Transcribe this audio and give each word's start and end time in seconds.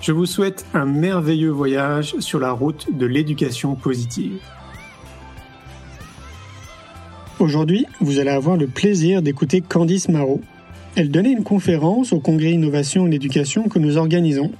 Je 0.00 0.12
vous 0.12 0.24
souhaite 0.24 0.64
un 0.72 0.86
merveilleux 0.86 1.50
voyage 1.50 2.14
sur 2.20 2.40
la 2.40 2.52
route 2.52 2.86
de 2.96 3.04
l'éducation 3.04 3.74
positive. 3.74 4.38
Aujourd'hui, 7.38 7.84
vous 8.00 8.18
allez 8.18 8.30
avoir 8.30 8.56
le 8.56 8.66
plaisir 8.66 9.20
d'écouter 9.20 9.60
Candice 9.60 10.08
Marot. 10.08 10.40
Elle 10.96 11.10
donnait 11.10 11.32
une 11.32 11.44
conférence 11.44 12.14
au 12.14 12.20
Congrès 12.20 12.52
Innovation 12.52 13.02
en 13.02 13.10
Éducation 13.10 13.68
que 13.68 13.78
nous 13.78 13.98
organisons. 13.98 14.50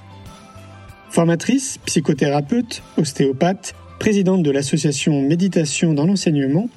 Formatrice, 1.09 1.79
psychothérapeute, 1.85 2.83
ostéopathe, 2.97 3.73
présidente 3.97 4.43
de 4.43 4.51
l'association 4.51 5.23
Méditation 5.23 5.93
dans 5.93 6.05
l'enseignement, 6.05 6.69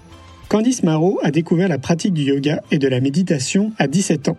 Candice 0.49 0.83
Marot 0.83 1.21
a 1.23 1.31
découvert 1.31 1.69
la 1.69 1.79
pratique 1.79 2.15
du 2.15 2.23
yoga 2.23 2.63
et 2.71 2.79
de 2.79 2.89
la 2.89 3.01
méditation 3.01 3.73
à 3.79 3.89
17 3.89 4.29
ans. 4.29 4.39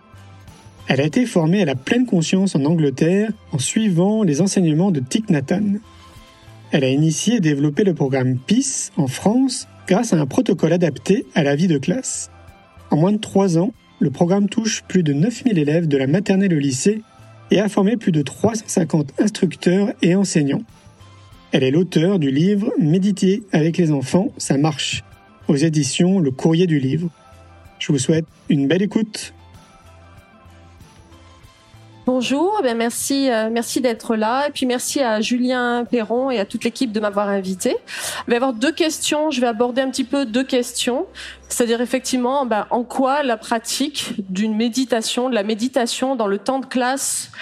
Elle 0.88 1.00
a 1.00 1.04
été 1.04 1.26
formée 1.26 1.62
à 1.62 1.64
la 1.64 1.74
pleine 1.74 2.06
conscience 2.06 2.54
en 2.54 2.64
Angleterre 2.64 3.30
en 3.52 3.58
suivant 3.58 4.22
les 4.22 4.40
enseignements 4.40 4.92
de 4.92 5.00
Thich 5.00 5.28
Nhat 5.28 5.60
Elle 6.70 6.84
a 6.84 6.88
initié 6.88 7.36
et 7.36 7.40
développé 7.40 7.82
le 7.82 7.94
programme 7.94 8.38
PEACE 8.38 8.92
en 8.96 9.08
France 9.08 9.66
grâce 9.88 10.12
à 10.12 10.20
un 10.20 10.26
protocole 10.26 10.72
adapté 10.72 11.26
à 11.34 11.42
la 11.42 11.56
vie 11.56 11.66
de 11.66 11.78
classe. 11.78 12.30
En 12.90 12.96
moins 12.96 13.12
de 13.12 13.18
trois 13.18 13.58
ans, 13.58 13.72
le 13.98 14.10
programme 14.10 14.48
touche 14.48 14.84
plus 14.86 15.02
de 15.02 15.12
9000 15.12 15.58
élèves 15.58 15.88
de 15.88 15.96
la 15.96 16.06
maternelle 16.06 16.54
au 16.54 16.58
lycée 16.58 17.02
et 17.50 17.60
a 17.60 17.68
formé 17.68 17.96
plus 17.96 18.12
de 18.12 18.22
350 18.22 19.20
instructeurs 19.20 19.92
et 20.02 20.14
enseignants. 20.14 20.62
Elle 21.52 21.64
est 21.64 21.70
l'auteur 21.70 22.18
du 22.18 22.30
livre 22.30 22.72
Méditer 22.78 23.42
avec 23.52 23.76
les 23.76 23.90
enfants, 23.90 24.32
ça 24.36 24.56
marche, 24.56 25.02
aux 25.48 25.56
éditions 25.56 26.18
Le 26.20 26.30
Courrier 26.30 26.66
du 26.66 26.78
Livre. 26.78 27.08
Je 27.78 27.92
vous 27.92 27.98
souhaite 27.98 28.26
une 28.48 28.68
belle 28.68 28.82
écoute. 28.82 29.32
Bonjour, 32.06 32.62
eh 32.64 32.72
merci, 32.74 33.32
euh, 33.32 33.48
merci 33.50 33.80
d'être 33.80 34.14
là. 34.14 34.46
Et 34.46 34.52
puis 34.52 34.64
merci 34.64 35.00
à 35.00 35.20
Julien 35.20 35.84
Perron 35.84 36.30
et 36.30 36.38
à 36.38 36.44
toute 36.44 36.62
l'équipe 36.62 36.92
de 36.92 37.00
m'avoir 37.00 37.28
invité. 37.28 37.76
Je 38.26 38.30
vais 38.30 38.36
avoir 38.36 38.52
deux 38.52 38.70
questions, 38.70 39.32
je 39.32 39.40
vais 39.40 39.48
aborder 39.48 39.82
un 39.82 39.90
petit 39.90 40.04
peu 40.04 40.24
deux 40.24 40.44
questions, 40.44 41.06
c'est-à-dire 41.48 41.80
effectivement 41.80 42.46
ben, 42.46 42.68
en 42.70 42.84
quoi 42.84 43.24
la 43.24 43.36
pratique 43.36 44.12
d'une 44.30 44.54
méditation, 44.54 45.28
de 45.28 45.34
la 45.34 45.42
méditation 45.42 46.14
dans 46.14 46.28
le 46.28 46.38
temps 46.38 46.60
de 46.60 46.66
classe 46.66 47.32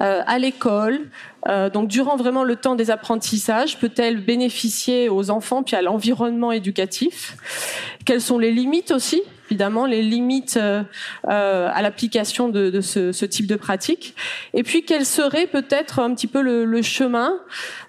euh, 0.00 0.22
à 0.26 0.38
l'école, 0.38 1.10
euh, 1.46 1.68
donc 1.68 1.88
durant 1.88 2.16
vraiment 2.16 2.44
le 2.44 2.56
temps 2.56 2.76
des 2.76 2.90
apprentissages, 2.90 3.78
peut-elle 3.78 4.24
bénéficier 4.24 5.10
aux 5.10 5.28
enfants 5.28 5.62
puis 5.62 5.76
à 5.76 5.82
l'environnement 5.82 6.50
éducatif? 6.50 7.36
Quelles 8.06 8.22
sont 8.22 8.38
les 8.38 8.52
limites 8.52 8.90
aussi? 8.90 9.20
Évidemment 9.50 9.86
les 9.86 10.02
limites 10.02 10.56
euh, 10.56 10.82
euh, 11.28 11.68
à 11.72 11.82
l'application 11.82 12.48
de, 12.48 12.80
ce, 12.80 13.24
type 13.24 13.46
de 13.46 13.56
pratique. 13.56 14.14
Et 14.52 14.62
puis 14.62 14.84
quel 14.84 15.04
serait 15.04 15.46
peut-être 15.46 16.00
un 16.00 16.14
petit 16.14 16.26
peu 16.26 16.40
le, 16.40 16.64
le 16.64 16.82
chemin. 16.82 17.34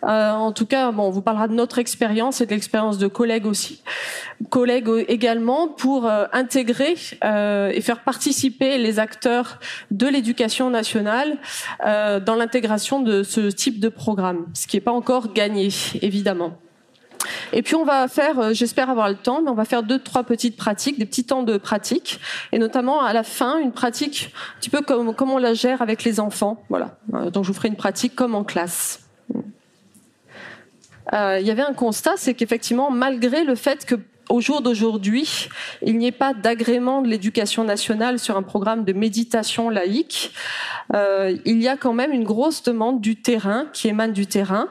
Euh, 0.04 0.32
en 0.32 0.52
tout 0.52 0.66
cas, 0.66 0.92
bon, 0.92 1.04
on 1.04 1.10
vous 1.10 1.22
parlera 1.22 1.48
de 1.48 1.54
notre 1.54 1.80
expérience 1.80 2.42
et 2.42 2.46
de 2.46 2.52
l'expérience 2.52 2.98
de 2.98 3.08
collègues 3.08 3.46
aussi, 3.46 3.82
collègues 4.50 4.90
également 5.08 5.68
pour 5.68 6.10
intégrer 6.34 6.96
et 7.24 7.82
faire 7.82 8.00
participer 8.04 8.78
les 8.78 9.00
acteurs 9.00 9.60
de 9.92 10.08
l'éducation 10.08 10.70
nationale 10.70 11.38
dans 11.84 12.36
l'intégration 12.38 13.02
de 13.02 13.24
ce 13.24 13.50
type 13.50 13.80
de 13.80 13.90
programme, 13.90 14.46
ce 14.54 14.68
qui 14.68 14.78
n'est 14.78 14.82
pas 14.82 14.92
encore 14.92 15.34
gagné, 15.34 15.70
évidemment. 16.02 16.58
Et 17.54 17.62
puis 17.62 17.76
on 17.76 17.86
va 17.86 18.08
faire, 18.08 18.40
euh, 18.40 18.54
j'espère 18.54 18.90
avoir 18.90 19.10
le 19.10 19.16
temps, 19.16 19.42
mais 19.42 19.50
on 19.50 19.56
va 19.56 19.66
faire 19.66 19.84
deux, 19.84 20.00
trois 20.00 20.24
petites 20.24 20.58
pratiques, 20.58 21.00
des 21.00 21.06
petits 21.06 21.24
temps 21.24 21.44
de 21.44 21.58
pratique, 21.58 22.20
et 22.52 22.60
notamment 22.60 23.02
à 23.02 23.14
la 23.14 23.24
fin 23.24 23.60
une 23.60 23.72
pratique 23.72 24.34
un 24.56 24.60
petit 24.60 24.70
peu 24.70 24.82
comme, 24.82 25.16
comme 25.16 25.32
on 25.32 25.38
la 25.38 25.54
gère 25.54 25.82
avec 25.82 26.04
les 26.04 26.20
enfants. 26.20 26.64
Voilà. 26.70 26.98
Euh, 27.14 27.30
donc 27.30 27.44
je 27.44 27.50
vous 27.50 27.56
ferai 27.56 27.68
une 27.68 27.76
pratique 27.76 28.16
comme 28.16 28.36
en 28.36 28.44
classe. 28.44 29.02
Euh, 31.14 31.38
il 31.40 31.46
y 31.46 31.52
avait 31.52 31.62
un 31.62 31.74
constat, 31.74 32.14
c'est 32.18 32.34
qu'effectivement, 32.34 32.90
malgré 32.90 33.44
le 33.44 33.56
fait 33.56 33.86
que 33.86 33.96
au 34.30 34.42
jour 34.42 34.62
d'aujourd'hui, 34.62 35.50
il 35.82 35.98
n'y 35.98 36.08
ait 36.08 36.12
pas 36.12 36.34
d'agrément 36.34 37.02
de 37.02 37.08
l'éducation 37.08 37.64
nationale 37.64 38.20
sur 38.20 38.38
un 38.38 38.44
programme 38.44 38.84
de 38.84 38.94
méditation 38.94 39.70
laïque. 39.70 40.32
Euh, 40.94 41.36
il 41.46 41.62
y 41.62 41.68
a 41.68 41.78
quand 41.78 41.94
même 41.94 42.12
une 42.12 42.24
grosse 42.24 42.64
demande 42.64 43.02
du 43.02 43.16
terrain 43.16 43.66
qui 43.74 43.88
émane 43.88 44.14
du 44.14 44.28
terrain 44.28 44.68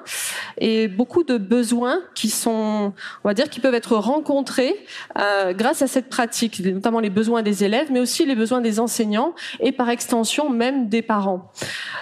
et 0.59 0.89
beaucoup 0.89 1.25
de 1.25 1.39
besoins 1.39 2.01
qui 2.15 2.31
sont, 2.31 2.93
on 3.25 3.29
va 3.29 3.35
dire, 3.35 3.51
qui 3.51 3.61
peuvent 3.61 3.75
être 3.75 3.97
rencontrés 3.97 4.75
euh, 5.19 5.53
grâce 5.53 5.83
à 5.83 5.87
cette 5.87 6.09
pratique, 6.09 6.61
notamment 6.61 7.01
les 7.01 7.11
besoins 7.11 7.43
des 7.43 7.65
élèves, 7.65 7.89
mais 7.91 8.01
aussi 8.01 8.27
les 8.27 8.35
besoins 8.35 8.61
des 8.61 8.81
enseignants 8.81 9.35
et 9.61 9.73
par 9.73 9.91
extension 9.91 10.51
même 10.51 10.89
des 10.89 11.03
parents. 11.03 11.53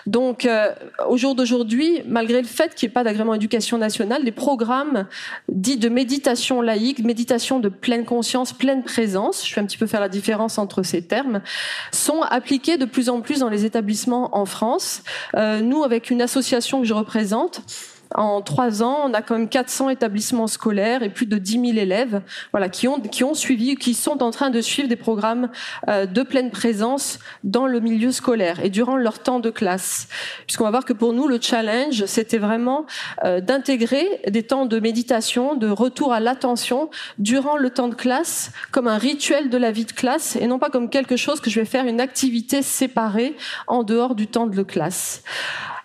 Donc, 0.07 0.45
euh, 0.45 0.73
au 1.09 1.17
jour 1.17 1.35
d'aujourd'hui, 1.35 2.03
malgré 2.07 2.41
le 2.41 2.49
fait 2.49 2.75
qu'il 2.75 2.89
n'y 2.89 2.93
ait 2.93 2.95
pas 2.95 3.05
d'agrément 3.05 3.35
éducation 3.35 3.79
nationale, 3.79 4.23
les 4.25 4.33
programmes 4.33 5.07
dits 5.49 5.77
de 5.77 5.89
méditation 5.89 6.61
laïque, 6.61 7.01
méditation 7.01 7.42
de 7.51 7.69
pleine 7.69 8.05
conscience, 8.05 8.53
pleine 8.53 8.83
présence, 8.83 9.47
je 9.47 9.55
vais 9.55 9.61
un 9.61 9.67
petit 9.67 9.77
peu 9.77 9.87
faire 9.87 10.01
la 10.01 10.09
différence 10.09 10.59
entre 10.59 10.83
ces 10.83 11.03
termes, 11.03 11.43
sont 11.93 12.23
appliqués 12.23 12.77
de 12.77 12.85
plus 12.85 13.09
en 13.09 13.21
plus 13.21 13.41
dans 13.41 13.49
les 13.49 13.65
établissements 13.65 14.37
en 14.37 14.47
France. 14.47 15.03
Euh, 15.35 15.61
nous, 15.61 15.83
avec 15.83 16.11
une 16.11 16.23
association 16.23 16.81
que 16.81 16.87
je 16.87 16.95
représente, 16.95 17.63
en 18.15 18.43
trois 18.43 18.83
ans, 18.83 19.01
on 19.05 19.15
a 19.15 19.23
quand 19.23 19.37
même 19.37 19.49
400 19.49 19.91
établissements 19.91 20.47
scolaires 20.47 21.03
et 21.03 21.09
plus 21.09 21.27
de 21.27 21.39
10 21.39 21.53
000 21.53 21.65
élèves, 21.79 22.23
voilà, 22.51 22.69
qui 22.69 22.89
ont 22.89 23.01
qui 23.01 23.25
ont 23.25 23.35
suivi, 23.35 23.77
qui 23.77 23.95
sont 23.95 24.23
en 24.23 24.31
train 24.31 24.51
de 24.51 24.61
suivre 24.61 24.89
des 24.89 24.97
programmes 24.97 25.49
euh, 25.89 26.07
de 26.07 26.23
pleine 26.23 26.51
présence 26.51 27.19
dans 27.45 27.67
le 27.67 27.81
milieu 27.81 28.13
scolaire 28.13 28.65
et 28.65 28.71
durant 28.71 28.97
leur 28.97 29.19
temps 29.19 29.41
de 29.41 29.51
classe. 29.51 30.09
Puisqu'on 30.47 30.65
va 30.65 30.71
voir 30.71 30.85
que 30.85 30.93
pour 30.93 31.13
nous, 31.13 31.29
le 31.29 31.39
challenge, 31.41 32.05
c'était 32.07 32.39
vraiment 32.39 32.87
euh, 33.25 33.41
d'intégrer 33.41 34.07
des 34.29 34.43
temps 34.43 34.67
de 34.67 34.79
méditation, 34.81 35.55
de 35.55 35.69
retour 35.69 36.13
à 36.13 36.21
l'attention 36.21 36.91
durant 37.19 37.57
le 37.57 37.71
temps 37.71 37.89
de 37.89 37.95
classe, 37.95 38.53
comme 38.71 38.89
un 38.89 38.99
rituel 38.99 39.51
de 39.51 39.59
la 39.59 39.71
vie 39.71 39.85
de 39.85 39.93
classe 39.93 40.37
et 40.37 40.47
non 40.47 40.59
pas 40.59 40.71
comme 40.71 40.91
quelque 40.91 41.17
chose 41.17 41.41
que 41.41 41.51
je 41.51 41.61
vais 41.61 41.67
faire 41.67 41.87
une 41.87 42.01
activité 42.01 42.63
séparée 42.63 43.37
en 43.67 43.83
dehors 43.83 44.15
du 44.15 44.27
temps 44.27 44.47
de 44.47 44.63
classe. 44.63 45.23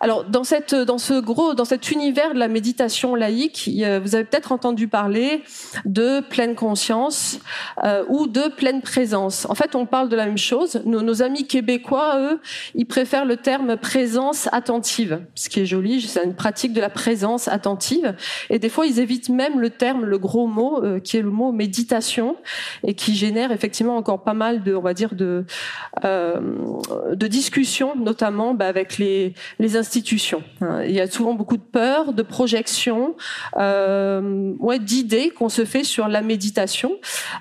Alors 0.00 0.24
dans 0.24 0.44
cette 0.44 0.74
dans 0.74 0.98
ce 0.98 1.14
gros 1.20 1.54
dans 1.54 1.64
cet 1.64 1.90
univers 1.90 2.17
de 2.34 2.38
la 2.38 2.48
méditation 2.48 3.14
laïque, 3.14 3.70
vous 4.02 4.14
avez 4.14 4.24
peut-être 4.24 4.52
entendu 4.52 4.88
parler 4.88 5.42
de 5.84 6.20
pleine 6.20 6.54
conscience 6.54 7.38
euh, 7.84 8.04
ou 8.08 8.26
de 8.26 8.48
pleine 8.48 8.82
présence. 8.82 9.46
En 9.48 9.54
fait, 9.54 9.74
on 9.74 9.86
parle 9.86 10.08
de 10.08 10.16
la 10.16 10.26
même 10.26 10.38
chose. 10.38 10.82
Nos, 10.84 11.22
amis 11.22 11.46
québécois, 11.46 12.18
eux, 12.18 12.40
ils 12.74 12.86
préfèrent 12.86 13.24
le 13.24 13.36
terme 13.36 13.76
présence 13.76 14.48
attentive, 14.52 15.20
ce 15.34 15.48
qui 15.48 15.60
est 15.60 15.66
joli. 15.66 16.02
C'est 16.02 16.24
une 16.24 16.34
pratique 16.34 16.72
de 16.72 16.80
la 16.80 16.90
présence 16.90 17.48
attentive. 17.48 18.14
Et 18.50 18.58
des 18.58 18.68
fois, 18.68 18.86
ils 18.86 19.00
évitent 19.00 19.28
même 19.28 19.60
le 19.60 19.70
terme, 19.70 20.04
le 20.04 20.18
gros 20.18 20.46
mot, 20.46 20.82
euh, 20.82 21.00
qui 21.00 21.16
est 21.16 21.22
le 21.22 21.30
mot 21.30 21.52
méditation, 21.52 22.36
et 22.84 22.94
qui 22.94 23.14
génère 23.14 23.52
effectivement 23.52 23.96
encore 23.96 24.22
pas 24.22 24.34
mal 24.34 24.62
de, 24.62 24.74
on 24.74 24.82
va 24.82 24.94
dire, 24.94 25.14
de 25.14 25.44
euh, 26.04 26.40
discussions, 27.28 27.94
notamment 27.94 28.54
bah, 28.54 28.66
avec 28.66 28.96
les 28.96 29.34
les 29.58 29.76
institutions. 29.76 30.42
Il 30.84 30.92
y 30.92 31.00
a 31.00 31.06
souvent 31.06 31.34
beaucoup 31.34 31.56
de 31.56 31.62
peur 31.62 32.07
de 32.12 32.22
projections, 32.22 33.14
euh, 33.56 34.52
ouais, 34.58 34.78
d'idées 34.78 35.30
qu'on 35.30 35.48
se 35.48 35.64
fait 35.64 35.84
sur 35.84 36.08
la 36.08 36.22
méditation 36.22 36.92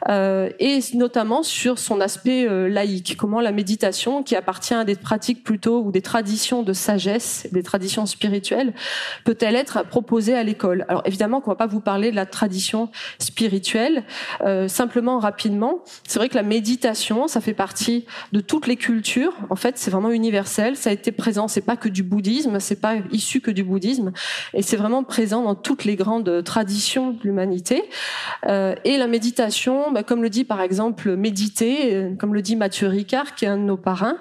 euh, 0.09 0.49
et 0.59 0.79
notamment 0.93 1.43
sur 1.43 1.79
son 1.79 2.01
aspect 2.01 2.47
euh, 2.47 2.67
laïque. 2.67 3.15
Comment 3.17 3.41
la 3.41 3.51
méditation, 3.51 4.23
qui 4.23 4.35
appartient 4.35 4.73
à 4.73 4.83
des 4.83 4.95
pratiques 4.95 5.43
plutôt 5.43 5.81
ou 5.83 5.91
des 5.91 6.01
traditions 6.01 6.63
de 6.63 6.73
sagesse, 6.73 7.47
des 7.51 7.63
traditions 7.63 8.05
spirituelles, 8.05 8.73
peut-elle 9.23 9.55
être 9.55 9.85
proposée 9.87 10.35
à 10.35 10.43
l'école? 10.43 10.85
Alors 10.87 11.01
évidemment 11.05 11.41
qu'on 11.41 11.51
va 11.51 11.55
pas 11.55 11.67
vous 11.67 11.81
parler 11.81 12.11
de 12.11 12.15
la 12.15 12.25
tradition 12.25 12.89
spirituelle. 13.19 14.03
Simplement 14.67 15.19
rapidement, 15.19 15.83
c'est 16.07 16.19
vrai 16.19 16.29
que 16.29 16.35
la 16.35 16.43
méditation, 16.43 17.27
ça 17.27 17.41
fait 17.41 17.53
partie 17.53 18.05
de 18.31 18.39
toutes 18.39 18.67
les 18.67 18.75
cultures. 18.75 19.33
En 19.49 19.55
fait, 19.55 19.77
c'est 19.77 19.91
vraiment 19.91 20.11
universel. 20.11 20.75
Ça 20.75 20.89
a 20.89 20.93
été 20.93 21.11
présent. 21.11 21.47
C'est 21.47 21.61
pas 21.61 21.75
que 21.75 21.89
du 21.89 22.03
bouddhisme, 22.03 22.59
c'est 22.59 22.81
pas 22.81 22.95
issu 23.11 23.41
que 23.41 23.51
du 23.51 23.63
bouddhisme, 23.63 24.11
et 24.53 24.61
c'est 24.61 24.77
vraiment 24.77 25.03
présent 25.03 25.43
dans 25.43 25.55
toutes 25.55 25.85
les 25.85 25.95
grandes 25.95 26.43
traditions 26.43 27.11
de 27.11 27.19
l'humanité. 27.23 27.83
Euh, 28.45 28.75
et 28.83 28.97
la 28.97 29.07
méditation, 29.07 29.91
bah, 29.91 30.03
comme 30.03 30.21
le 30.21 30.29
dit 30.29 30.43
par 30.43 30.61
exemple 30.61 31.15
méditer, 31.15 31.95
euh, 31.95 32.15
comme 32.17 32.33
le 32.33 32.41
dit 32.41 32.55
Mathieu 32.55 32.87
Ricard, 32.87 33.35
qui 33.35 33.45
est 33.45 33.49
un 33.49 33.57
de 33.57 33.63
nos 33.63 33.77
parrains, 33.77 34.17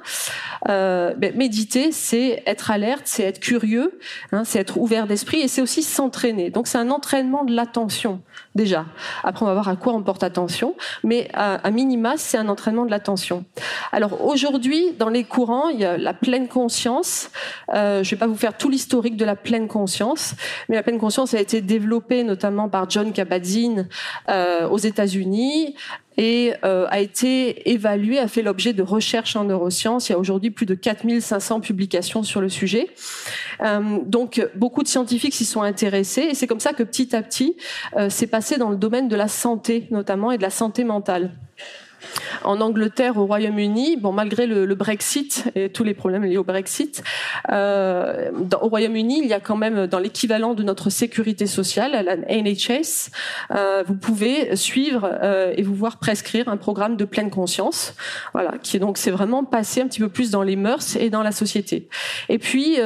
euh, 0.68 1.14
bah, 1.14 1.28
méditer, 1.34 1.92
c'est 1.92 2.42
être 2.46 2.70
alerte, 2.70 3.02
c'est 3.04 3.24
être 3.24 3.40
curieux, 3.40 3.98
hein, 4.32 4.42
c'est 4.44 4.58
être 4.58 4.78
ouvert 4.78 5.06
d'esprit, 5.06 5.40
et 5.40 5.48
c'est 5.48 5.62
aussi 5.62 5.82
s'entraîner. 5.82 6.50
Donc 6.50 6.66
c'est 6.66 6.78
un 6.78 6.90
entraînement 6.90 7.44
de 7.44 7.54
l'attention 7.54 8.20
déjà. 8.54 8.86
Après, 9.22 9.44
on 9.44 9.48
va 9.48 9.54
voir 9.54 9.68
à 9.68 9.76
quoi 9.76 9.92
on 9.92 10.02
porte 10.02 10.22
attention, 10.22 10.74
mais 11.04 11.28
à, 11.34 11.70
minima, 11.70 12.14
c'est 12.16 12.38
un 12.38 12.48
entraînement 12.48 12.86
de 12.86 12.90
l'attention. 12.90 13.44
Alors 13.92 14.24
aujourd'hui, 14.24 14.92
dans 14.98 15.08
les 15.08 15.24
courants, 15.24 15.68
il 15.68 15.80
y 15.80 15.84
a 15.84 15.98
la 15.98 16.14
pleine 16.14 16.48
conscience. 16.48 17.30
Je 17.72 18.08
vais 18.08 18.16
pas 18.16 18.26
vous 18.26 18.36
faire 18.36 18.56
tout 18.56 18.70
l'historique 18.70 19.16
de 19.16 19.24
la 19.24 19.36
pleine 19.36 19.68
conscience, 19.68 20.15
mais 20.68 20.76
la 20.76 20.82
pleine 20.82 20.98
conscience 20.98 21.34
a 21.34 21.40
été 21.40 21.60
développée 21.60 22.24
notamment 22.24 22.68
par 22.68 22.88
John 22.90 23.12
Kabat-Zinn 23.12 23.88
euh, 24.28 24.68
aux 24.68 24.78
États-Unis 24.78 25.74
et 26.18 26.54
euh, 26.64 26.86
a 26.88 27.00
été 27.00 27.70
évalué, 27.70 28.18
a 28.18 28.26
fait 28.26 28.42
l'objet 28.42 28.72
de 28.72 28.82
recherches 28.82 29.36
en 29.36 29.44
neurosciences. 29.44 30.08
Il 30.08 30.12
y 30.12 30.14
a 30.14 30.18
aujourd'hui 30.18 30.50
plus 30.50 30.64
de 30.64 30.74
4500 30.74 31.60
publications 31.60 32.22
sur 32.22 32.40
le 32.40 32.48
sujet. 32.48 32.88
Euh, 33.62 33.98
donc 34.04 34.46
beaucoup 34.54 34.82
de 34.82 34.88
scientifiques 34.88 35.34
s'y 35.34 35.44
sont 35.44 35.62
intéressés 35.62 36.22
et 36.22 36.34
c'est 36.34 36.46
comme 36.46 36.60
ça 36.60 36.72
que 36.72 36.82
petit 36.82 37.14
à 37.14 37.22
petit, 37.22 37.56
c'est 38.08 38.26
passé 38.26 38.56
dans 38.56 38.70
le 38.70 38.76
domaine 38.76 39.08
de 39.08 39.16
la 39.16 39.28
santé 39.28 39.88
notamment 39.90 40.32
et 40.32 40.38
de 40.38 40.42
la 40.42 40.50
santé 40.50 40.84
mentale 40.84 41.32
en 42.44 42.60
Angleterre, 42.60 43.16
au 43.16 43.26
Royaume-Uni, 43.26 43.96
bon, 43.96 44.12
malgré 44.12 44.46
le, 44.46 44.74
Brexit 44.74 45.50
et 45.54 45.70
tous 45.70 45.84
les 45.84 45.94
problèmes 45.94 46.24
liés 46.24 46.36
au 46.36 46.44
Brexit, 46.44 47.02
euh, 47.50 48.30
au 48.60 48.68
Royaume-Uni, 48.68 49.20
il 49.22 49.28
y 49.28 49.32
a 49.32 49.40
quand 49.40 49.56
même 49.56 49.86
dans 49.86 49.98
l'équivalent 49.98 50.54
de 50.54 50.62
notre 50.62 50.90
sécurité 50.90 51.46
sociale, 51.46 51.92
la 52.04 52.16
NHS, 52.16 53.10
euh, 53.52 53.82
vous 53.86 53.94
pouvez 53.94 54.54
suivre 54.54 55.08
euh, 55.22 55.54
et 55.56 55.62
vous 55.62 55.74
voir 55.74 55.98
prescrire 55.98 56.48
un 56.48 56.56
programme 56.56 56.96
de 56.96 57.04
pleine 57.04 57.30
conscience, 57.30 57.94
voilà, 58.32 58.54
qui 58.62 58.76
est 58.76 58.80
donc 58.80 58.98
c'est 58.98 59.10
vraiment 59.10 59.44
passé 59.44 59.80
un 59.80 59.88
petit 59.88 60.00
peu 60.00 60.08
plus 60.08 60.30
dans 60.30 60.42
les 60.42 60.56
mœurs 60.56 60.96
et 60.96 61.10
dans 61.10 61.22
la 61.22 61.32
société. 61.32 61.88
Et 62.28 62.38
puis 62.38 62.78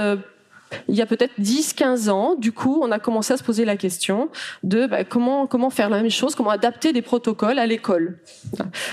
il 0.88 0.94
y 0.94 1.02
a 1.02 1.06
peut-être 1.06 1.32
10-15 1.40 2.10
ans, 2.10 2.34
du 2.36 2.52
coup, 2.52 2.80
on 2.82 2.90
a 2.90 2.98
commencé 2.98 3.32
à 3.32 3.36
se 3.36 3.42
poser 3.42 3.64
la 3.64 3.76
question 3.76 4.28
de 4.62 4.86
bah, 4.86 5.04
comment 5.04 5.70
faire 5.70 5.90
la 5.90 6.00
même 6.00 6.10
chose, 6.10 6.34
comment 6.34 6.50
adapter 6.50 6.92
des 6.92 7.02
protocoles 7.02 7.58
à 7.58 7.66
l'école, 7.66 8.18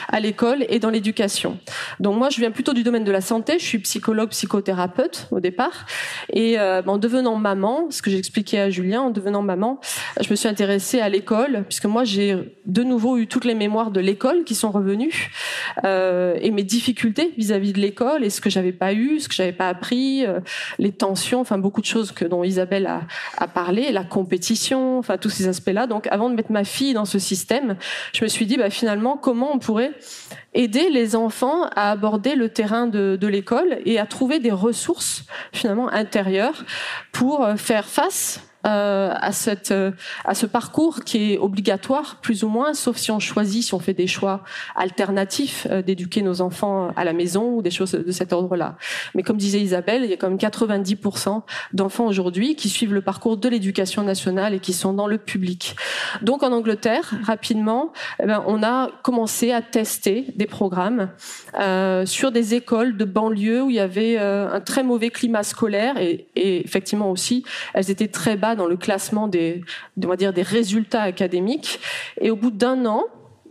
à 0.08 0.20
l'école 0.20 0.66
et 0.70 0.80
dans 0.80 0.90
l'éducation. 0.90 1.58
Donc 2.00 2.18
moi, 2.18 2.30
je 2.30 2.38
viens 2.40 2.52
plutôt 2.52 2.74
du 2.74 2.84
domaine 2.84 3.04
de 3.04 3.12
la 3.12 3.22
santé. 3.22 3.60
Je 3.60 3.66
suis 3.66 3.80
psychologue, 3.80 4.30
psychothérapeute 4.30 5.28
au 5.32 5.40
départ, 5.40 5.86
et 6.32 6.60
euh, 6.60 6.82
en 6.86 6.98
devenant 6.98 7.36
maman, 7.36 7.88
ce 7.90 8.02
que 8.02 8.10
j'ai 8.10 8.18
expliqué 8.18 8.60
à 8.60 8.70
Julien, 8.70 9.02
en 9.02 9.10
devenant 9.10 9.42
maman, 9.42 9.80
je 10.22 10.30
me 10.30 10.36
suis 10.36 10.48
intéressée 10.48 11.00
à 11.00 11.10
l'école 11.10 11.64
puisque 11.68 11.86
moi 11.86 12.04
j'ai 12.04 12.36
de 12.66 12.84
nouveau 12.84 13.18
eu 13.18 13.28
toutes 13.28 13.46
les 13.46 13.56
mémoires 13.56 13.92
de 13.92 14.00
l'école 14.00 14.44
qui 14.44 14.56
sont 14.56 14.72
revenues 14.72 15.32
euh, 15.84 16.38
et 16.42 16.52
mes 16.52 16.64
difficultés 16.64 17.34
vis-à-vis 17.38 17.74
de 17.74 17.80
l'école 17.80 18.24
et 18.24 18.30
ce 18.30 18.42
que 18.42 18.50
j'avais 18.50 18.72
pas 18.72 18.94
eu, 18.94 19.20
ce 19.20 19.28
que 19.28 19.36
j'avais 19.36 19.54
pas 19.54 19.70
appris, 19.70 20.26
euh, 20.26 20.40
les 20.80 20.92
tensions, 20.92 21.40
enfin 21.40 21.58
beaucoup 21.68 21.82
de 21.82 21.86
choses 21.86 22.14
dont 22.30 22.46
Isabelle 22.46 22.88
a, 22.88 23.02
a 23.38 23.46
parlé, 23.46 23.92
la 23.92 24.06
compétition, 24.06 25.00
enfin 25.00 25.18
tous 25.18 25.30
ces 25.30 25.50
aspects-là. 25.50 25.86
Donc 25.86 26.08
avant 26.08 26.30
de 26.30 26.36
mettre 26.36 26.54
ma 26.54 26.64
fille 26.64 26.94
dans 26.94 27.04
ce 27.04 27.20
système, 27.20 27.76
je 28.14 28.24
me 28.24 28.30
suis 28.30 28.46
dit 28.46 28.56
bah, 28.56 28.70
finalement 28.70 29.18
comment 29.18 29.54
on 29.54 29.60
pourrait 29.60 29.92
aider 30.54 30.90
les 30.90 31.18
enfants 31.18 31.66
à 31.76 31.92
aborder 31.92 32.36
le 32.36 32.48
terrain 32.48 32.88
de, 32.88 33.18
de 33.20 33.28
l'école 33.28 33.80
et 33.84 34.00
à 34.00 34.06
trouver 34.06 34.40
des 34.40 34.52
ressources 34.52 35.26
finalement 35.52 35.90
intérieures 35.90 36.64
pour 37.12 37.44
euh, 37.44 37.58
faire 37.58 37.84
face 37.84 38.40
euh, 38.68 39.14
euh, 39.72 39.92
à 40.26 40.34
ce 40.34 40.46
parcours 40.46 41.04
qui 41.04 41.34
est 41.34 41.38
obligatoire, 41.38 42.18
plus 42.22 42.44
ou 42.44 42.50
moins, 42.50 42.74
sauf 42.74 42.98
si 42.98 43.12
on 43.12 43.20
choisit, 43.20 43.64
si 43.64 43.74
on 43.74 43.80
fait 43.80 43.94
des 43.94 44.08
choix 44.08 44.44
alternatifs 44.76 45.68
euh, 45.70 45.82
d'éduquer 45.82 46.22
nos 46.22 46.42
enfants 46.42 46.92
à 46.96 47.06
la 47.06 47.14
maison 47.14 47.56
ou 47.56 47.62
des 47.62 47.72
choses 47.72 47.92
de 47.92 48.12
cet 48.12 48.34
ordre-là. 48.34 48.76
Mais 49.16 49.24
comme 49.24 49.38
disait 49.38 49.62
Isabelle, 49.62 50.04
il 50.04 50.10
y 50.10 50.14
a 50.14 50.18
quand 50.18 50.30
même 50.30 50.38
90% 50.38 51.44
d'enfants 51.74 52.08
aujourd'hui 52.08 52.56
qui 52.56 52.70
suivent 52.70 52.94
le 52.94 53.02
parcours 53.02 53.38
de 53.38 53.48
l'éducation 53.48 54.04
nationale 54.04 54.54
et 54.54 54.60
qui 54.60 54.74
sont 54.74 54.94
dans 54.94 55.08
le 55.08 55.18
public. 55.18 55.76
Donc 56.22 56.44
en 56.44 56.52
Angleterre, 56.52 57.14
rapidement, 57.24 57.94
eh 58.22 58.26
ben, 58.26 58.44
on 58.48 58.64
a 58.64 58.90
commencé 59.04 59.52
à 59.52 59.62
tester 59.62 60.26
des 60.36 60.48
programmes 60.48 61.10
sur 62.06 62.32
des 62.32 62.54
écoles 62.54 62.98
de 62.98 63.06
banlieue 63.06 63.64
où 63.64 63.70
il 63.70 63.76
y 63.76 63.80
avait 63.80 64.18
un 64.18 64.60
très 64.60 64.84
mauvais 64.84 65.10
climat 65.10 65.44
scolaire 65.44 65.98
et 65.98 66.28
effectivement 66.36 67.12
aussi, 67.12 67.44
elles 67.74 67.90
étaient 67.90 68.08
très 68.08 68.36
bas 68.36 68.56
dans 68.58 68.68
le 68.68 68.76
classement 68.76 69.28
des, 69.28 69.64
des 69.96 70.42
résultats 70.42 71.04
académiques. 71.04 71.80
Et 72.20 72.32
au 72.32 72.36
bout 72.36 72.52
d'un 72.52 72.86
an, 72.86 73.06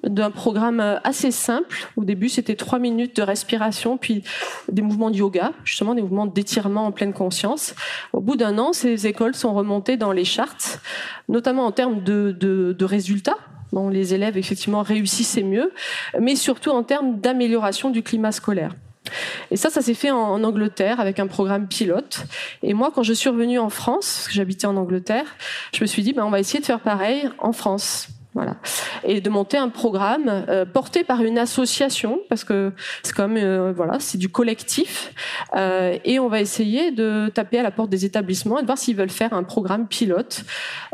d'un 0.05 0.31
programme 0.31 0.81
assez 1.05 1.31
simple. 1.31 1.89
Au 1.97 2.05
début, 2.05 2.29
c'était 2.29 2.55
trois 2.55 2.79
minutes 2.79 3.17
de 3.17 3.23
respiration, 3.23 3.97
puis 3.97 4.23
des 4.71 4.83
mouvements 4.83 5.11
de 5.11 5.17
yoga, 5.17 5.53
justement 5.65 5.95
des 5.95 6.03
mouvements 6.03 6.27
d'étirement 6.27 6.87
en 6.87 6.93
pleine 6.93 7.13
conscience. 7.13 7.75
Au 8.13 8.21
bout 8.21 8.37
d'un 8.37 8.59
an, 8.59 8.73
ces 8.73 9.07
écoles 9.07 9.35
sont 9.35 9.55
remontées 9.55 9.97
dans 9.97 10.13
les 10.13 10.25
chartes, 10.25 10.81
notamment 11.29 11.67
en 11.67 11.73
termes 11.73 12.03
de 12.05 12.85
résultats. 12.85 13.39
Bon, 13.73 13.89
les 13.89 14.15
élèves 14.15 14.39
effectivement 14.39 14.83
réussissaient 14.83 15.43
mieux, 15.43 15.73
mais 16.21 16.37
surtout 16.37 16.71
en 16.71 16.83
termes 16.83 17.19
d'amélioration 17.19 17.91
du 17.91 18.03
climat 18.03 18.33
scolaire. 18.33 18.75
Et 19.51 19.57
ça, 19.57 19.71
ça 19.71 19.83
s'est 19.83 19.95
fait 19.95 20.11
en, 20.11 20.43
Angleterre 20.45 21.01
avec 21.01 21.19
un 21.19 21.27
programme 21.27 21.67
pilote. 21.67 22.25
Et 22.63 22.75
moi, 22.75 22.91
quand 22.95 23.03
je 23.03 23.13
suis 23.13 23.29
revenue 23.29 23.59
en 23.59 23.71
France, 23.71 24.15
parce 24.17 24.29
que 24.29 24.35
j'habitais 24.35 24.67
en 24.67 24.77
Angleterre, 24.77 25.27
je 25.75 25.83
me 25.83 25.87
suis 25.87 26.03
dit, 26.03 26.13
ben, 26.13 26.25
on 26.25 26.31
va 26.31 26.41
essayer 26.41 26.61
de 26.61 26.67
faire 26.67 26.81
pareil 26.81 27.29
en 27.39 27.53
France. 27.53 28.09
Voilà. 28.35 28.57
Et 29.03 29.23
de 29.23 29.31
monter 29.31 29.57
un 29.57 29.71
programme 29.71 30.29
euh, 30.29 30.67
porté 30.67 31.05
par 31.05 31.23
une 31.23 31.39
association, 31.39 32.21
parce 32.29 32.45
que 32.45 32.73
c'est 33.03 33.15
comme 33.15 33.39
euh, 33.39 33.73
voilà, 33.75 33.99
c'est 33.99 34.19
du 34.19 34.29
collectif. 34.29 35.15
Euh, 35.55 35.97
et 36.05 36.19
on 36.19 36.29
va 36.29 36.43
essayer 36.43 36.91
de 36.91 37.31
taper 37.33 37.61
à 37.61 37.63
la 37.63 37.71
porte 37.71 37.89
des 37.89 38.05
établissements 38.05 38.59
et 38.59 38.61
de 38.61 38.67
voir 38.67 38.77
s'ils 38.77 38.95
veulent 38.95 39.09
faire 39.09 39.33
un 39.33 39.43
programme 39.43 39.89
pilote 39.89 40.45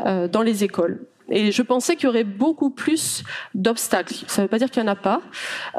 euh, 0.05 0.29
dans 0.29 0.41
les 0.41 0.63
écoles. 0.63 1.01
Et 1.29 1.51
je 1.51 1.61
pensais 1.61 1.95
qu'il 1.95 2.05
y 2.05 2.09
aurait 2.09 2.23
beaucoup 2.23 2.69
plus 2.69 3.23
d'obstacles. 3.55 4.15
Ça 4.27 4.41
ne 4.41 4.45
veut 4.45 4.49
pas 4.49 4.57
dire 4.57 4.69
qu'il 4.69 4.83
n'y 4.83 4.89
en 4.89 4.91
a 4.91 4.95
pas, 4.95 5.21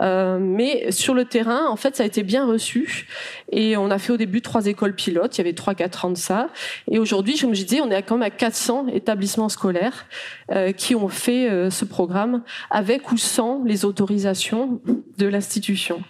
euh, 0.00 0.38
mais 0.40 0.90
sur 0.90 1.14
le 1.14 1.24
terrain, 1.24 1.66
en 1.68 1.76
fait, 1.76 1.96
ça 1.96 2.02
a 2.02 2.06
été 2.06 2.22
bien 2.22 2.46
reçu. 2.46 3.06
Et 3.52 3.76
on 3.76 3.90
a 3.90 3.98
fait 3.98 4.12
au 4.12 4.16
début 4.16 4.40
trois 4.40 4.66
écoles 4.66 4.94
pilotes. 4.94 5.36
Il 5.36 5.38
y 5.38 5.42
avait 5.42 5.52
trois, 5.52 5.74
quatre 5.74 6.04
ans 6.04 6.10
de 6.10 6.16
ça. 6.16 6.48
Et 6.90 6.98
aujourd'hui, 6.98 7.38
comme 7.38 7.54
je 7.54 7.62
disais, 7.64 7.80
on 7.82 7.90
est 7.90 8.02
quand 8.02 8.16
même 8.16 8.22
à 8.22 8.30
400 8.30 8.88
établissements 8.88 9.48
scolaires 9.48 10.06
euh, 10.50 10.72
qui 10.72 10.94
ont 10.94 11.08
fait 11.08 11.50
euh, 11.50 11.70
ce 11.70 11.84
programme 11.84 12.42
avec 12.70 13.12
ou 13.12 13.16
sans 13.16 13.62
les 13.64 13.84
autorisations 13.84 14.80
de 15.18 15.26
l'institution. 15.26 16.02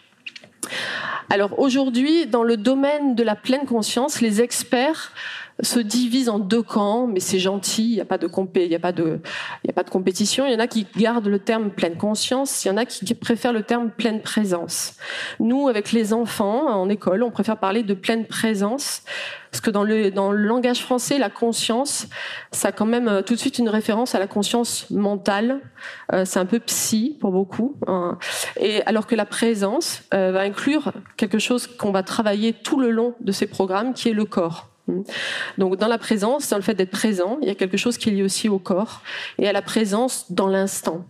Alors 1.31 1.59
aujourd'hui, 1.59 2.27
dans 2.27 2.43
le 2.43 2.57
domaine 2.57 3.15
de 3.15 3.23
la 3.23 3.35
pleine 3.35 3.67
conscience, 3.67 4.21
les 4.21 4.41
experts 4.41 5.13
se 5.61 5.79
divisent 5.79 6.29
en 6.29 6.39
deux 6.39 6.63
camps, 6.63 7.07
mais 7.07 7.21
c'est 7.21 7.39
gentil, 7.39 7.85
il 7.85 7.95
n'y 7.95 8.01
a 8.01 8.05
pas 8.05 8.19
de 8.19 8.27
compé, 8.27 8.65
il 8.65 8.73
y 8.73 8.75
a 8.75 8.81
pas 8.81 8.93
de, 8.93 9.21
il 9.63 9.71
a 9.71 9.73
pas 9.73 9.85
de 9.85 9.91
compétition. 9.91 10.47
Il 10.47 10.53
y 10.53 10.57
en 10.57 10.61
a 10.61 10.67
qui 10.67 10.87
gardent 10.97 11.29
le 11.29 11.39
terme 11.39 11.71
pleine 11.71 11.97
conscience, 11.97 12.65
il 12.65 12.69
y 12.69 12.71
en 12.71 12.77
a 12.77 12.85
qui 12.85 13.15
préfèrent 13.15 13.53
le 13.53 13.63
terme 13.63 13.91
pleine 13.91 14.21
présence. 14.21 14.95
Nous, 15.39 15.69
avec 15.69 15.93
les 15.93 16.13
enfants 16.13 16.69
en 16.69 16.89
école, 16.89 17.23
on 17.23 17.31
préfère 17.31 17.59
parler 17.59 17.83
de 17.83 17.95
pleine 17.95 18.27
présence 18.27 19.03
parce 19.55 19.61
que 19.61 19.71
dans 19.71 19.85
le, 19.85 20.11
dans 20.11 20.33
le 20.33 20.43
langage 20.43 20.81
français, 20.81 21.17
la 21.17 21.31
conscience, 21.31 22.09
ça 22.51 22.69
a 22.69 22.73
quand 22.73 22.87
même 22.87 23.07
euh, 23.07 23.23
tout 23.23 23.35
de 23.35 23.39
suite 23.39 23.61
une 23.61 23.69
référence 23.69 24.17
à 24.17 24.19
la 24.19 24.27
conscience 24.27 24.91
mentale. 24.91 25.61
Euh, 26.13 26.25
c'est 26.25 26.41
un 26.41 26.45
peu 26.45 26.59
psy 26.59 27.17
pour 27.21 27.31
beaucoup. 27.31 27.77
Hein. 27.87 28.19
Et 28.59 28.83
alors 28.83 29.07
que 29.07 29.15
la 29.15 29.27
présence 29.27 30.03
euh, 30.13 30.33
va 30.33 30.41
inclure 30.41 30.93
quelque 31.17 31.39
chose 31.39 31.69
qu'on 31.69 31.93
va 31.93 32.03
travailler 32.03 32.53
tout 32.53 32.81
le 32.81 32.91
long 32.91 33.15
de 33.21 33.31
ces 33.31 33.47
programmes, 33.47 33.95
qui 33.95 34.09
est 34.09 34.13
le 34.13 34.25
corps. 34.25 34.74
Donc 35.59 35.77
dans 35.77 35.89
la 35.89 35.99
présence, 35.99 36.49
dans 36.51 36.57
le 36.57 36.63
fait 36.63 36.75
d'être 36.75 36.91
présent, 36.91 37.39
il 37.43 37.49
y 37.49 37.51
a 37.51 37.55
quelque 37.55 37.77
chose 37.77 37.97
qui 37.99 38.11
est 38.11 38.13
lié 38.13 38.23
aussi 38.23 38.49
au 38.49 38.59
corps 38.59 39.03
et 39.39 39.49
à 39.49 39.53
la 39.53 39.63
présence 39.63 40.31
dans 40.31 40.47
l'instant. 40.47 41.05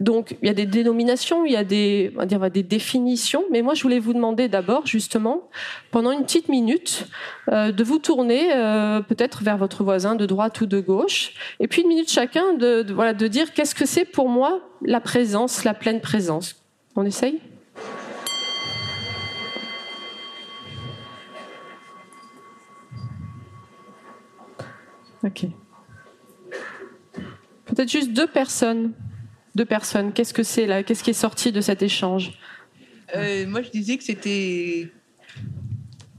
Donc, 0.00 0.36
il 0.42 0.46
y 0.46 0.50
a 0.50 0.54
des 0.54 0.66
dénominations, 0.66 1.44
il 1.46 1.52
y 1.52 1.56
a 1.56 1.64
des, 1.64 2.12
on 2.16 2.18
va 2.18 2.26
dire, 2.26 2.50
des 2.50 2.62
définitions, 2.62 3.44
mais 3.50 3.62
moi, 3.62 3.74
je 3.74 3.82
voulais 3.82 3.98
vous 3.98 4.12
demander 4.12 4.48
d'abord, 4.48 4.86
justement, 4.86 5.48
pendant 5.90 6.10
une 6.10 6.24
petite 6.24 6.48
minute, 6.48 7.06
euh, 7.50 7.72
de 7.72 7.84
vous 7.84 7.98
tourner 7.98 8.52
euh, 8.52 9.00
peut-être 9.00 9.42
vers 9.42 9.56
votre 9.56 9.84
voisin 9.84 10.14
de 10.14 10.26
droite 10.26 10.60
ou 10.60 10.66
de 10.66 10.80
gauche, 10.80 11.32
et 11.60 11.66
puis 11.66 11.82
une 11.82 11.88
minute 11.88 12.10
chacun 12.10 12.54
de, 12.54 12.82
de 12.82 12.92
voilà, 12.92 13.14
de 13.14 13.26
dire 13.26 13.52
qu'est-ce 13.54 13.74
que 13.74 13.86
c'est 13.86 14.04
pour 14.04 14.28
moi 14.28 14.60
la 14.82 15.00
présence, 15.00 15.64
la 15.64 15.74
pleine 15.74 16.00
présence. 16.00 16.56
On 16.94 17.04
essaye? 17.04 17.40
Ok. 25.26 25.46
Peut-être 27.66 27.90
juste 27.90 28.12
deux 28.12 28.28
personnes. 28.28 28.92
Deux 29.54 29.64
personnes. 29.64 30.12
Qu'est-ce 30.12 30.32
que 30.32 30.42
c'est 30.42 30.66
là? 30.66 30.82
Qu'est-ce 30.82 31.02
qui 31.02 31.10
est 31.10 31.14
sorti 31.14 31.50
de 31.50 31.60
cet 31.60 31.82
échange? 31.82 32.38
Euh, 33.14 33.46
Moi, 33.46 33.62
je 33.62 33.70
disais 33.70 33.96
que 33.96 34.04
c'était 34.04 34.92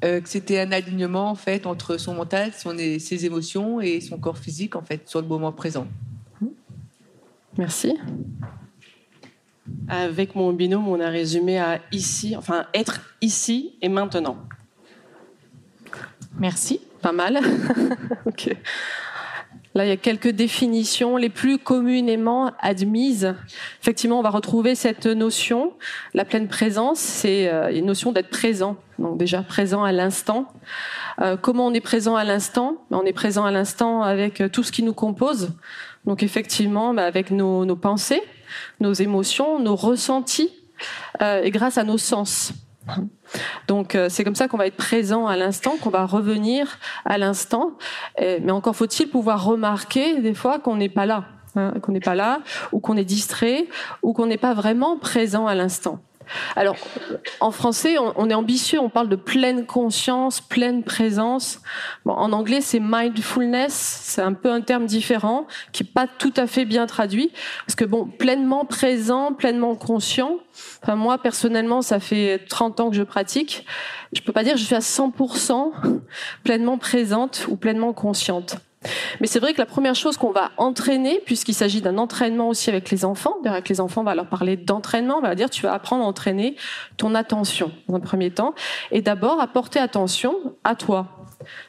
euh, 0.03 0.21
que 0.21 0.29
c'était 0.29 0.59
un 0.59 0.71
alignement 0.71 1.29
en 1.31 1.35
fait 1.35 1.65
entre 1.65 1.97
son 1.97 2.13
mental, 2.13 2.53
son, 2.53 2.77
ses 2.77 3.25
émotions 3.25 3.81
et 3.81 3.99
son 3.99 4.19
corps 4.19 4.37
physique 4.37 4.75
en 4.75 4.83
fait 4.83 5.07
sur 5.09 5.21
le 5.21 5.27
moment 5.27 5.51
présent. 5.51 5.87
Merci. 7.57 7.97
Avec 9.87 10.35
mon 10.35 10.53
binôme, 10.53 10.87
on 10.87 10.99
a 10.99 11.09
résumé 11.09 11.57
à 11.57 11.81
ici, 11.91 12.35
enfin 12.37 12.67
être 12.73 13.01
ici 13.21 13.73
et 13.81 13.89
maintenant. 13.89 14.37
Merci. 16.37 16.79
Pas 17.01 17.11
mal. 17.11 17.39
ok. 18.25 18.55
Là, 19.75 19.85
il 19.85 19.89
y 19.89 19.91
a 19.91 19.97
quelques 19.97 20.29
définitions 20.29 21.17
les 21.17 21.29
plus 21.29 21.59
communément 21.59 22.51
admises. 22.61 23.35
Effectivement, 23.79 24.17
on 24.17 24.23
va 24.23 24.31
retrouver 24.31 24.73
cette 24.73 25.05
notion. 25.05 25.73
La 26.15 26.25
pleine 26.25 26.47
présence, 26.47 26.99
c'est 26.99 27.47
euh, 27.47 27.71
une 27.71 27.85
notion 27.85 28.11
d'être 28.11 28.29
présent. 28.29 28.77
Donc 28.97 29.19
déjà 29.19 29.43
présent 29.43 29.83
à 29.83 29.91
l'instant. 29.91 30.47
Euh, 31.21 31.37
comment 31.37 31.67
on 31.67 31.73
est 31.73 31.81
présent 31.81 32.15
à 32.15 32.23
l'instant? 32.23 32.77
On 32.89 33.03
est 33.03 33.13
présent 33.13 33.45
à 33.45 33.51
l'instant 33.51 34.01
avec 34.01 34.41
tout 34.51 34.63
ce 34.63 34.71
qui 34.71 34.81
nous 34.81 34.95
compose. 34.95 35.51
Donc 36.07 36.23
effectivement, 36.23 36.95
bah, 36.95 37.05
avec 37.05 37.29
nos, 37.29 37.75
pensées, 37.75 38.23
nos 38.79 38.93
émotions, 38.93 39.59
nos 39.59 39.75
ressentis, 39.75 40.49
euh, 41.21 41.43
et 41.43 41.51
grâce 41.51 41.77
à 41.77 41.83
nos 41.83 41.97
sens. 41.99 42.53
Donc 43.67 43.95
euh, 43.95 44.07
c'est 44.09 44.23
comme 44.23 44.35
ça 44.35 44.47
qu'on 44.47 44.57
va 44.57 44.67
être 44.67 44.77
présent 44.77 45.27
à 45.27 45.35
l'instant, 45.35 45.75
qu'on 45.81 45.89
va 45.89 46.05
revenir 46.05 46.79
à 47.05 47.17
l'instant. 47.17 47.73
Mais 48.19 48.51
encore 48.51 48.75
faut-il 48.75 49.09
pouvoir 49.09 49.43
remarquer 49.43 50.21
des 50.21 50.33
fois 50.33 50.59
qu'on 50.59 50.75
n'est 50.75 50.89
pas 50.89 51.05
là, 51.05 51.25
hein, 51.55 51.73
qu'on 51.81 51.91
n'est 51.91 51.99
pas 51.99 52.15
là, 52.15 52.39
ou 52.71 52.79
qu'on 52.79 52.97
est 52.97 53.05
distrait, 53.05 53.67
ou 54.01 54.13
qu'on 54.13 54.25
n'est 54.25 54.37
pas 54.37 54.53
vraiment 54.53 54.97
présent 54.97 55.47
à 55.47 55.55
l'instant. 55.55 55.99
Alors, 56.55 56.75
en 57.39 57.51
français, 57.51 57.97
on, 57.97 58.29
est 58.29 58.33
ambitieux, 58.33 58.79
on 58.79 58.89
parle 58.89 59.09
de 59.09 59.15
pleine 59.15 59.65
conscience, 59.65 60.41
pleine 60.41 60.83
présence. 60.83 61.61
En 62.05 62.31
anglais, 62.31 62.61
c'est 62.61 62.79
mindfulness, 62.79 63.73
c'est 63.73 64.21
un 64.21 64.33
peu 64.33 64.51
un 64.51 64.61
terme 64.61 64.85
différent, 64.85 65.47
qui 65.71 65.83
n'est 65.83 65.89
pas 65.89 66.07
tout 66.07 66.33
à 66.37 66.47
fait 66.47 66.65
bien 66.65 66.85
traduit, 66.87 67.31
parce 67.65 67.75
que 67.75 67.85
bon, 67.85 68.05
pleinement 68.05 68.65
présent, 68.65 69.33
pleinement 69.33 69.75
conscient. 69.75 70.37
Enfin, 70.81 70.95
moi, 70.95 71.17
personnellement, 71.17 71.81
ça 71.81 71.99
fait 71.99 72.39
30 72.49 72.79
ans 72.79 72.89
que 72.89 72.95
je 72.95 73.03
pratique. 73.03 73.65
Je 74.13 74.21
peux 74.21 74.33
pas 74.33 74.43
dire 74.43 74.53
que 74.53 74.59
je 74.59 74.65
suis 74.65 74.75
à 74.75 74.79
100% 74.79 75.71
pleinement 76.43 76.77
présente 76.77 77.45
ou 77.49 77.55
pleinement 77.57 77.93
consciente. 77.93 78.57
Mais 79.19 79.27
c'est 79.27 79.39
vrai 79.39 79.53
que 79.53 79.57
la 79.57 79.65
première 79.65 79.95
chose 79.95 80.17
qu'on 80.17 80.31
va 80.31 80.51
entraîner, 80.57 81.19
puisqu'il 81.25 81.53
s'agit 81.53 81.81
d'un 81.81 81.97
entraînement 81.97 82.49
aussi 82.49 82.69
avec 82.69 82.91
les 82.91 83.05
enfants, 83.05 83.35
avec 83.45 83.69
les 83.69 83.81
enfants, 83.81 84.01
on 84.01 84.05
va 84.05 84.15
leur 84.15 84.27
parler 84.27 84.55
d'entraînement, 84.55 85.17
on 85.17 85.21
va 85.21 85.29
leur 85.29 85.35
dire 85.35 85.49
tu 85.49 85.63
vas 85.63 85.73
apprendre 85.73 86.03
à 86.03 86.07
entraîner 86.07 86.55
ton 86.97 87.15
attention 87.15 87.71
dans 87.87 87.95
un 87.95 87.99
premier 87.99 88.31
temps, 88.31 88.53
et 88.91 89.01
d'abord 89.01 89.41
à 89.41 89.47
porter 89.47 89.79
attention 89.79 90.35
à 90.63 90.75
toi, 90.75 91.16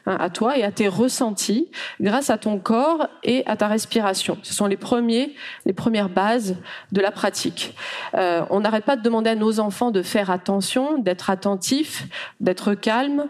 Hein, 0.05 0.17
à 0.19 0.29
toi 0.29 0.57
et 0.57 0.63
à 0.63 0.71
tes 0.71 0.87
ressentis 0.87 1.69
grâce 2.01 2.29
à 2.29 2.37
ton 2.37 2.57
corps 2.59 3.07
et 3.23 3.43
à 3.45 3.55
ta 3.55 3.67
respiration. 3.67 4.37
Ce 4.43 4.53
sont 4.53 4.65
les 4.65 4.77
premiers, 4.77 5.35
les 5.65 5.73
premières 5.73 6.09
bases 6.09 6.57
de 6.91 7.01
la 7.01 7.11
pratique. 7.11 7.75
Euh, 8.15 8.41
on 8.49 8.61
n'arrête 8.61 8.85
pas 8.85 8.95
de 8.95 9.01
demander 9.01 9.29
à 9.29 9.35
nos 9.35 9.59
enfants 9.59 9.91
de 9.91 10.01
faire 10.01 10.31
attention, 10.31 10.97
d'être 10.97 11.29
attentifs, 11.29 12.07
d'être 12.39 12.73
calmes. 12.73 13.27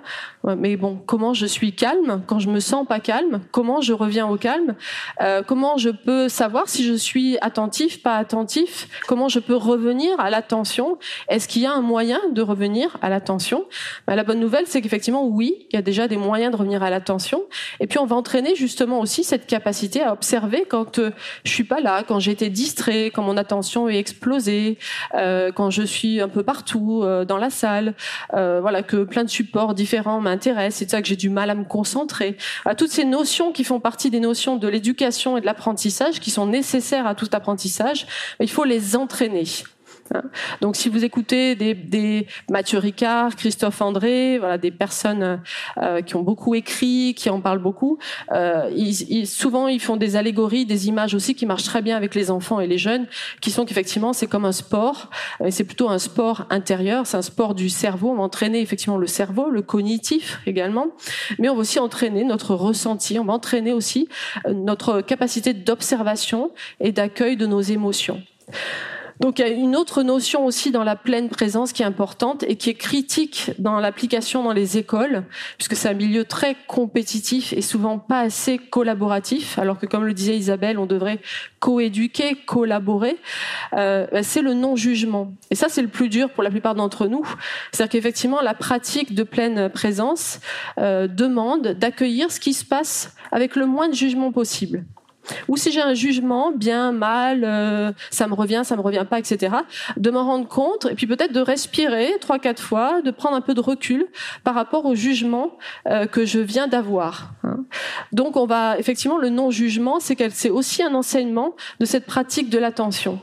Mais 0.58 0.77
bon, 0.77 1.01
comment 1.06 1.34
je 1.34 1.46
suis 1.46 1.74
calme 1.74 2.22
quand 2.27 2.39
je 2.39 2.50
me 2.50 2.60
sens 2.60 2.88
pas 2.88 3.00
calme? 3.00 3.41
Comment 3.51 3.82
je 3.82 3.94
reviens 3.94 4.27
au 4.27 4.38
calme? 4.38 4.75
Euh, 5.22 5.44
Comment 5.46 5.77
je 5.77 5.89
peux 5.89 6.29
savoir 6.29 6.70
si 6.70 6.86
je 6.86 6.94
suis 6.94 7.38
attentif, 7.41 8.01
pas 8.01 8.15
attentif? 8.15 8.88
Comment 9.08 9.27
je 9.27 9.39
peux 9.39 9.56
revenir 9.56 10.18
à 10.20 10.29
l'attention? 10.29 10.98
Est-ce 11.27 11.48
qu'il 11.48 11.63
y 11.63 11.65
a 11.65 11.74
un 11.74 11.82
moyen 11.82 12.20
de 12.32 12.41
revenir 12.41 12.98
à 13.01 13.10
l'attention? 13.10 13.65
Ben, 14.08 14.15
La 14.15 14.24
bonne 14.24 14.39
nouvelle, 14.39 14.65
c'est 14.68 14.82
qu'effectivement, 14.82 15.25
oui, 15.25 15.68
il 15.72 15.75
y 15.75 15.79
a 15.79 15.82
déjà 15.82 16.08
des 16.08 16.18
moyens 16.18 16.38
de 16.50 16.55
revenir 16.55 16.81
à 16.81 16.89
l'attention. 16.89 17.41
Et 17.79 17.88
puis 17.88 18.00
on 18.00 18.05
va 18.05 18.15
entraîner 18.15 18.55
justement 18.55 19.00
aussi 19.00 19.24
cette 19.25 19.46
capacité 19.46 20.01
à 20.01 20.13
observer 20.13 20.65
quand 20.67 21.00
euh, 21.00 21.12
je 21.43 21.51
suis 21.51 21.65
pas 21.65 21.81
là, 21.81 22.03
quand 22.08 22.19
j'ai 22.19 22.31
été 22.31 22.50
distrait, 22.50 23.08
quand 23.08 23.24
mon 23.24 23.36
attention 23.36 23.89
est 23.89 23.98
explosée, 23.98 24.77
euh, 25.15 25.51
quand 25.51 25.69
je 25.69 25.84
suis 25.84 26.22
un 26.22 26.29
peu 26.29 26.43
partout 26.43 27.01
euh, 27.03 27.25
dans 27.25 27.38
la 27.38 27.50
salle, 27.50 27.93
voilà 28.31 28.84
que 28.84 29.03
plein 29.03 29.24
de 29.24 29.29
supports 29.29 29.74
différents 29.74 30.22
m'intéressent, 30.22 30.79
c'est 30.79 30.89
ça 30.89 31.01
que 31.01 31.08
j'ai 31.08 31.15
du 31.15 31.29
mal 31.29 31.50
à 31.50 31.55
me 31.55 31.65
concentrer. 31.65 32.38
Toutes 32.77 32.91
ces 32.91 33.05
notions 33.05 33.51
qui 33.51 33.63
font 33.63 33.79
partie 33.79 34.10
des 34.10 34.19
notions 34.19 34.55
de 34.55 34.67
l'éducation 34.67 35.38
et 35.38 35.41
de 35.41 35.46
l'apprentissage, 35.46 36.19
qui 36.19 36.29
sont 36.29 36.46
nécessaires 36.46 37.08
à 37.08 37.15
tout 37.15 37.27
apprentissage, 37.31 38.05
il 38.39 38.50
faut 38.50 38.63
les 38.63 38.96
entraîner. 38.96 39.46
Hein. 40.13 40.24
Donc, 40.62 40.75
si 40.75 40.89
vous 40.89 41.04
écoutez 41.04 41.56
des, 41.56 41.74
des 41.74 42.28
Mathieu 42.50 42.80
Ricard, 42.80 43.36
Christophe 43.36 43.82
André, 43.82 44.38
voilà, 44.39 44.58
des 44.58 44.72
personnes 44.72 45.42
euh, 45.78 46.01
qui 46.01 46.16
ont 46.16 46.22
beaucoup 46.22 46.56
écrit, 46.56 47.13
qui 47.16 47.30
en 47.30 47.42
parlent 47.42 47.60
beaucoup, 47.60 47.98
euh, 48.32 48.70
ils, 48.75 49.28
souvent 49.28 49.68
ils 49.68 49.80
font 49.80 49.98
des 49.98 50.16
allégories, 50.16 50.66
des 50.66 50.88
images 50.88 51.13
aussi 51.13 51.36
qui 51.36 51.46
marchent 51.46 51.63
très 51.63 51.82
bien 51.82 51.98
avec 51.98 52.16
les 52.16 52.32
enfants 52.32 52.60
et 52.60 52.68
les 52.68 52.78
jeunes, 52.78 53.08
qui 53.42 53.51
sont 53.51 53.66
qu'effectivement 53.66 54.13
c'est 54.13 54.28
comme 54.28 54.46
un 54.46 54.51
sport, 54.51 55.10
et 55.44 55.51
c'est 55.51 55.63
plutôt 55.63 55.89
un 55.89 56.00
sport 56.00 56.46
intérieur, 56.50 57.06
c'est 57.08 57.18
un 57.18 57.22
sport 57.22 57.56
du 57.56 57.70
cerveau. 57.70 58.10
On 58.12 58.16
va 58.16 58.24
entraîner 58.24 58.62
effectivement 58.62 58.98
le 58.98 59.08
cerveau, 59.08 59.50
le 59.50 59.62
cognitif 59.62 60.39
également, 60.46 60.88
mais 61.38 61.50
on 61.50 61.56
va 61.56 61.62
aussi 61.62 61.80
entraîner 61.80 62.24
notre 62.24 62.56
ressenti, 62.56 63.20
on 63.20 63.25
va 63.25 63.34
entraîner 63.34 63.74
aussi 63.74 64.08
euh, 64.46 64.54
notre 64.54 65.01
capacité 65.01 65.54
d'observation 65.54 66.51
et 66.80 66.92
d'accueil 66.92 67.38
de 67.38 67.46
nos 67.46 67.62
émotions. 67.62 68.22
Donc 69.19 69.39
il 69.39 69.41
y 69.41 69.45
a 69.45 69.51
une 69.51 69.75
autre 69.75 70.01
notion 70.01 70.45
aussi 70.45 70.71
dans 70.71 70.85
la 70.85 70.95
pleine 70.95 71.27
présence 71.27 71.73
qui 71.73 71.81
est 71.81 71.85
importante 71.85 72.43
et 72.47 72.55
qui 72.55 72.69
est 72.69 72.75
critique 72.75 73.51
dans 73.59 73.79
l'application 73.79 74.43
dans 74.43 74.53
les 74.53 74.77
écoles, 74.77 75.23
puisque 75.57 75.75
c'est 75.75 75.89
un 75.89 75.93
milieu 75.93 76.23
très 76.23 76.55
compétitif 76.67 77.51
et 77.51 77.61
souvent 77.61 77.99
pas 77.99 78.21
assez 78.21 78.57
collaboratif, 78.57 79.59
alors 79.59 79.77
que 79.77 79.85
comme 79.85 80.05
le 80.05 80.13
disait 80.13 80.38
Isabelle, 80.38 80.79
on 80.79 80.85
devrait 80.85 81.19
coéduquer, 81.59 82.35
collaborer. 82.45 83.17
Euh, 83.73 84.07
bah, 84.11 84.23
c'est 84.23 84.41
le 84.41 84.53
non-jugement. 84.53 85.33
Et 85.51 85.55
ça, 85.55 85.67
c'est 85.67 85.81
le 85.81 85.89
plus 85.89 86.07
dur 86.07 86.29
pour 86.29 86.43
la 86.43 86.49
plupart 86.49 86.75
d'entre 86.75 87.07
nous. 87.07 87.25
C'est-à-dire 87.71 87.91
qu'effectivement, 87.91 88.41
la 88.41 88.53
pratique 88.53 89.13
de 89.13 89.23
pleine 89.23 89.69
présence 89.69 90.39
euh, 90.77 91.07
demande 91.07 91.67
d'accueillir 91.67 92.31
ce 92.31 92.39
qui 92.39 92.53
se 92.53 92.63
passe 92.63 93.15
avec 93.31 93.57
le 93.57 93.65
moins 93.65 93.89
de 93.89 93.95
jugement 93.95 94.31
possible. 94.31 94.85
Ou 95.48 95.57
si 95.57 95.71
j'ai 95.71 95.81
un 95.81 95.93
jugement, 95.93 96.51
bien, 96.51 96.91
mal, 96.91 97.43
euh, 97.43 97.91
ça 98.09 98.27
me 98.27 98.33
revient, 98.33 98.62
ça 98.63 98.75
me 98.75 98.81
revient 98.81 99.05
pas, 99.09 99.19
etc. 99.19 99.55
De 99.98 100.09
m'en 100.09 100.25
rendre 100.25 100.48
compte 100.48 100.88
et 100.89 100.95
puis 100.95 101.07
peut-être 101.07 101.33
de 101.33 101.41
respirer 101.41 102.13
trois, 102.19 102.39
quatre 102.39 102.62
fois, 102.62 103.01
de 103.01 103.12
prendre 103.12 103.36
un 103.36 103.41
peu 103.41 103.53
de 103.53 103.62
recul 103.62 104.07
par 104.43 104.55
rapport 104.55 104.86
au 104.86 104.95
jugement 104.95 105.57
euh, 105.88 106.05
que 106.05 106.25
je 106.25 106.39
viens 106.39 106.67
d'avoir. 106.67 107.31
Hein. 107.43 107.65
Donc 108.12 108.38
on 108.38 108.45
va 108.45 108.77
effectivement 108.77 109.17
le 109.17 109.29
non-jugement, 109.29 110.00
c'est 110.00 110.17
c'est 110.31 110.50
aussi 110.50 110.83
un 110.83 110.93
enseignement 110.93 111.55
de 111.79 111.86
cette 111.86 112.05
pratique 112.05 112.50
de 112.50 112.57
l'attention. 112.57 113.19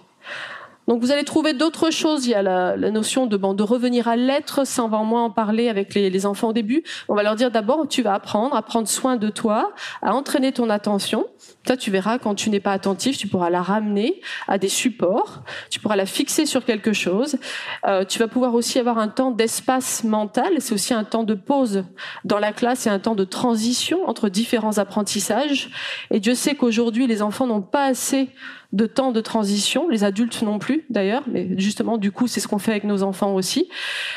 Donc 0.86 1.00
vous 1.00 1.10
allez 1.10 1.24
trouver 1.24 1.52
d'autres 1.52 1.90
choses. 1.90 2.26
Il 2.26 2.30
y 2.30 2.34
a 2.34 2.42
la, 2.42 2.76
la 2.76 2.90
notion 2.90 3.26
de, 3.26 3.36
bon, 3.36 3.54
de 3.54 3.62
revenir 3.62 4.08
à 4.08 4.16
l'être, 4.16 4.66
ça 4.66 4.84
on 4.84 4.88
va 4.88 4.98
moins 5.02 5.24
en 5.24 5.30
parler 5.30 5.68
avec 5.68 5.94
les, 5.94 6.10
les, 6.10 6.26
enfants 6.26 6.48
au 6.48 6.52
début. 6.52 6.84
On 7.08 7.14
va 7.14 7.22
leur 7.22 7.34
dire 7.34 7.50
d'abord, 7.50 7.86
tu 7.88 8.02
vas 8.02 8.14
apprendre 8.14 8.54
à 8.54 8.62
prendre 8.62 8.88
soin 8.88 9.16
de 9.16 9.28
toi, 9.28 9.72
à 10.02 10.14
entraîner 10.14 10.52
ton 10.52 10.70
attention. 10.70 11.26
Ça, 11.66 11.76
tu 11.76 11.90
verras, 11.90 12.18
quand 12.18 12.36
tu 12.36 12.50
n'es 12.50 12.60
pas 12.60 12.72
attentif, 12.72 13.18
tu 13.18 13.26
pourras 13.26 13.50
la 13.50 13.60
ramener 13.60 14.20
à 14.46 14.56
des 14.58 14.68
supports, 14.68 15.42
tu 15.68 15.80
pourras 15.80 15.96
la 15.96 16.06
fixer 16.06 16.46
sur 16.46 16.64
quelque 16.64 16.92
chose. 16.92 17.38
Euh, 17.86 18.04
tu 18.04 18.20
vas 18.20 18.28
pouvoir 18.28 18.54
aussi 18.54 18.78
avoir 18.78 18.98
un 18.98 19.08
temps 19.08 19.32
d'espace 19.32 20.04
mental. 20.04 20.52
C'est 20.60 20.74
aussi 20.74 20.94
un 20.94 21.02
temps 21.04 21.24
de 21.24 21.34
pause 21.34 21.84
dans 22.24 22.38
la 22.38 22.52
classe 22.52 22.86
et 22.86 22.90
un 22.90 23.00
temps 23.00 23.16
de 23.16 23.24
transition 23.24 24.08
entre 24.08 24.28
différents 24.28 24.78
apprentissages. 24.78 25.70
Et 26.12 26.20
Dieu 26.20 26.34
sait 26.34 26.54
qu'aujourd'hui, 26.54 27.08
les 27.08 27.20
enfants 27.20 27.48
n'ont 27.48 27.62
pas 27.62 27.86
assez 27.86 28.28
de 28.72 28.86
temps 28.86 29.12
de 29.12 29.20
transition, 29.20 29.88
les 29.88 30.04
adultes 30.04 30.42
non 30.42 30.58
plus. 30.58 30.84
d'ailleurs, 30.90 31.22
mais 31.26 31.48
justement 31.58 31.98
du 31.98 32.12
coup 32.12 32.26
c'est 32.26 32.40
ce 32.40 32.48
qu'on 32.48 32.58
fait 32.58 32.72
avec 32.72 32.84
nos 32.84 33.02
enfants 33.02 33.34
aussi. 33.34 33.68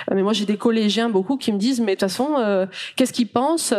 Euh, 0.09 0.15
mais 0.15 0.23
moi 0.23 0.33
j'ai 0.33 0.45
des 0.45 0.57
collégiens 0.57 1.09
beaucoup 1.09 1.37
qui 1.37 1.51
me 1.51 1.57
disent 1.57 1.79
mais 1.79 1.95
de 1.95 1.99
toute 1.99 2.09
façon 2.09 2.35
euh, 2.37 2.65
qu'est-ce 2.95 3.13
qu'ils 3.13 3.27
pensent 3.27 3.73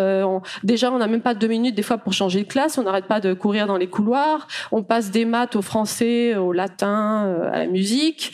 Déjà 0.62 0.91
on 0.93 0.99
n'a 0.99 1.07
même 1.07 1.21
pas 1.21 1.35
deux 1.35 1.49
minutes 1.49 1.75
des 1.75 1.83
fois 1.83 1.99
pour 1.99 2.12
changer 2.12 2.43
de 2.43 2.49
classe, 2.49 2.79
on 2.79 2.83
n'arrête 2.83 3.07
pas 3.07 3.21
de 3.21 3.35
courir 3.35 3.67
dans 3.67 3.77
les 3.77 3.89
couloirs, 3.89 4.47
on 4.73 4.83
passe 4.83 5.11
des 5.11 5.25
maths 5.25 5.57
au 5.57 5.62
français, 5.62 6.37
au 6.37 6.53
latin, 6.53 7.49
à 7.53 7.59
la 7.59 7.67
musique. 7.67 8.33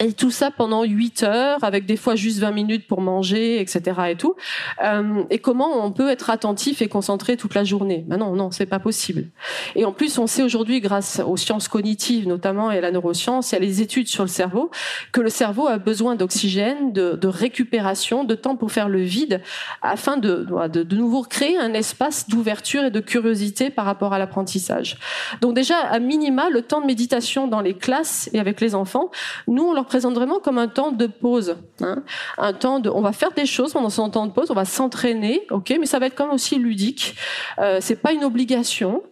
Et 0.00 0.12
tout 0.12 0.32
ça 0.32 0.50
pendant 0.50 0.82
8 0.82 1.22
heures, 1.22 1.62
avec 1.62 1.86
des 1.86 1.96
fois 1.96 2.16
juste 2.16 2.40
20 2.40 2.50
minutes 2.50 2.88
pour 2.88 3.00
manger, 3.00 3.60
etc. 3.60 4.00
et 4.10 4.16
tout. 4.16 4.34
Euh, 4.82 5.22
et 5.30 5.38
comment 5.38 5.84
on 5.84 5.92
peut 5.92 6.10
être 6.10 6.30
attentif 6.30 6.82
et 6.82 6.88
concentré 6.88 7.36
toute 7.36 7.54
la 7.54 7.62
journée? 7.62 8.04
Ben 8.08 8.16
Non, 8.16 8.34
non, 8.34 8.50
c'est 8.50 8.66
pas 8.66 8.80
possible. 8.80 9.26
Et 9.76 9.84
en 9.84 9.92
plus, 9.92 10.18
on 10.18 10.26
sait 10.26 10.42
aujourd'hui, 10.42 10.80
grâce 10.80 11.22
aux 11.24 11.36
sciences 11.36 11.68
cognitives 11.68 12.26
notamment 12.26 12.72
et 12.72 12.78
à 12.78 12.80
la 12.80 12.90
neuroscience 12.90 13.52
et 13.52 13.56
à 13.56 13.58
les 13.60 13.82
études 13.82 14.08
sur 14.08 14.24
le 14.24 14.28
cerveau, 14.28 14.70
que 15.12 15.20
le 15.20 15.30
cerveau 15.30 15.68
a 15.68 15.78
besoin 15.78 16.16
d'oxygène, 16.16 16.92
de, 16.92 17.26
récupération, 17.28 18.24
de 18.24 18.34
temps 18.34 18.56
pour 18.56 18.72
faire 18.72 18.88
le 18.88 19.00
vide, 19.00 19.42
afin 19.80 20.16
de, 20.16 20.46
de, 20.72 20.82
de 20.82 20.96
nouveau 20.96 21.22
créer 21.22 21.56
un 21.56 21.72
espace 21.72 22.28
d'ouverture 22.28 22.84
et 22.84 22.90
de 22.90 23.00
curiosité 23.00 23.70
par 23.70 23.84
rapport 23.84 24.12
à 24.12 24.18
l'apprentissage. 24.18 24.98
Donc 25.40 25.54
déjà, 25.54 25.78
à 25.78 26.00
minima, 26.00 26.50
le 26.50 26.62
temps 26.62 26.80
de 26.80 26.86
méditation 26.86 27.46
dans 27.46 27.60
les 27.60 27.74
classes 27.74 28.28
et 28.32 28.40
avec 28.40 28.60
les 28.60 28.74
enfants, 28.74 29.10
nous, 29.46 29.62
on 29.62 29.72
leur 29.72 29.83
présente 29.84 30.14
vraiment 30.14 30.40
comme 30.40 30.58
un 30.58 30.68
temps 30.68 30.92
de 30.92 31.06
pause, 31.06 31.56
hein. 31.80 32.02
un 32.38 32.52
temps 32.52 32.80
de, 32.80 32.90
on 32.90 33.00
va 33.00 33.12
faire 33.12 33.32
des 33.32 33.46
choses 33.46 33.72
pendant 33.72 33.90
son 33.90 34.10
temps 34.10 34.26
de 34.26 34.32
pause, 34.32 34.50
on 34.50 34.54
va 34.54 34.64
s'entraîner, 34.64 35.46
ok, 35.50 35.76
mais 35.78 35.86
ça 35.86 35.98
va 35.98 36.06
être 36.06 36.14
quand 36.14 36.26
même 36.26 36.34
aussi 36.34 36.56
ludique. 36.56 37.16
Euh, 37.58 37.78
c'est 37.80 37.96
pas 37.96 38.12
une 38.12 38.24
obligation. 38.24 39.02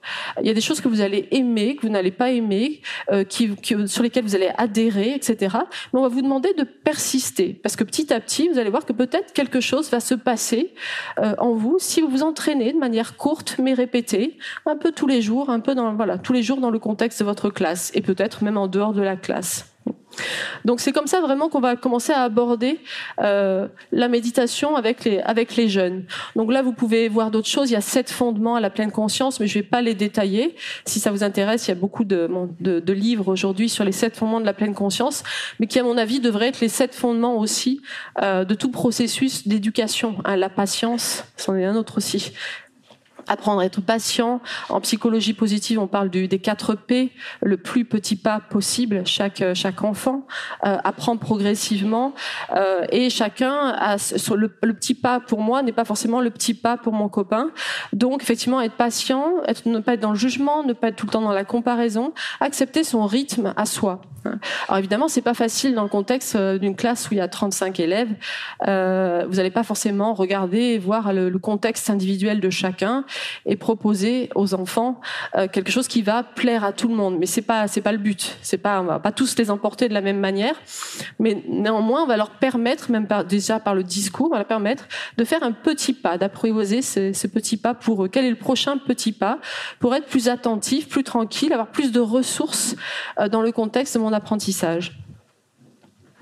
Il 0.40 0.46
y 0.46 0.50
a 0.50 0.54
des 0.54 0.60
choses 0.60 0.80
que 0.80 0.88
vous 0.88 1.00
allez 1.00 1.28
aimer, 1.30 1.76
que 1.76 1.82
vous 1.82 1.92
n'allez 1.92 2.10
pas 2.10 2.30
aimer, 2.30 2.80
euh, 3.10 3.24
qui, 3.24 3.50
sur 3.86 4.02
lesquelles 4.02 4.24
vous 4.24 4.34
allez 4.34 4.50
adhérer, 4.56 5.14
etc. 5.14 5.56
Mais 5.92 6.00
on 6.00 6.02
va 6.02 6.08
vous 6.08 6.22
demander 6.22 6.52
de 6.54 6.64
persister, 6.64 7.58
parce 7.62 7.76
que 7.76 7.84
petit 7.84 8.12
à 8.12 8.20
petit, 8.20 8.48
vous 8.48 8.58
allez 8.58 8.70
voir 8.70 8.84
que 8.84 8.92
peut-être 8.92 9.32
quelque 9.32 9.60
chose 9.60 9.90
va 9.90 10.00
se 10.00 10.14
passer 10.14 10.74
euh, 11.18 11.34
en 11.38 11.52
vous 11.52 11.76
si 11.78 12.00
vous 12.00 12.08
vous 12.08 12.22
entraînez 12.22 12.72
de 12.72 12.78
manière 12.78 13.16
courte 13.16 13.56
mais 13.58 13.74
répétée, 13.74 14.38
un 14.66 14.76
peu 14.76 14.92
tous 14.92 15.06
les 15.06 15.22
jours, 15.22 15.50
un 15.50 15.60
peu 15.60 15.74
dans 15.74 15.94
voilà 15.94 16.18
tous 16.18 16.32
les 16.32 16.42
jours 16.42 16.58
dans 16.58 16.70
le 16.70 16.78
contexte 16.78 17.20
de 17.20 17.24
votre 17.24 17.50
classe 17.50 17.90
et 17.94 18.02
peut-être 18.02 18.44
même 18.44 18.56
en 18.56 18.68
dehors 18.68 18.92
de 18.92 19.02
la 19.02 19.16
classe. 19.16 19.71
Donc 20.64 20.80
c'est 20.80 20.92
comme 20.92 21.06
ça 21.06 21.20
vraiment 21.20 21.48
qu'on 21.48 21.60
va 21.60 21.76
commencer 21.76 22.12
à 22.12 22.22
aborder 22.22 22.80
euh, 23.20 23.68
la 23.90 24.08
méditation 24.08 24.76
avec 24.76 25.04
les 25.04 25.20
avec 25.20 25.56
les 25.56 25.68
jeunes. 25.68 26.04
Donc 26.36 26.52
là 26.52 26.62
vous 26.62 26.72
pouvez 26.72 27.08
voir 27.08 27.30
d'autres 27.30 27.48
choses. 27.48 27.70
Il 27.70 27.74
y 27.74 27.76
a 27.76 27.80
sept 27.80 28.10
fondements 28.10 28.54
à 28.54 28.60
la 28.60 28.70
pleine 28.70 28.92
conscience, 28.92 29.40
mais 29.40 29.46
je 29.46 29.54
vais 29.54 29.62
pas 29.62 29.82
les 29.82 29.94
détailler. 29.94 30.56
Si 30.86 31.00
ça 31.00 31.10
vous 31.10 31.24
intéresse, 31.24 31.66
il 31.66 31.70
y 31.70 31.72
a 31.72 31.76
beaucoup 31.76 32.04
de, 32.04 32.28
de, 32.60 32.80
de 32.80 32.92
livres 32.92 33.28
aujourd'hui 33.28 33.68
sur 33.68 33.84
les 33.84 33.92
sept 33.92 34.16
fondements 34.16 34.40
de 34.40 34.46
la 34.46 34.54
pleine 34.54 34.74
conscience, 34.74 35.22
mais 35.60 35.66
qui 35.66 35.78
à 35.78 35.82
mon 35.82 35.98
avis 35.98 36.20
devraient 36.20 36.48
être 36.48 36.60
les 36.60 36.68
sept 36.68 36.94
fondements 36.94 37.36
aussi 37.36 37.80
euh, 38.22 38.44
de 38.44 38.54
tout 38.54 38.70
processus 38.70 39.46
d'éducation. 39.46 40.16
Hein, 40.24 40.36
la 40.36 40.48
patience, 40.48 41.24
c'en 41.36 41.56
est 41.56 41.64
un 41.64 41.76
autre 41.76 41.98
aussi 41.98 42.32
apprendre 43.28 43.60
à 43.60 43.64
être 43.64 43.80
patient. 43.80 44.40
En 44.68 44.80
psychologie 44.80 45.34
positive, 45.34 45.78
on 45.78 45.86
parle 45.86 46.10
du, 46.10 46.28
des 46.28 46.38
4 46.38 46.74
P, 46.74 47.12
le 47.40 47.56
plus 47.56 47.84
petit 47.84 48.16
pas 48.16 48.40
possible, 48.40 49.02
chaque, 49.06 49.42
chaque 49.54 49.82
enfant, 49.82 50.26
euh, 50.66 50.78
apprend 50.84 51.16
progressivement, 51.16 52.14
euh, 52.54 52.86
et 52.90 53.10
chacun 53.10 53.76
le, 54.34 54.48
petit 54.48 54.94
pas 54.94 55.20
pour 55.20 55.40
moi 55.40 55.62
n'est 55.62 55.72
pas 55.72 55.84
forcément 55.84 56.20
le 56.20 56.30
petit 56.30 56.54
pas 56.54 56.76
pour 56.76 56.92
mon 56.92 57.08
copain. 57.08 57.50
Donc 57.92 58.22
effectivement, 58.22 58.60
être 58.60 58.76
patient, 58.76 59.42
être, 59.46 59.66
ne 59.66 59.78
pas 59.78 59.94
être 59.94 60.00
dans 60.00 60.12
le 60.12 60.18
jugement, 60.18 60.62
ne 60.64 60.72
pas 60.72 60.88
être 60.88 60.96
tout 60.96 61.06
le 61.06 61.12
temps 61.12 61.22
dans 61.22 61.32
la 61.32 61.44
comparaison, 61.44 62.12
accepter 62.40 62.84
son 62.84 63.06
rythme 63.06 63.52
à 63.56 63.66
soi. 63.66 64.02
Alors 64.68 64.78
évidemment, 64.78 65.08
c'est 65.08 65.22
pas 65.22 65.34
facile 65.34 65.74
dans 65.74 65.82
le 65.82 65.88
contexte 65.88 66.36
euh, 66.36 66.58
d'une 66.58 66.76
classe 66.76 67.10
où 67.10 67.14
il 67.14 67.18
y 67.18 67.20
a 67.20 67.28
35 67.28 67.80
élèves. 67.80 68.10
Euh, 68.66 69.24
vous 69.28 69.36
n'allez 69.36 69.50
pas 69.50 69.62
forcément 69.62 70.14
regarder 70.14 70.58
et 70.58 70.78
voir 70.78 71.12
le, 71.12 71.28
le, 71.28 71.38
contexte 71.38 71.90
individuel 71.90 72.40
de 72.40 72.50
chacun 72.50 73.04
et 73.46 73.56
proposer 73.56 74.30
aux 74.34 74.54
enfants 74.54 75.00
euh, 75.36 75.48
quelque 75.48 75.70
chose 75.70 75.88
qui 75.88 76.02
va 76.02 76.22
plaire 76.22 76.64
à 76.64 76.72
tout 76.72 76.88
le 76.88 76.94
monde. 76.94 77.16
Mais 77.18 77.26
c'est 77.26 77.42
pas 77.42 77.68
c'est 77.68 77.80
pas 77.80 77.92
le 77.92 77.98
but. 77.98 78.36
C'est 78.42 78.58
pas 78.58 78.82
va 78.82 78.98
pas 78.98 79.12
tous 79.12 79.36
les 79.36 79.50
emporter 79.50 79.88
de 79.88 79.94
la 79.94 80.00
même 80.00 80.18
manière, 80.18 80.54
mais 81.18 81.42
néanmoins 81.48 82.02
on 82.02 82.06
va 82.06 82.16
leur 82.16 82.30
permettre, 82.30 82.90
même 82.90 83.06
déjà 83.28 83.60
par 83.60 83.74
le 83.74 83.82
discours, 83.82 84.26
on 84.26 84.30
va 84.30 84.38
leur 84.38 84.46
permettre 84.46 84.84
de 85.16 85.24
faire 85.24 85.42
un 85.42 85.52
petit 85.52 85.92
pas, 85.92 86.18
d'apprivoiser 86.18 86.82
ce, 86.82 87.12
ce 87.12 87.26
petit 87.26 87.56
pas 87.56 87.74
pour 87.74 88.04
eux. 88.04 88.08
Quel 88.08 88.24
est 88.24 88.30
le 88.30 88.36
prochain 88.36 88.78
petit 88.78 89.12
pas 89.12 89.38
pour 89.78 89.94
être 89.94 90.06
plus 90.06 90.28
attentif, 90.28 90.88
plus 90.88 91.04
tranquille, 91.04 91.52
avoir 91.52 91.68
plus 91.68 91.92
de 91.92 92.00
ressources 92.00 92.76
euh, 93.18 93.28
dans 93.28 93.42
le 93.42 93.52
contexte 93.52 93.94
de 93.94 94.00
mon 94.00 94.12
apprentissage? 94.12 95.01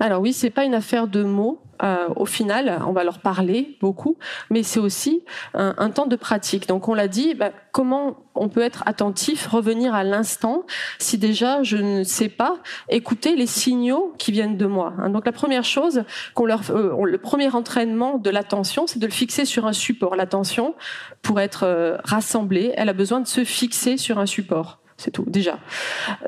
Alors 0.01 0.19
oui, 0.19 0.33
c'est 0.33 0.49
pas 0.49 0.63
une 0.63 0.73
affaire 0.73 1.07
de 1.07 1.21
mots. 1.21 1.61
Euh, 1.83 2.07
au 2.15 2.25
final, 2.25 2.81
on 2.87 2.91
va 2.91 3.03
leur 3.03 3.19
parler 3.19 3.77
beaucoup, 3.81 4.17
mais 4.49 4.63
c'est 4.63 4.79
aussi 4.79 5.23
un, 5.53 5.89
temps 5.91 6.07
de 6.07 6.15
pratique. 6.15 6.67
Donc 6.67 6.87
on 6.87 6.95
l'a 6.95 7.07
dit, 7.07 7.35
bah, 7.35 7.51
comment 7.71 8.17
on 8.33 8.49
peut 8.49 8.61
être 8.61 8.81
attentif, 8.87 9.45
revenir 9.45 9.93
à 9.93 10.03
l'instant, 10.03 10.63
si 10.97 11.19
déjà 11.19 11.61
je 11.61 11.77
ne 11.77 12.03
sais 12.03 12.29
pas 12.29 12.55
écouter 12.89 13.35
les 13.35 13.45
signaux 13.45 14.13
qui 14.17 14.31
viennent 14.31 14.57
de 14.57 14.65
moi. 14.65 14.93
Hein. 14.97 15.11
Donc 15.11 15.27
la 15.27 15.31
première 15.31 15.63
chose, 15.63 16.03
qu'on 16.33 16.45
leur, 16.45 16.61
euh, 16.71 17.05
le 17.05 17.17
premier 17.19 17.53
entraînement 17.53 18.17
de 18.17 18.29
l'attention, 18.31 18.87
c'est 18.87 18.99
de 18.99 19.05
le 19.05 19.11
fixer 19.11 19.45
sur 19.45 19.67
un 19.67 19.73
support. 19.73 20.15
L'attention, 20.15 20.73
pour 21.21 21.39
être 21.39 21.63
euh, 21.63 21.97
rassemblée, 22.03 22.73
elle 22.75 22.89
a 22.89 22.93
besoin 22.93 23.19
de 23.19 23.27
se 23.27 23.43
fixer 23.43 23.97
sur 23.97 24.17
un 24.17 24.25
support. 24.25 24.79
C'est 24.97 25.11
tout, 25.11 25.25
déjà. 25.27 25.57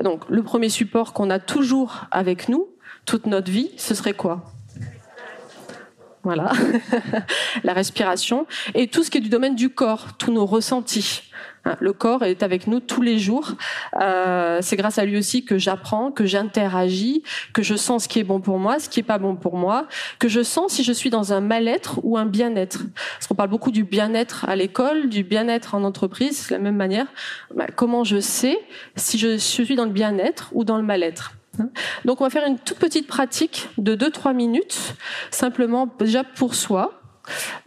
Donc, 0.02 0.28
le 0.28 0.42
premier 0.42 0.68
support 0.68 1.12
qu'on 1.12 1.30
a 1.30 1.38
toujours 1.38 2.06
avec 2.10 2.48
nous, 2.48 2.73
toute 3.04 3.26
notre 3.26 3.50
vie, 3.50 3.70
ce 3.76 3.94
serait 3.94 4.14
quoi? 4.14 4.44
Voilà, 6.24 6.52
la 7.64 7.74
respiration 7.74 8.46
et 8.74 8.88
tout 8.88 9.04
ce 9.04 9.10
qui 9.10 9.18
est 9.18 9.20
du 9.20 9.28
domaine 9.28 9.54
du 9.54 9.68
corps, 9.68 10.16
tous 10.16 10.32
nos 10.32 10.46
ressentis. 10.46 11.22
Hein, 11.66 11.76
le 11.80 11.92
corps 11.92 12.22
est 12.22 12.42
avec 12.42 12.66
nous 12.66 12.80
tous 12.80 13.02
les 13.02 13.18
jours. 13.18 13.52
Euh, 14.00 14.58
c'est 14.62 14.76
grâce 14.76 14.98
à 14.98 15.04
lui 15.04 15.18
aussi 15.18 15.44
que 15.44 15.58
j'apprends, 15.58 16.10
que 16.10 16.24
j'interagis, 16.24 17.22
que 17.52 17.62
je 17.62 17.74
sens 17.74 18.04
ce 18.04 18.08
qui 18.08 18.20
est 18.20 18.24
bon 18.24 18.40
pour 18.40 18.58
moi, 18.58 18.78
ce 18.78 18.88
qui 18.88 19.00
est 19.00 19.04
pas 19.04 19.18
bon 19.18 19.36
pour 19.36 19.56
moi, 19.56 19.86
que 20.18 20.28
je 20.28 20.42
sens 20.42 20.72
si 20.72 20.82
je 20.82 20.92
suis 20.92 21.10
dans 21.10 21.34
un 21.34 21.40
mal-être 21.40 22.00
ou 22.02 22.16
un 22.16 22.26
bien-être. 22.26 22.84
Parce 23.16 23.26
qu'on 23.26 23.34
parle 23.34 23.50
beaucoup 23.50 23.70
du 23.70 23.84
bien-être 23.84 24.48
à 24.48 24.56
l'école, 24.56 25.10
du 25.10 25.24
bien-être 25.24 25.74
en 25.74 25.84
entreprise, 25.84 26.48
de 26.48 26.54
la 26.54 26.58
même 26.58 26.76
manière. 26.76 27.06
Bah, 27.54 27.66
comment 27.74 28.02
je 28.04 28.20
sais 28.20 28.58
si 28.96 29.18
je 29.18 29.36
suis 29.36 29.76
dans 29.76 29.84
le 29.84 29.90
bien-être 29.90 30.50
ou 30.52 30.64
dans 30.64 30.78
le 30.78 30.82
mal-être? 30.82 31.32
Donc 32.04 32.20
on 32.20 32.24
va 32.24 32.30
faire 32.30 32.46
une 32.46 32.58
toute 32.58 32.78
petite 32.78 33.06
pratique 33.06 33.68
de 33.78 33.94
2-3 33.94 34.34
minutes, 34.34 34.94
simplement 35.30 35.88
déjà 35.98 36.24
pour 36.24 36.54
soi, 36.54 37.00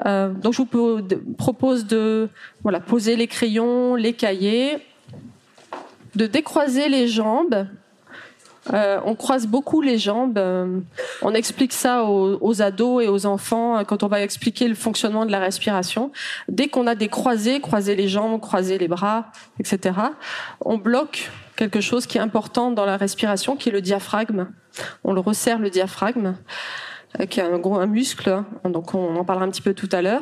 euh, 0.05 0.29
donc 0.29 0.53
je 0.53 0.61
vous 0.61 0.99
propose 1.37 1.85
de 1.85 2.29
poser 2.85 3.15
les 3.15 3.27
crayons, 3.27 3.95
les 3.95 4.13
cahiers, 4.13 4.77
de 6.15 6.27
décroiser 6.27 6.89
les 6.89 7.07
jambes. 7.07 7.67
Euh, 8.73 8.99
on 9.05 9.15
croise 9.15 9.47
beaucoup 9.47 9.81
les 9.81 9.97
jambes. 9.97 10.37
Euh, 10.37 10.79
on 11.21 11.33
explique 11.33 11.71
ça 11.71 12.03
aux, 12.03 12.61
ados 12.61 13.03
et 13.03 13.07
aux 13.07 13.25
enfants 13.25 13.83
quand 13.85 14.03
on 14.03 14.07
va 14.07 14.21
expliquer 14.21 14.67
le 14.67 14.75
fonctionnement 14.75 15.25
de 15.25 15.31
la 15.31 15.39
respiration. 15.39 16.11
Dès 16.49 16.67
qu'on 16.67 16.85
a 16.85 16.95
des 16.95 17.07
croisés, 17.07 17.61
croiser 17.61 17.95
les 17.95 18.09
jambes, 18.09 18.41
croiser 18.41 18.77
les 18.77 18.89
bras, 18.89 19.31
etc., 19.59 19.95
on 20.59 20.77
bloque 20.77 21.31
quelque 21.57 21.81
chose 21.81 22.07
qui 22.07 22.17
est 22.17 22.21
important 22.21 22.71
dans 22.71 22.85
la 22.85 22.95
respiration, 22.95 23.57
qui 23.57 23.69
est 23.69 23.73
le 23.73 23.81
diaphragme. 23.81 24.47
On 25.03 25.11
le 25.11 25.19
resserre 25.19 25.59
le 25.59 25.69
diaphragme 25.69 26.35
qui 27.25 27.39
est 27.39 27.43
un 27.43 27.57
gros 27.57 27.77
un 27.79 27.87
muscle, 27.87 28.29
hein. 28.29 28.45
donc 28.69 28.93
on 28.93 29.15
en 29.15 29.23
parlera 29.23 29.45
un 29.45 29.49
petit 29.49 29.61
peu 29.61 29.73
tout 29.73 29.89
à 29.91 30.01
l'heure. 30.01 30.21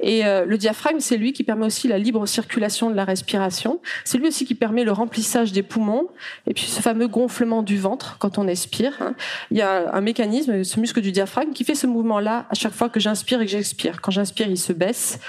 Et 0.00 0.26
euh, 0.26 0.44
le 0.44 0.58
diaphragme, 0.58 0.98
c'est 0.98 1.16
lui 1.16 1.32
qui 1.32 1.44
permet 1.44 1.66
aussi 1.66 1.86
la 1.86 1.98
libre 1.98 2.26
circulation 2.26 2.90
de 2.90 2.96
la 2.96 3.04
respiration. 3.04 3.80
C'est 4.04 4.18
lui 4.18 4.26
aussi 4.26 4.44
qui 4.44 4.54
permet 4.54 4.84
le 4.84 4.92
remplissage 4.92 5.52
des 5.52 5.62
poumons 5.62 6.08
et 6.46 6.54
puis 6.54 6.64
ce 6.64 6.80
fameux 6.80 7.06
gonflement 7.06 7.62
du 7.62 7.78
ventre 7.78 8.16
quand 8.18 8.38
on 8.38 8.48
expire. 8.48 8.94
Hein. 9.00 9.14
Il 9.50 9.58
y 9.58 9.62
a 9.62 9.94
un 9.94 10.00
mécanisme, 10.00 10.64
ce 10.64 10.80
muscle 10.80 11.00
du 11.00 11.12
diaphragme, 11.12 11.52
qui 11.52 11.64
fait 11.64 11.76
ce 11.76 11.86
mouvement-là 11.86 12.46
à 12.50 12.54
chaque 12.54 12.74
fois 12.74 12.88
que 12.88 12.98
j'inspire 12.98 13.40
et 13.40 13.44
que 13.44 13.50
j'expire. 13.50 14.00
Quand 14.00 14.10
j'inspire, 14.10 14.48
il 14.48 14.58
se 14.58 14.72
baisse. 14.72 15.20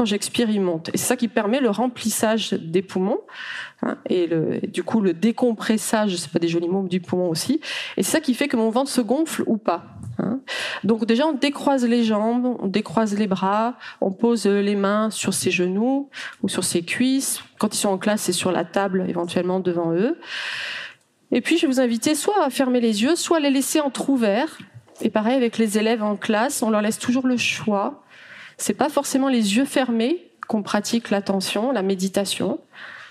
Quand 0.00 0.06
j'expire, 0.06 0.48
il 0.48 0.62
monte. 0.62 0.88
Et 0.88 0.96
c'est 0.96 1.08
ça 1.08 1.16
qui 1.16 1.28
permet 1.28 1.60
le 1.60 1.68
remplissage 1.68 2.54
des 2.54 2.80
poumons 2.80 3.20
hein, 3.82 3.98
et 4.08 4.26
le, 4.26 4.60
du 4.66 4.82
coup 4.82 5.02
le 5.02 5.12
décompressage, 5.12 6.16
c'est 6.16 6.32
pas 6.32 6.38
des 6.38 6.48
jolis 6.48 6.70
mots, 6.70 6.88
du 6.88 7.00
poumon 7.00 7.28
aussi. 7.28 7.60
Et 7.98 8.02
c'est 8.02 8.12
ça 8.12 8.20
qui 8.20 8.32
fait 8.32 8.48
que 8.48 8.56
mon 8.56 8.70
ventre 8.70 8.90
se 8.90 9.02
gonfle 9.02 9.42
ou 9.46 9.58
pas. 9.58 9.84
Hein. 10.18 10.40
Donc 10.84 11.04
déjà, 11.04 11.26
on 11.26 11.34
décroise 11.34 11.84
les 11.84 12.02
jambes, 12.02 12.56
on 12.60 12.66
décroise 12.66 13.14
les 13.14 13.26
bras, 13.26 13.74
on 14.00 14.10
pose 14.10 14.46
les 14.46 14.74
mains 14.74 15.10
sur 15.10 15.34
ses 15.34 15.50
genoux 15.50 16.08
ou 16.42 16.48
sur 16.48 16.64
ses 16.64 16.80
cuisses. 16.80 17.42
Quand 17.58 17.74
ils 17.74 17.78
sont 17.78 17.90
en 17.90 17.98
classe, 17.98 18.22
c'est 18.22 18.32
sur 18.32 18.52
la 18.52 18.64
table, 18.64 19.04
éventuellement 19.06 19.60
devant 19.60 19.92
eux. 19.92 20.18
Et 21.30 21.42
puis, 21.42 21.58
je 21.58 21.66
vais 21.66 21.72
vous 21.74 21.80
inviter 21.80 22.14
soit 22.14 22.42
à 22.42 22.48
fermer 22.48 22.80
les 22.80 23.02
yeux, 23.02 23.16
soit 23.16 23.36
à 23.36 23.40
les 23.40 23.50
laisser 23.50 23.82
ouverts. 24.08 24.56
Et 25.02 25.10
pareil 25.10 25.36
avec 25.36 25.58
les 25.58 25.76
élèves 25.76 26.02
en 26.02 26.16
classe, 26.16 26.62
on 26.62 26.70
leur 26.70 26.80
laisse 26.80 26.98
toujours 26.98 27.26
le 27.26 27.36
choix. 27.36 28.02
C'est 28.60 28.74
pas 28.74 28.90
forcément 28.90 29.28
les 29.28 29.56
yeux 29.56 29.64
fermés 29.64 30.30
qu'on 30.46 30.62
pratique 30.62 31.10
l'attention, 31.10 31.72
la 31.72 31.82
méditation. 31.82 32.60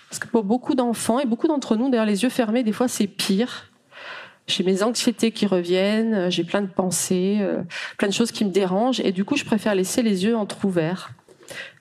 Parce 0.09 0.19
que 0.19 0.27
pour 0.27 0.43
beaucoup 0.43 0.75
d'enfants 0.75 1.19
et 1.19 1.25
beaucoup 1.25 1.47
d'entre 1.47 1.75
nous, 1.75 1.89
d'ailleurs, 1.89 2.05
les 2.05 2.23
yeux 2.23 2.29
fermés, 2.29 2.63
des 2.63 2.71
fois, 2.71 2.88
c'est 2.88 3.07
pire 3.07 3.69
j'ai 4.49 4.63
mes 4.63 4.81
anxiétés 4.83 5.31
qui 5.31 5.45
reviennent, 5.45 6.29
j'ai 6.31 6.43
plein 6.43 6.62
de 6.62 6.67
pensées, 6.67 7.38
euh, 7.39 7.62
plein 7.97 8.07
de 8.07 8.13
choses 8.13 8.31
qui 8.31 8.43
me 8.43 8.49
dérangent, 8.49 8.99
et 8.99 9.12
du 9.12 9.23
coup, 9.23 9.35
je 9.35 9.45
préfère 9.45 9.75
laisser 9.75 10.01
les 10.01 10.25
yeux 10.25 10.35
entrouverts. 10.35 11.12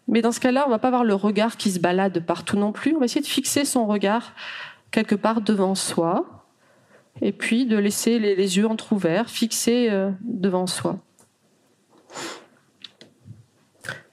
Mais 0.07 0.20
dans 0.20 0.33
ce 0.33 0.40
cas-là, 0.40 0.64
on 0.66 0.70
va 0.70 0.78
pas 0.78 0.88
avoir 0.88 1.04
le 1.04 1.14
regard 1.14 1.57
qui 1.57 1.70
se 1.70 1.81
balade 1.81 2.24
partout 2.26 2.57
non 2.57 2.72
plus. 2.72 2.94
On 2.94 2.98
va 2.98 3.07
essayer 3.07 3.22
de 3.22 3.26
fixer 3.26 3.64
son 3.64 3.87
regard 3.87 4.35
quelque 4.90 5.14
part 5.14 5.40
devant 5.40 5.74
soi, 5.74 6.46
et 7.22 7.33
puis 7.33 7.66
de 7.66 7.76
laisser 7.76 8.18
les, 8.18 8.37
les 8.37 8.59
yeux 8.59 8.66
entrouverts, 8.66 9.31
fixés 9.31 9.88
euh, 9.90 10.11
devant 10.20 10.66
soi. 10.66 10.98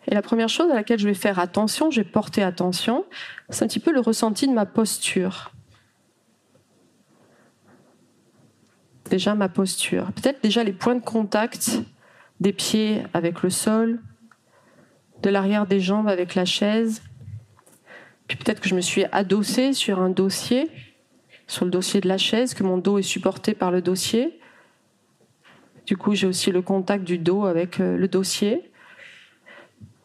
Et 0.07 0.13
la 0.13 0.21
première 0.21 0.49
chose 0.49 0.69
à 0.71 0.75
laquelle 0.75 0.99
je 0.99 1.07
vais 1.07 1.15
faire 1.15 1.39
attention, 1.39 1.89
je 1.89 2.01
vais 2.01 2.07
porter 2.07 2.43
attention, 2.43 3.05
c'est 3.49 3.63
un 3.63 3.67
petit 3.67 3.79
peu 3.79 3.91
le 3.91 3.99
ressenti 3.99 4.47
de 4.47 4.53
ma 4.53 4.65
posture. 4.65 5.51
Déjà 9.09 9.35
ma 9.35 9.49
posture. 9.49 10.11
Peut-être 10.13 10.41
déjà 10.43 10.63
les 10.63 10.73
points 10.73 10.95
de 10.95 11.03
contact 11.03 11.79
des 12.39 12.53
pieds 12.53 13.03
avec 13.13 13.41
le 13.43 13.49
sol, 13.49 13.99
de 15.21 15.29
l'arrière 15.29 15.65
des 15.65 15.79
jambes 15.79 16.07
avec 16.07 16.35
la 16.35 16.45
chaise. 16.45 17.01
Puis 18.27 18.37
peut-être 18.37 18.59
que 18.59 18.69
je 18.69 18.75
me 18.75 18.81
suis 18.81 19.05
adossée 19.11 19.73
sur 19.73 19.99
un 19.99 20.09
dossier, 20.09 20.69
sur 21.47 21.65
le 21.65 21.71
dossier 21.71 22.01
de 22.01 22.07
la 22.07 22.17
chaise, 22.17 22.53
que 22.53 22.63
mon 22.63 22.77
dos 22.77 22.97
est 22.97 23.03
supporté 23.03 23.53
par 23.53 23.71
le 23.71 23.81
dossier. 23.81 24.39
Du 25.85 25.97
coup, 25.97 26.15
j'ai 26.15 26.25
aussi 26.25 26.51
le 26.51 26.61
contact 26.61 27.03
du 27.03 27.19
dos 27.19 27.45
avec 27.45 27.79
euh, 27.79 27.95
le 27.95 28.07
dossier. 28.07 28.71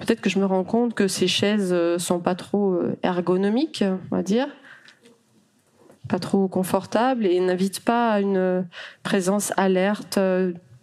Peut-être 0.00 0.20
que 0.20 0.30
je 0.30 0.38
me 0.38 0.46
rends 0.46 0.64
compte 0.64 0.94
que 0.94 1.08
ces 1.08 1.28
chaises 1.28 1.72
euh, 1.72 1.98
sont 1.98 2.20
pas 2.20 2.34
trop 2.34 2.72
euh, 2.72 2.96
ergonomiques, 3.02 3.84
on 4.10 4.16
va 4.16 4.22
dire, 4.22 4.48
pas 6.08 6.18
trop 6.18 6.48
confortables 6.48 7.26
et 7.26 7.38
n'invitent 7.38 7.84
pas 7.84 8.10
à 8.10 8.20
une 8.20 8.66
présence 9.04 9.52
alerte 9.56 10.18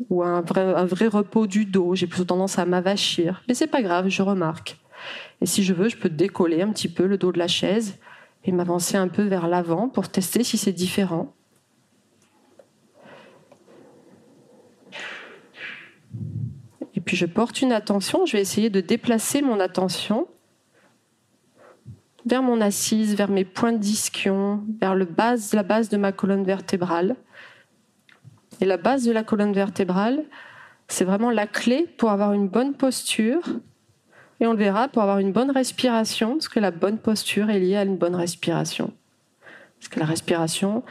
ou 0.10 0.24
un 0.24 0.42
vrai, 0.42 0.62
un 0.62 0.86
vrai 0.86 1.08
repos 1.08 1.48
du 1.48 1.66
dos. 1.66 1.96
J'ai 1.96 2.08
plutôt 2.08 2.24
tendance 2.24 2.58
à 2.60 2.66
m'avachir, 2.66 3.44
mais 3.48 3.54
c'est 3.54 3.68
pas 3.68 3.82
grave, 3.82 4.08
je 4.08 4.22
remarque. 4.22 4.78
Et 5.42 5.46
si 5.46 5.64
je 5.64 5.74
veux, 5.74 5.90
je 5.90 5.98
peux 5.98 6.10
décoller 6.10 6.62
un 6.62 6.72
petit 6.72 6.88
peu 6.88 7.06
le 7.06 7.18
dos 7.18 7.32
de 7.32 7.40
la 7.40 7.48
chaise 7.48 7.98
et 8.46 8.52
m'avancer 8.52 8.98
un 8.98 9.08
peu 9.08 9.24
vers 9.24 9.48
l'avant 9.48 9.90
pour 9.90 10.10
tester 10.10 10.44
si 10.44 10.58
c'est 10.58 10.72
différent. 10.72 11.34
Et 16.96 16.97
puis 17.08 17.16
je 17.16 17.26
porte 17.26 17.62
une 17.62 17.72
attention, 17.72 18.26
je 18.26 18.34
vais 18.34 18.42
essayer 18.42 18.70
de 18.70 18.82
déplacer 18.82 19.42
mon 19.42 19.60
attention 19.62 20.28
vers 22.26 22.44
mon 22.44 22.60
assise, 22.60 23.16
vers 23.16 23.30
mes 23.30 23.46
points 23.46 23.72
de 23.72 23.78
disquion, 23.78 24.62
vers 24.82 24.94
la 24.94 25.06
base 25.64 25.90
de 25.90 25.96
ma 25.96 26.12
colonne 26.12 26.44
vertébrale. 26.44 27.16
Et 28.60 28.66
la 28.66 28.76
base 28.76 29.06
de 29.06 29.14
la 29.14 29.24
colonne 29.24 29.54
vertébrale, 29.54 30.26
c'est 30.90 31.06
vraiment 31.06 31.32
la 31.32 31.48
clé 31.48 31.88
pour 31.98 32.12
avoir 32.12 32.34
une 32.34 32.50
bonne 32.50 32.74
posture. 32.74 33.42
Et 34.42 34.48
on 34.48 34.52
le 34.52 34.58
verra 34.58 34.90
pour 34.90 35.02
avoir 35.02 35.20
une 35.20 35.32
bonne 35.32 35.52
respiration, 35.52 36.34
parce 36.34 36.50
que 36.50 36.60
la 36.60 36.72
bonne 36.72 36.98
posture 36.98 37.50
est 37.50 37.60
liée 37.60 37.78
à 37.78 37.84
une 37.84 37.96
bonne 37.96 38.16
respiration. 38.16 38.92
Parce 39.80 39.88
que 39.88 40.02
la 40.02 40.06
respiration 40.06 40.84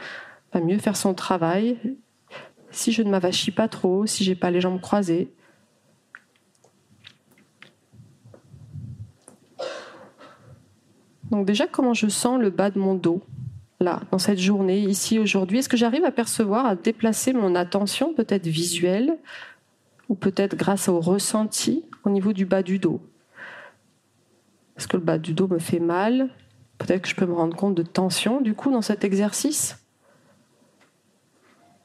va 0.51 0.61
mieux 0.61 0.79
faire 0.79 0.97
son 0.97 1.13
travail 1.13 1.77
si 2.71 2.91
je 2.91 3.03
ne 3.03 3.11
m'avachis 3.11 3.51
pas 3.51 3.67
trop, 3.67 4.07
si 4.07 4.23
j'ai 4.23 4.35
pas 4.35 4.49
les 4.49 4.61
jambes 4.61 4.81
croisées. 4.81 5.31
Donc 11.31 11.45
déjà, 11.45 11.67
comment 11.67 11.93
je 11.93 12.07
sens 12.07 12.39
le 12.39 12.49
bas 12.49 12.69
de 12.69 12.79
mon 12.79 12.95
dos 12.95 13.21
là, 13.79 14.01
dans 14.11 14.17
cette 14.17 14.39
journée, 14.39 14.79
ici, 14.79 15.19
aujourd'hui? 15.19 15.59
Est-ce 15.59 15.69
que 15.69 15.77
j'arrive 15.77 16.03
à 16.03 16.11
percevoir, 16.11 16.65
à 16.65 16.75
déplacer 16.75 17.33
mon 17.33 17.53
attention, 17.53 18.13
peut-être 18.13 18.47
visuelle, 18.47 19.17
ou 20.09 20.15
peut-être 20.15 20.55
grâce 20.55 20.87
au 20.89 20.99
ressenti 20.99 21.83
au 22.03 22.09
niveau 22.09 22.33
du 22.33 22.45
bas 22.45 22.63
du 22.63 22.79
dos? 22.79 23.01
Est-ce 24.77 24.87
que 24.87 24.97
le 24.97 25.03
bas 25.03 25.17
du 25.17 25.33
dos 25.33 25.47
me 25.47 25.59
fait 25.59 25.79
mal? 25.79 26.29
Peut-être 26.77 27.03
que 27.03 27.09
je 27.09 27.15
peux 27.15 27.25
me 27.25 27.33
rendre 27.33 27.55
compte 27.55 27.75
de 27.75 27.83
tension, 27.83 28.41
du 28.41 28.53
coup, 28.53 28.71
dans 28.71 28.81
cet 28.81 29.03
exercice? 29.03 29.77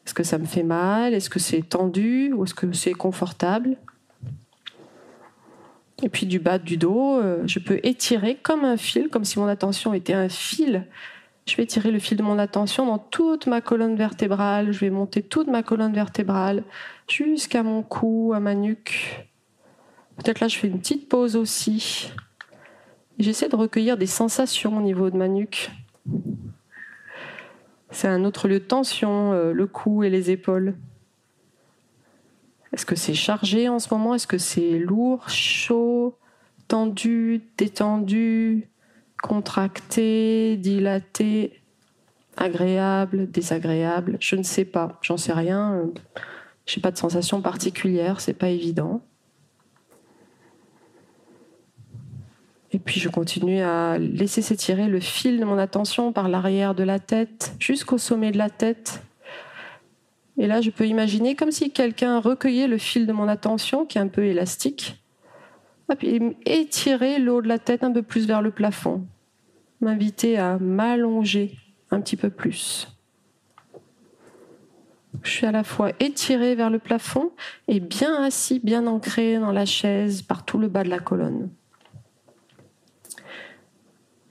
Est-ce 0.06 0.14
que 0.14 0.24
ça 0.24 0.38
me 0.38 0.46
fait 0.46 0.62
mal? 0.62 1.14
Est-ce 1.14 1.30
que 1.30 1.38
c'est 1.38 1.62
tendu? 1.62 2.32
Ou 2.32 2.44
est-ce 2.44 2.54
que 2.54 2.72
c'est 2.72 2.92
confortable? 2.92 3.76
Et 6.02 6.08
puis 6.08 6.26
du 6.26 6.38
bas 6.38 6.58
du 6.58 6.76
dos, 6.76 7.18
euh, 7.18 7.42
je 7.46 7.58
peux 7.58 7.80
étirer 7.82 8.36
comme 8.36 8.64
un 8.64 8.76
fil, 8.76 9.08
comme 9.08 9.24
si 9.24 9.38
mon 9.38 9.46
attention 9.46 9.94
était 9.94 10.14
un 10.14 10.28
fil 10.28 10.86
je 11.46 11.56
vais 11.56 11.66
tirer 11.66 11.90
le 11.90 11.98
fil 11.98 12.16
de 12.16 12.22
mon 12.22 12.38
attention 12.38 12.86
dans 12.86 12.98
toute 12.98 13.46
ma 13.46 13.60
colonne 13.60 13.96
vertébrale. 13.96 14.72
Je 14.72 14.78
vais 14.80 14.90
monter 14.90 15.22
toute 15.22 15.48
ma 15.48 15.62
colonne 15.62 15.92
vertébrale 15.92 16.62
jusqu'à 17.08 17.62
mon 17.62 17.82
cou, 17.82 18.32
à 18.34 18.40
ma 18.40 18.54
nuque. 18.54 19.28
Peut-être 20.16 20.40
là, 20.40 20.48
je 20.48 20.56
fais 20.56 20.68
une 20.68 20.78
petite 20.78 21.08
pause 21.08 21.36
aussi. 21.36 22.12
J'essaie 23.18 23.48
de 23.48 23.56
recueillir 23.56 23.96
des 23.96 24.06
sensations 24.06 24.76
au 24.76 24.80
niveau 24.80 25.10
de 25.10 25.16
ma 25.16 25.28
nuque. 25.28 25.70
C'est 27.90 28.08
un 28.08 28.24
autre 28.24 28.48
lieu 28.48 28.60
de 28.60 28.64
tension, 28.64 29.32
euh, 29.32 29.52
le 29.52 29.66
cou 29.66 30.04
et 30.04 30.10
les 30.10 30.30
épaules. 30.30 30.74
Est-ce 32.72 32.86
que 32.86 32.96
c'est 32.96 33.14
chargé 33.14 33.68
en 33.68 33.78
ce 33.78 33.92
moment? 33.92 34.14
Est-ce 34.14 34.26
que 34.26 34.38
c'est 34.38 34.78
lourd, 34.78 35.28
chaud, 35.28 36.18
tendu, 36.68 37.42
détendu 37.58 38.68
contracté, 39.22 40.58
dilaté, 40.58 41.62
agréable, 42.36 43.30
désagréable, 43.30 44.18
je 44.20 44.36
ne 44.36 44.42
sais 44.42 44.66
pas, 44.66 44.98
j'en 45.00 45.16
sais 45.16 45.32
rien. 45.32 45.90
Je 46.66 46.76
n'ai 46.76 46.82
pas 46.82 46.90
de 46.90 46.98
sensation 46.98 47.40
particulière, 47.40 48.20
c'est 48.20 48.34
pas 48.34 48.48
évident. 48.48 49.00
Et 52.72 52.78
puis 52.78 53.00
je 53.00 53.08
continue 53.08 53.60
à 53.60 53.98
laisser 53.98 54.42
s'étirer 54.42 54.88
le 54.88 55.00
fil 55.00 55.38
de 55.38 55.44
mon 55.44 55.58
attention 55.58 56.12
par 56.12 56.28
l'arrière 56.28 56.74
de 56.74 56.82
la 56.82 56.98
tête 56.98 57.54
jusqu'au 57.58 57.98
sommet 57.98 58.32
de 58.32 58.38
la 58.38 58.50
tête. 58.50 59.02
Et 60.38 60.46
là, 60.46 60.60
je 60.60 60.70
peux 60.70 60.86
imaginer 60.86 61.34
comme 61.34 61.50
si 61.50 61.70
quelqu'un 61.70 62.18
recueillait 62.20 62.68
le 62.68 62.78
fil 62.78 63.06
de 63.06 63.12
mon 63.12 63.28
attention, 63.28 63.84
qui 63.84 63.98
est 63.98 64.00
un 64.00 64.08
peu 64.08 64.24
élastique, 64.24 65.02
et 66.02 66.20
étirer 66.46 67.18
le 67.18 67.32
haut 67.32 67.42
de 67.42 67.48
la 67.48 67.58
tête 67.58 67.84
un 67.84 67.92
peu 67.92 68.02
plus 68.02 68.26
vers 68.26 68.40
le 68.40 68.50
plafond 68.50 69.06
m'inviter 69.82 70.38
à 70.38 70.58
m'allonger 70.58 71.56
un 71.90 72.00
petit 72.00 72.16
peu 72.16 72.30
plus. 72.30 72.88
Je 75.22 75.30
suis 75.30 75.46
à 75.46 75.52
la 75.52 75.62
fois 75.62 75.90
étiré 76.00 76.54
vers 76.54 76.70
le 76.70 76.78
plafond 76.78 77.32
et 77.68 77.80
bien 77.80 78.22
assis, 78.22 78.60
bien 78.60 78.86
ancré 78.86 79.38
dans 79.38 79.52
la 79.52 79.66
chaise 79.66 80.22
par 80.22 80.44
tout 80.44 80.56
le 80.58 80.68
bas 80.68 80.84
de 80.84 80.88
la 80.88 81.00
colonne. 81.00 81.50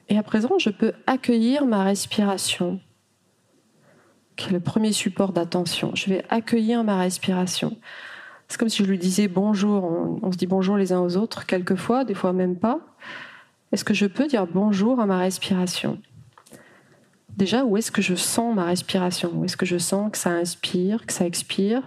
Et 0.09 0.17
à 0.17 0.23
présent, 0.23 0.57
je 0.57 0.69
peux 0.69 0.93
accueillir 1.05 1.65
ma 1.65 1.83
respiration, 1.83 2.79
le 4.49 4.59
premier 4.59 4.91
support 4.91 5.33
d'attention. 5.33 5.91
Je 5.93 6.09
vais 6.09 6.25
accueillir 6.29 6.83
ma 6.83 6.97
respiration. 6.97 7.77
C'est 8.47 8.57
comme 8.57 8.69
si 8.69 8.83
je 8.83 8.89
lui 8.89 8.97
disais 8.97 9.27
bonjour. 9.27 9.83
On, 9.83 10.19
on 10.23 10.31
se 10.31 10.37
dit 10.37 10.47
bonjour 10.47 10.77
les 10.77 10.91
uns 10.91 10.99
aux 10.99 11.17
autres, 11.17 11.45
quelquefois, 11.45 12.03
des 12.03 12.13
fois 12.13 12.33
même 12.33 12.57
pas. 12.57 12.79
Est-ce 13.71 13.85
que 13.85 13.93
je 13.93 14.05
peux 14.05 14.27
dire 14.27 14.47
bonjour 14.47 14.99
à 14.99 15.05
ma 15.05 15.17
respiration? 15.19 16.01
Déjà, 17.37 17.63
où 17.63 17.77
est-ce 17.77 17.91
que 17.91 18.01
je 18.01 18.15
sens 18.15 18.53
ma 18.53 18.65
respiration? 18.65 19.31
Où 19.35 19.45
est-ce 19.45 19.55
que 19.55 19.65
je 19.65 19.77
sens 19.77 20.11
que 20.11 20.17
ça 20.17 20.31
inspire, 20.31 21.05
que 21.05 21.13
ça 21.13 21.25
expire, 21.25 21.81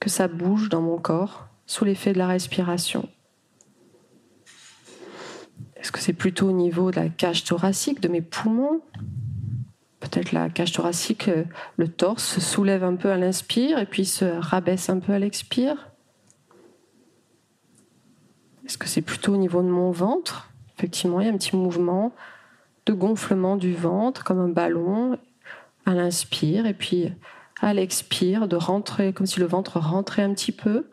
que 0.00 0.10
ça 0.10 0.28
bouge 0.28 0.68
dans 0.68 0.82
mon 0.82 0.98
corps 0.98 1.48
sous 1.66 1.84
l'effet 1.84 2.12
de 2.12 2.18
la 2.18 2.26
respiration? 2.26 3.08
Est-ce 5.76 5.92
que 5.92 6.00
c'est 6.00 6.12
plutôt 6.12 6.48
au 6.48 6.52
niveau 6.52 6.90
de 6.90 6.96
la 6.96 7.08
cage 7.08 7.44
thoracique, 7.44 8.00
de 8.00 8.08
mes 8.08 8.20
poumons? 8.20 8.82
Peut-être 10.00 10.32
la 10.32 10.48
cage 10.48 10.72
thoracique, 10.72 11.28
euh, 11.28 11.44
le 11.76 11.88
torse 11.88 12.24
se 12.24 12.40
soulève 12.40 12.84
un 12.84 12.94
peu 12.94 13.10
à 13.10 13.16
l'inspire 13.16 13.78
et 13.78 13.86
puis 13.86 14.04
se 14.04 14.24
rabaisse 14.24 14.88
un 14.90 15.00
peu 15.00 15.12
à 15.12 15.18
l'expire. 15.18 15.88
Est-ce 18.64 18.78
que 18.78 18.86
c'est 18.86 19.02
plutôt 19.02 19.34
au 19.34 19.36
niveau 19.36 19.62
de 19.62 19.68
mon 19.68 19.90
ventre? 19.90 20.50
Effectivement, 20.76 21.20
il 21.20 21.26
y 21.26 21.30
a 21.30 21.32
un 21.32 21.36
petit 21.36 21.56
mouvement 21.56 22.12
de 22.86 22.92
gonflement 22.92 23.56
du 23.56 23.74
ventre 23.74 24.24
comme 24.24 24.38
un 24.38 24.48
ballon 24.48 25.18
à 25.84 25.94
l'inspire 25.94 26.66
et 26.66 26.74
puis 26.74 27.12
à 27.60 27.74
l'expire 27.74 28.46
de 28.46 28.56
rentrer 28.56 29.12
comme 29.12 29.26
si 29.26 29.40
le 29.40 29.46
ventre 29.46 29.78
rentrait 29.78 30.22
un 30.22 30.32
petit 30.32 30.52
peu. 30.52 30.86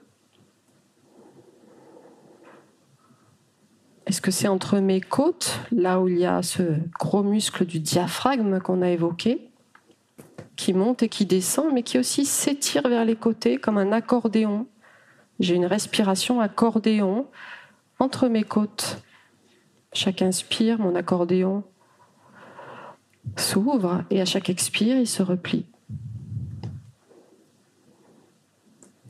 Est-ce 4.05 4.21
que 4.21 4.31
c'est 4.31 4.47
entre 4.47 4.79
mes 4.79 5.01
côtes, 5.01 5.59
là 5.71 5.99
où 5.99 6.07
il 6.07 6.19
y 6.19 6.25
a 6.25 6.43
ce 6.43 6.63
gros 6.99 7.23
muscle 7.23 7.65
du 7.65 7.79
diaphragme 7.79 8.59
qu'on 8.59 8.81
a 8.81 8.89
évoqué, 8.89 9.49
qui 10.55 10.73
monte 10.73 11.03
et 11.03 11.09
qui 11.09 11.25
descend, 11.25 11.73
mais 11.73 11.83
qui 11.83 11.97
aussi 11.97 12.25
s'étire 12.25 12.87
vers 12.87 13.05
les 13.05 13.15
côtés 13.15 13.57
comme 13.57 13.77
un 13.77 13.91
accordéon? 13.91 14.67
J'ai 15.39 15.55
une 15.55 15.65
respiration 15.65 16.39
accordéon 16.39 17.27
entre 17.99 18.27
mes 18.27 18.43
côtes 18.43 19.01
chaque 19.95 20.21
inspire, 20.21 20.77
mon 20.77 20.93
accordéon 20.95 21.63
s'ouvre 23.37 24.03
et 24.09 24.21
à 24.21 24.25
chaque 24.25 24.49
expire, 24.49 24.97
il 24.97 25.07
se 25.07 25.23
replie. 25.23 25.65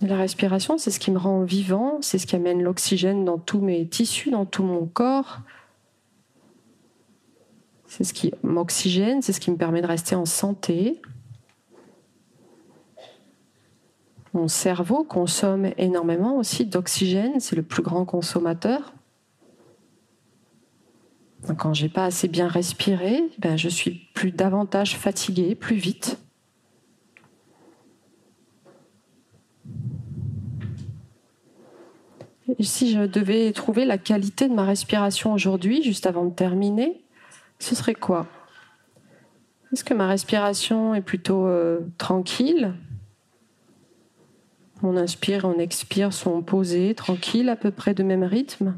La 0.06 0.18
respiration, 0.18 0.78
c'est 0.78 0.92
ce 0.92 1.00
qui 1.00 1.10
me 1.10 1.18
rend 1.18 1.42
vivant, 1.44 1.98
c'est 2.02 2.20
ce 2.20 2.28
qui 2.28 2.36
amène 2.36 2.62
l'oxygène 2.62 3.26
dans 3.26 3.40
tous 3.40 3.60
mes 3.60 3.88
tissus, 3.88 4.30
dans 4.30 4.46
tout 4.46 4.62
mon 4.62 4.86
corps. 4.86 5.40
C'est 7.88 8.04
ce 8.04 8.14
qui 8.14 8.32
m'oxygène, 8.44 9.24
c'est 9.24 9.34
ce 9.34 9.40
qui 9.40 9.50
me 9.50 9.58
permet 9.58 9.82
de 9.82 9.88
rester 9.88 10.14
en 10.14 10.26
santé. 10.26 11.02
Mon 14.34 14.48
cerveau 14.48 15.04
consomme 15.04 15.72
énormément 15.78 16.38
aussi 16.38 16.66
d'oxygène, 16.66 17.40
c'est 17.40 17.56
le 17.56 17.64
plus 17.64 17.82
grand 17.82 18.06
consommateur. 18.06 18.94
Quand 21.58 21.74
j'ai 21.74 21.90
pas 21.90 22.06
assez 22.06 22.28
bien 22.28 22.48
respiré, 22.48 23.24
ben 23.40 23.58
je 23.58 23.70
suis 23.70 24.08
plus 24.14 24.32
davantage 24.32 24.98
fatigué, 24.98 25.56
plus 25.56 25.78
vite. 25.78 26.20
Si 32.60 32.92
je 32.92 33.02
devais 33.02 33.52
trouver 33.52 33.86
la 33.86 33.98
qualité 33.98 34.48
de 34.48 34.54
ma 34.54 34.66
respiration 34.66 35.34
aujourd'hui, 35.34 35.84
juste 35.84 36.06
avant 36.06 36.26
de 36.26 36.34
terminer, 36.34 37.02
ce 37.60 37.76
serait 37.76 37.96
quoi? 37.96 38.28
Est-ce 39.74 39.84
que 39.84 39.94
ma 39.94 40.08
respiration 40.08 40.94
est 40.96 41.02
plutôt 41.02 41.48
euh, 41.48 41.80
tranquille? 41.98 42.74
On 44.84 44.96
inspire, 44.98 45.46
on 45.46 45.58
expire 45.58 46.14
sont 46.14 46.42
posés, 46.42 46.94
tranquilles, 46.94 47.50
à 47.50 47.56
peu 47.56 47.72
près 47.72 47.94
de 47.94 48.04
même 48.04 48.24
rythme? 48.24 48.78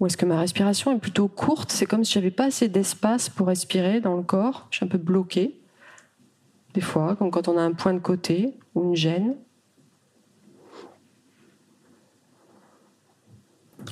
Ou 0.00 0.06
est-ce 0.06 0.16
que 0.16 0.26
ma 0.26 0.40
respiration 0.40 0.96
est 0.96 0.98
plutôt 0.98 1.28
courte? 1.28 1.70
C'est 1.70 1.86
comme 1.86 2.04
si 2.04 2.14
j'avais 2.14 2.30
pas 2.30 2.46
assez 2.46 2.68
d'espace 2.68 3.28
pour 3.28 3.46
respirer 3.46 4.00
dans 4.00 4.16
le 4.16 4.22
corps. 4.22 4.66
Je 4.70 4.78
suis 4.78 4.86
un 4.86 4.88
peu 4.88 4.98
bloqué. 4.98 5.60
Des 6.74 6.80
fois, 6.80 7.16
comme 7.16 7.30
quand 7.30 7.48
on 7.48 7.58
a 7.58 7.62
un 7.62 7.72
point 7.72 7.92
de 7.92 7.98
côté 7.98 8.54
ou 8.74 8.84
une 8.84 8.96
gêne. 8.96 9.36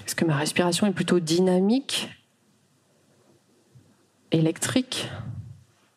Est-ce 0.05 0.15
que 0.15 0.25
ma 0.25 0.37
respiration 0.37 0.87
est 0.87 0.93
plutôt 0.93 1.21
dynamique, 1.21 2.09
électrique? 4.31 5.09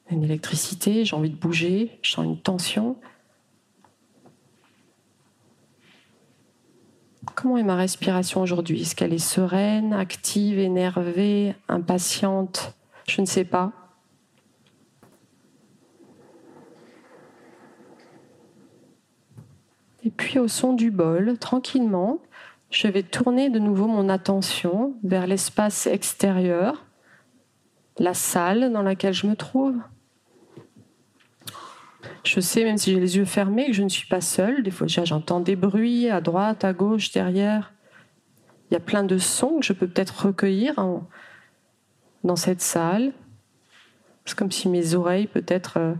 Une 0.10 0.24
électricité, 0.24 1.06
j'ai 1.06 1.16
envie 1.16 1.30
de 1.30 1.36
bouger, 1.36 1.98
je 2.02 2.12
sens 2.12 2.26
une 2.26 2.40
tension. 2.40 2.98
Comment 7.36 7.58
est 7.58 7.64
ma 7.64 7.76
respiration 7.76 8.42
aujourd'hui? 8.42 8.82
Est-ce 8.82 8.96
qu'elle 8.96 9.14
est 9.14 9.18
sereine, 9.18 9.94
active, 9.94 10.60
énervée, 10.60 11.56
impatiente? 11.70 12.76
Je 13.08 13.22
ne 13.22 13.26
sais 13.26 13.46
pas. 13.46 13.72
Et 20.04 20.10
puis 20.10 20.40
au 20.40 20.48
son 20.48 20.74
du 20.74 20.92
bol, 20.92 21.38
tranquillement, 21.38 22.20
je 22.72 22.88
vais 22.88 23.04
tourner 23.04 23.50
de 23.50 23.60
nouveau 23.60 23.88
mon 23.88 24.08
attention 24.08 24.96
vers 25.04 25.28
l'espace 25.28 25.88
extérieur, 25.88 26.86
la 28.00 28.14
salle 28.14 28.72
dans 28.72 28.82
laquelle 28.82 29.14
je 29.14 29.28
me 29.28 29.36
trouve. 29.36 29.76
Je 32.24 32.40
sais, 32.40 32.64
même 32.64 32.78
si 32.78 32.94
j'ai 32.94 33.00
les 33.00 33.18
yeux 33.18 33.26
fermés, 33.26 33.68
que 33.68 33.74
je 33.74 33.84
ne 33.84 33.90
suis 33.90 34.08
pas 34.08 34.22
seule. 34.22 34.64
Des 34.64 34.72
fois, 34.72 34.88
j'entends 34.88 35.42
des 35.42 35.58
bruits 35.58 36.10
à 36.10 36.22
droite, 36.22 36.64
à 36.64 36.72
gauche, 36.72 37.12
derrière. 37.12 37.74
Il 38.70 38.76
y 38.76 38.78
a 38.78 38.80
plein 38.80 39.04
de 39.04 39.18
sons 39.18 39.60
que 39.60 39.66
je 39.66 39.74
peux 39.74 39.88
peut-être 39.88 40.28
recueillir 40.28 40.76
dans 42.24 42.36
cette 42.38 42.62
salle. 42.62 43.12
C'est 44.24 44.38
comme 44.38 44.52
si 44.52 44.70
mes 44.70 44.94
oreilles, 44.94 45.28
peut-être, 45.28 45.78
euh, 45.78 45.94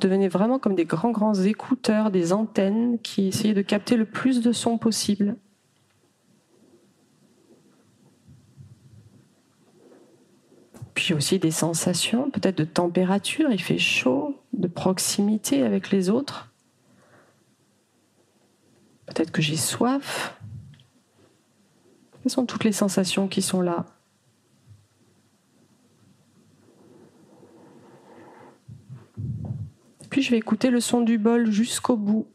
devenaient 0.00 0.28
vraiment 0.28 0.60
comme 0.60 0.76
des 0.76 0.84
grands, 0.84 1.10
grands 1.10 1.34
écouteurs, 1.34 2.12
des 2.12 2.32
antennes 2.32 2.98
qui 3.00 3.28
essayaient 3.28 3.54
de 3.54 3.62
capter 3.62 3.96
le 3.96 4.04
plus 4.04 4.42
de 4.42 4.52
sons 4.52 4.78
possible. 4.78 5.34
Puis 10.98 11.14
aussi 11.14 11.38
des 11.38 11.52
sensations, 11.52 12.28
peut-être 12.28 12.58
de 12.58 12.64
température, 12.64 13.52
il 13.52 13.62
fait 13.62 13.78
chaud, 13.78 14.36
de 14.52 14.66
proximité 14.66 15.62
avec 15.62 15.92
les 15.92 16.10
autres. 16.10 16.52
Peut-être 19.06 19.30
que 19.30 19.40
j'ai 19.40 19.56
soif. 19.56 20.36
Quelles 22.20 22.32
sont 22.32 22.46
toutes 22.46 22.64
les 22.64 22.72
sensations 22.72 23.28
qui 23.28 23.42
sont 23.42 23.60
là 23.60 23.86
Puis 30.10 30.22
je 30.22 30.32
vais 30.32 30.38
écouter 30.38 30.70
le 30.70 30.80
son 30.80 31.02
du 31.02 31.16
bol 31.16 31.52
jusqu'au 31.52 31.96
bout. 31.96 32.26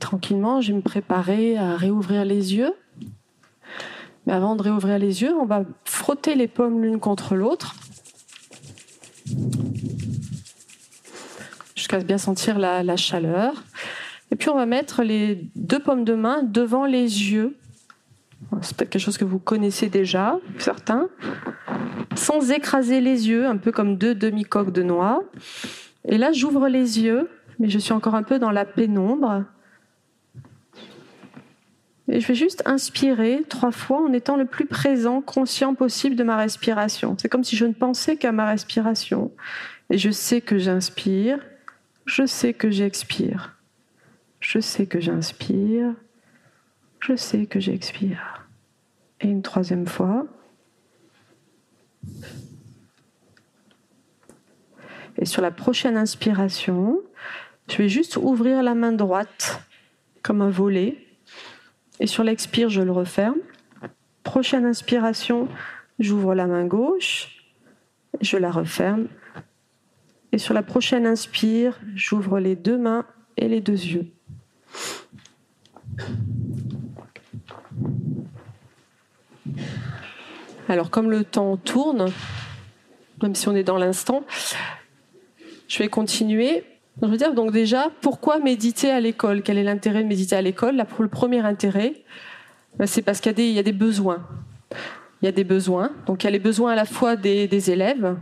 Tranquillement, 0.00 0.60
je 0.60 0.72
vais 0.72 0.78
me 0.78 0.82
préparer 0.82 1.56
à 1.56 1.76
réouvrir 1.76 2.24
les 2.24 2.54
yeux. 2.56 2.72
Mais 4.26 4.32
avant 4.32 4.56
de 4.56 4.62
réouvrir 4.62 4.98
les 4.98 5.22
yeux, 5.22 5.34
on 5.34 5.46
va 5.46 5.64
frotter 5.84 6.34
les 6.34 6.48
pommes 6.48 6.82
l'une 6.82 6.98
contre 6.98 7.36
l'autre. 7.36 7.74
Jusqu'à 11.76 11.98
bien 12.00 12.18
sentir 12.18 12.58
la, 12.58 12.82
la, 12.82 12.96
chaleur. 12.96 13.62
Et 14.30 14.36
puis 14.36 14.48
on 14.48 14.56
va 14.56 14.66
mettre 14.66 15.02
les 15.02 15.48
deux 15.54 15.78
pommes 15.78 16.04
de 16.04 16.14
main 16.14 16.42
devant 16.42 16.84
les 16.84 17.30
yeux. 17.32 17.56
C'est 18.62 18.76
peut-être 18.76 18.90
quelque 18.90 19.02
chose 19.02 19.18
que 19.18 19.24
vous 19.24 19.38
connaissez 19.38 19.88
déjà, 19.88 20.38
certains. 20.58 21.08
Sans 22.16 22.50
écraser 22.50 23.00
les 23.00 23.28
yeux, 23.28 23.46
un 23.46 23.56
peu 23.56 23.72
comme 23.72 23.96
deux 23.96 24.14
demi-coques 24.14 24.72
de 24.72 24.82
noix. 24.82 25.22
Et 26.04 26.18
là, 26.18 26.32
j'ouvre 26.32 26.68
les 26.68 27.00
yeux, 27.00 27.28
mais 27.58 27.68
je 27.68 27.78
suis 27.78 27.92
encore 27.92 28.14
un 28.14 28.22
peu 28.22 28.38
dans 28.38 28.50
la 28.50 28.64
pénombre. 28.64 29.44
Je 32.12 32.26
vais 32.26 32.34
juste 32.34 32.62
inspirer 32.66 33.44
trois 33.48 33.70
fois 33.70 34.02
en 34.02 34.12
étant 34.12 34.36
le 34.36 34.44
plus 34.44 34.66
présent, 34.66 35.20
conscient 35.20 35.74
possible 35.74 36.16
de 36.16 36.24
ma 36.24 36.36
respiration. 36.36 37.16
C'est 37.20 37.28
comme 37.28 37.44
si 37.44 37.56
je 37.56 37.64
ne 37.64 37.72
pensais 37.72 38.16
qu'à 38.16 38.32
ma 38.32 38.46
respiration. 38.46 39.30
Et 39.90 39.98
je 39.98 40.10
sais 40.10 40.40
que 40.40 40.58
j'inspire, 40.58 41.38
je 42.06 42.26
sais 42.26 42.52
que 42.52 42.68
j'expire. 42.68 43.56
Je 44.40 44.58
sais 44.58 44.86
que 44.86 45.00
j'inspire, 45.00 45.94
je 46.98 47.14
sais 47.14 47.46
que 47.46 47.60
j'expire. 47.60 48.48
Et 49.20 49.28
une 49.28 49.42
troisième 49.42 49.86
fois. 49.86 50.26
Et 55.16 55.26
sur 55.26 55.42
la 55.42 55.50
prochaine 55.52 55.96
inspiration, 55.96 56.98
je 57.68 57.76
vais 57.76 57.88
juste 57.88 58.16
ouvrir 58.16 58.64
la 58.64 58.74
main 58.74 58.92
droite 58.92 59.62
comme 60.22 60.40
un 60.40 60.50
volet 60.50 60.96
et 62.00 62.06
sur 62.06 62.24
l'expire, 62.24 62.70
je 62.70 62.80
le 62.80 62.90
referme. 62.90 63.36
Prochaine 64.22 64.64
inspiration, 64.64 65.48
j'ouvre 65.98 66.34
la 66.34 66.46
main 66.46 66.64
gauche, 66.64 67.44
je 68.20 68.38
la 68.38 68.50
referme. 68.50 69.08
Et 70.32 70.38
sur 70.38 70.54
la 70.54 70.62
prochaine 70.62 71.06
inspire, 71.06 71.78
j'ouvre 71.94 72.40
les 72.40 72.56
deux 72.56 72.78
mains 72.78 73.04
et 73.36 73.48
les 73.48 73.60
deux 73.60 73.72
yeux. 73.72 74.06
Alors 80.68 80.90
comme 80.90 81.10
le 81.10 81.24
temps 81.24 81.56
tourne, 81.56 82.10
même 83.22 83.34
si 83.34 83.48
on 83.48 83.54
est 83.54 83.64
dans 83.64 83.76
l'instant, 83.76 84.24
je 85.68 85.78
vais 85.78 85.88
continuer 85.88 86.64
je 87.02 87.06
veux 87.12 87.16
dire, 87.16 87.34
donc 87.34 87.52
déjà, 87.52 87.90
pourquoi 88.00 88.38
méditer 88.38 88.90
à 88.90 89.00
l'école? 89.00 89.42
Quel 89.42 89.58
est 89.58 89.64
l'intérêt 89.64 90.02
de 90.02 90.08
méditer 90.08 90.36
à 90.36 90.42
l'école? 90.42 90.84
Le 90.98 91.08
premier 91.08 91.40
intérêt, 91.40 91.94
ben, 92.78 92.86
c'est 92.86 93.02
parce 93.02 93.20
qu'il 93.20 93.38
y, 93.40 93.58
a 93.58 93.62
des 93.62 93.72
besoins. 93.72 94.26
Il 95.22 95.26
y 95.26 95.28
a 95.28 95.32
des 95.32 95.44
besoins. 95.44 95.90
Donc 96.06 96.22
il 96.22 96.26
y 96.26 96.28
a 96.28 96.30
les 96.30 96.38
besoins 96.38 96.72
à 96.72 96.74
la 96.74 96.84
fois 96.84 97.16
des, 97.16 97.70
élèves 97.70 98.16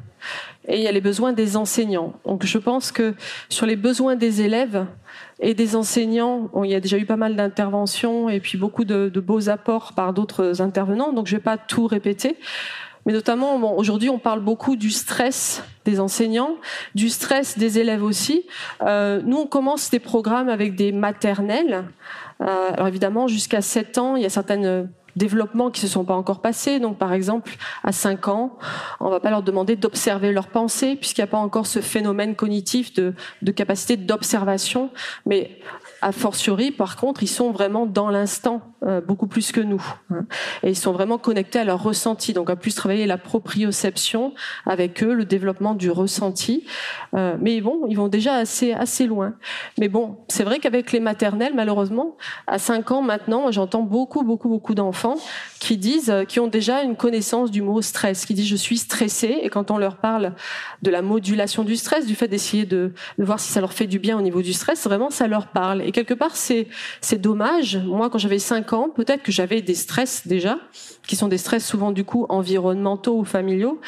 et 0.67 0.77
il 0.77 0.83
y 0.83 0.89
a 0.89 0.93
les 0.93 1.01
besoins 1.01 1.33
des 1.33 1.57
enseignants. 1.57 2.15
Donc 2.25 2.45
je 2.45 2.59
pense 2.59 2.93
que 2.93 3.15
sur 3.49 3.67
les 3.67 3.77
besoins 3.77 4.17
des 4.17 4.43
élèves 4.43 4.87
et 5.41 5.55
des 5.55 5.77
enseignants, 5.77 6.51
il 6.65 6.71
y 6.71 6.75
a 6.75 6.81
déjà 6.81 6.99
eu 6.99 7.07
pas 7.07 7.17
mal 7.17 7.37
d'interventions 7.37 8.29
et 8.29 8.41
puis 8.41 8.59
beaucoup 8.59 8.85
de, 8.85 9.09
de 9.09 9.21
beaux 9.21 9.49
apports 9.49 9.93
par 9.95 10.13
d'autres 10.13 10.61
intervenants. 10.61 11.13
Donc 11.13 11.27
je 11.27 11.35
ne 11.35 11.39
vais 11.39 11.45
pas 11.45 11.59
tout 11.59 11.87
répéter 11.87 12.37
mais 13.09 13.15
notamment 13.15 13.75
aujourd'hui 13.79 14.11
on 14.11 14.19
parle 14.19 14.41
beaucoup 14.41 14.77
du 14.77 14.91
stress 14.91 15.65
des 15.87 15.99
enseignants, 15.99 16.57
du 16.95 17.09
stress 17.09 17.57
des 17.57 17.79
élèves 17.79 18.03
aussi. 18.03 18.45
Euh, 18.83 19.23
nous 19.25 19.39
on 19.39 19.47
commence 19.47 19.89
des 19.89 19.99
programmes 19.99 20.51
avec 20.51 20.75
des 20.75 20.93
maternelles. 20.93 21.87
Euh, 22.43 22.71
alors 22.75 22.87
évidemment 22.87 23.27
jusqu'à 23.27 23.63
7 23.63 23.97
ans, 23.97 24.17
il 24.17 24.25
y 24.25 24.27
a 24.27 24.29
certaines 24.29 24.91
développement 25.17 25.71
qui 25.71 25.81
se 25.81 25.89
sont 25.89 26.05
pas 26.05 26.15
encore 26.15 26.41
passés. 26.41 26.79
Donc, 26.79 26.97
par 26.97 27.13
exemple, 27.13 27.53
à 27.83 27.93
5 27.93 28.29
ans, 28.29 28.57
on 29.01 29.11
va 29.11 29.19
pas 29.19 29.31
leur 29.31 29.43
demander 29.43 29.75
d'observer 29.75 30.33
leurs 30.33 30.47
pensées 30.47 30.95
puisqu'il 30.95 31.23
n'y 31.23 31.25
a 31.25 31.31
pas 31.31 31.39
encore 31.39 31.67
ce 31.67 31.81
phénomène 31.81 32.37
cognitif 32.37 32.95
de, 32.95 33.15
de 33.43 33.51
capacité 33.51 33.97
d'observation. 33.97 34.91
Mais 35.27 35.59
a 36.01 36.13
fortiori, 36.13 36.71
par 36.71 36.97
contre, 36.97 37.23
ils 37.23 37.29
sont 37.29 37.51
vraiment 37.51 37.85
dans 37.85 38.09
l'instant, 38.09 38.63
euh, 38.85 39.01
beaucoup 39.01 39.27
plus 39.27 39.51
que 39.51 39.61
nous. 39.61 39.83
Hein. 40.11 40.27
Et 40.63 40.71
ils 40.71 40.77
sont 40.77 40.93
vraiment 40.93 41.19
connectés 41.19 41.59
à 41.59 41.65
leur 41.65 41.83
ressenti. 41.83 42.33
Donc, 42.33 42.51
on 42.51 42.57
plus 42.57 42.75
travailler 42.77 43.07
la 43.07 43.19
proprioception 43.19 44.33
avec 44.65 45.03
eux, 45.03 45.13
le 45.13 45.25
développement 45.25 45.75
du 45.75 45.91
ressenti. 45.91 46.65
Euh, 47.15 47.37
mais 47.41 47.61
bon, 47.61 47.87
ils 47.89 47.97
vont 47.97 48.07
déjà 48.07 48.35
assez, 48.35 48.73
assez 48.73 49.07
loin. 49.07 49.35
Mais 49.79 49.89
bon, 49.89 50.19
c'est 50.29 50.45
vrai 50.45 50.61
qu'avec 50.61 50.93
les 50.93 51.01
maternelles, 51.01 51.55
malheureusement, 51.57 52.17
à 52.47 52.59
5 52.59 52.93
ans 52.93 53.03
maintenant, 53.03 53.51
j'entends 53.51 53.83
beaucoup, 53.83 54.23
beaucoup, 54.23 54.49
beaucoup 54.49 54.75
d'enfants 54.75 55.17
qui 55.59 55.77
disent, 55.77 56.11
euh, 56.11 56.25
qui 56.25 56.39
ont 56.39 56.47
déjà 56.47 56.83
une 56.83 56.95
connaissance 56.95 57.51
du 57.51 57.63
mot 57.63 57.83
stress, 57.83 58.25
qui 58.25 58.35
disent 58.35 58.47
je 58.47 58.57
suis 58.57 58.79
stressé. 58.79 59.39
Et 59.43 59.49
quand 59.49 59.73
on 59.73 59.79
leur 59.79 59.97
parle 59.97 60.35
de 60.83 60.91
la 60.91 61.03
modulation 61.03 61.65
du 61.65 61.75
stress, 61.75 62.07
du 62.07 62.15
fait 62.15 62.29
d'essayer 62.29 62.67
de, 62.67 62.93
de 63.19 63.25
voir 63.25 63.41
si 63.41 63.51
ça 63.51 63.61
leur 63.61 63.73
fait 63.73 63.89
du 63.89 63.99
bien 63.99 64.17
au 64.17 64.23
niveau 64.23 64.43
du 64.43 64.53
stress, 64.53 64.85
vraiment, 64.85 65.11
ça 65.11 65.27
leur 65.27 65.49
parle. 65.49 65.88
Et 65.89 65.91
quelque 65.91 66.13
part, 66.13 66.37
c'est 66.37 66.69
c'est 67.01 67.19
dommage. 67.19 67.79
Moi, 67.79 68.11
quand 68.11 68.19
j'avais 68.19 68.39
5 68.39 68.75
ans, 68.75 68.91
peut-être 68.95 69.23
que 69.23 69.33
j'avais 69.33 69.63
des 69.63 69.75
stress 69.75 70.27
déjà, 70.27 70.59
qui 71.07 71.17
sont 71.17 71.29
des 71.29 71.39
stress 71.39 71.67
souvent 71.67 71.93
du 71.93 72.05
coup 72.05 72.27
environnementaux 72.29 73.17
ou 73.17 73.25
familiaux, 73.25 73.81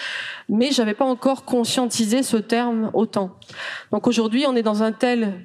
mais 0.48 0.70
j'avais 0.72 0.94
pas 0.94 1.04
encore 1.04 1.44
conscientisé 1.44 2.22
ce 2.22 2.38
terme 2.38 2.90
autant. 2.94 3.36
Donc 3.92 4.06
aujourd'hui, 4.06 4.46
on 4.48 4.56
est 4.56 4.62
dans 4.62 4.82
un 4.82 4.92
tel 4.92 5.44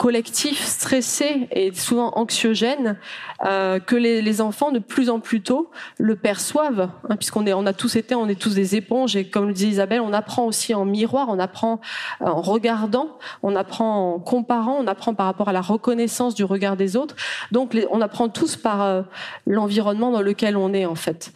collectif 0.00 0.64
stressé 0.64 1.46
et 1.50 1.74
souvent 1.74 2.12
anxiogène 2.16 2.96
euh, 3.44 3.78
que 3.80 3.94
les, 3.94 4.22
les, 4.22 4.40
enfants 4.40 4.72
de 4.72 4.78
plus 4.78 5.10
en 5.10 5.20
plus 5.20 5.42
tôt 5.42 5.70
le 5.98 6.16
perçoivent 6.16 6.88
hein, 7.10 7.16
puisqu'on 7.16 7.44
est 7.44 7.52
on 7.52 7.66
a 7.66 7.74
tous 7.74 7.96
été 7.96 8.14
on 8.14 8.26
est 8.26 8.40
tous 8.40 8.54
des 8.54 8.76
éponges. 8.76 9.14
Et 9.14 9.28
comme 9.28 9.48
le 9.48 9.52
disait 9.52 9.68
Isabelle 9.68 10.00
on 10.00 10.14
apprend 10.14 10.46
aussi 10.46 10.72
en 10.72 10.86
miroir 10.86 11.26
on 11.28 11.38
apprend 11.38 11.82
euh, 12.22 12.28
en 12.28 12.40
regardant 12.40 13.18
on 13.42 13.54
apprend 13.54 14.14
en 14.14 14.20
comparant 14.20 14.78
on 14.80 14.86
apprend 14.86 15.12
par 15.12 15.26
rapport 15.26 15.50
à 15.50 15.52
la 15.52 15.60
reconnaissance 15.60 16.34
du 16.34 16.44
regard 16.44 16.78
des 16.78 16.96
autres. 16.96 17.14
Donc 17.52 17.76
on 17.90 18.00
apprend 18.00 18.30
tous 18.30 18.56
par 18.56 18.80
euh, 18.80 19.02
l'environnement 19.46 20.12
dans 20.12 20.22
lequel 20.22 20.56
on 20.56 20.72
est 20.72 20.86
en 20.86 20.94
fait 20.94 21.30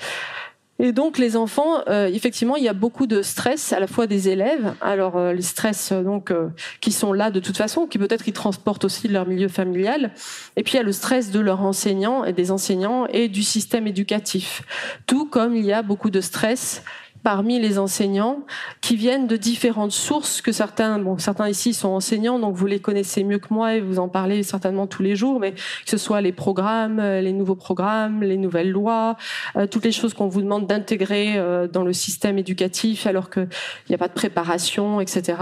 et 0.81 0.93
donc 0.93 1.19
les 1.19 1.37
enfants, 1.37 1.83
euh, 1.89 2.07
effectivement, 2.07 2.57
il 2.57 2.65
y 2.65 2.69
a 2.69 2.73
beaucoup 2.73 3.07
de 3.07 3.23
stress 3.23 3.73
à 3.73 3.79
la 3.79 3.87
fois 3.87 4.09
des 4.09 4.29
élèves. 4.29 4.75
Alors 4.81 5.17
euh, 5.17 5.33
les 5.33 5.43
stress 5.43 5.93
euh, 5.93 6.03
donc 6.03 6.33
euh, 6.33 6.49
qui 6.81 6.91
sont 6.91 7.13
là 7.13 7.31
de 7.31 7.39
toute 7.39 7.57
façon, 7.57 7.87
qui 7.87 7.97
peut-être 7.97 8.27
ils 8.27 8.33
transportent 8.33 8.85
aussi 8.85 9.07
leur 9.07 9.27
milieu 9.27 9.47
familial. 9.47 10.11
Et 10.57 10.65
puis 10.65 10.75
il 10.75 10.77
y 10.77 10.81
a 10.81 10.83
le 10.83 10.93
stress 10.93 11.31
de 11.31 11.39
leurs 11.39 11.61
enseignants 11.61 12.25
et 12.25 12.33
des 12.33 12.51
enseignants 12.51 13.07
et 13.07 13.29
du 13.29 13.45
système 13.45 13.87
éducatif. 13.87 14.63
Tout 15.07 15.27
comme 15.27 15.55
il 15.55 15.65
y 15.65 15.73
a 15.73 15.83
beaucoup 15.83 16.11
de 16.11 16.21
stress 16.21 16.83
parmi 17.25 17.59
les 17.59 17.79
enseignants 17.79 18.45
qui 18.83 18.97
viennent 18.97 19.27
de 19.27 19.37
différentes 19.37 19.93
sources 19.93 20.43
que 20.43 20.53
certains, 20.53 20.99
bon, 20.99 21.17
certains 21.17 21.49
ici 21.49 21.73
sont 21.73 21.89
enseignants, 21.89 22.39
donc 22.39 22.55
vous 22.55 22.67
les 22.67 22.81
connaissez 22.81 23.25
mieux 23.25 23.39
que 23.39 23.53
moi 23.53 23.75
et 23.75 23.81
vous 23.81 23.99
en 23.99 24.09
parlez 24.09 24.43
certainement 24.43 24.87
tous 24.87 25.03
les 25.03 25.17
jours, 25.17 25.41
mais 25.41 25.53
que 25.53 25.59
ce 25.91 25.97
soit 25.97 26.21
les 26.21 26.33
programmes, 26.33 27.01
euh, 27.01 27.23
les 27.23 27.33
nouveaux 27.33 27.55
programmes, 27.55 28.23
les 28.23 28.37
nouvelles 28.37 28.71
lois, 28.71 29.17
euh, 29.57 29.67
toutes 29.67 29.87
les 29.87 29.91
choses 29.91 30.13
qu'on 30.13 30.29
vous 30.29 30.43
demande 30.43 30.67
d'intégrer 30.67 31.39
euh, 31.39 31.67
dans 31.67 31.83
le 31.83 31.95
système 31.95 32.37
éducatif 32.37 33.07
alors 33.07 33.31
qu'il 33.31 33.49
n'y 33.89 33.95
a 33.95 33.99
pas 33.99 34.09
de 34.09 34.13
préparation, 34.13 35.01
etc. 35.01 35.39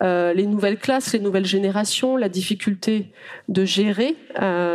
Les 0.00 0.46
nouvelles 0.46 0.78
classes, 0.78 1.12
les 1.12 1.18
nouvelles 1.18 1.46
générations, 1.46 2.16
la 2.16 2.28
difficulté 2.28 3.12
de 3.48 3.64
gérer 3.64 4.16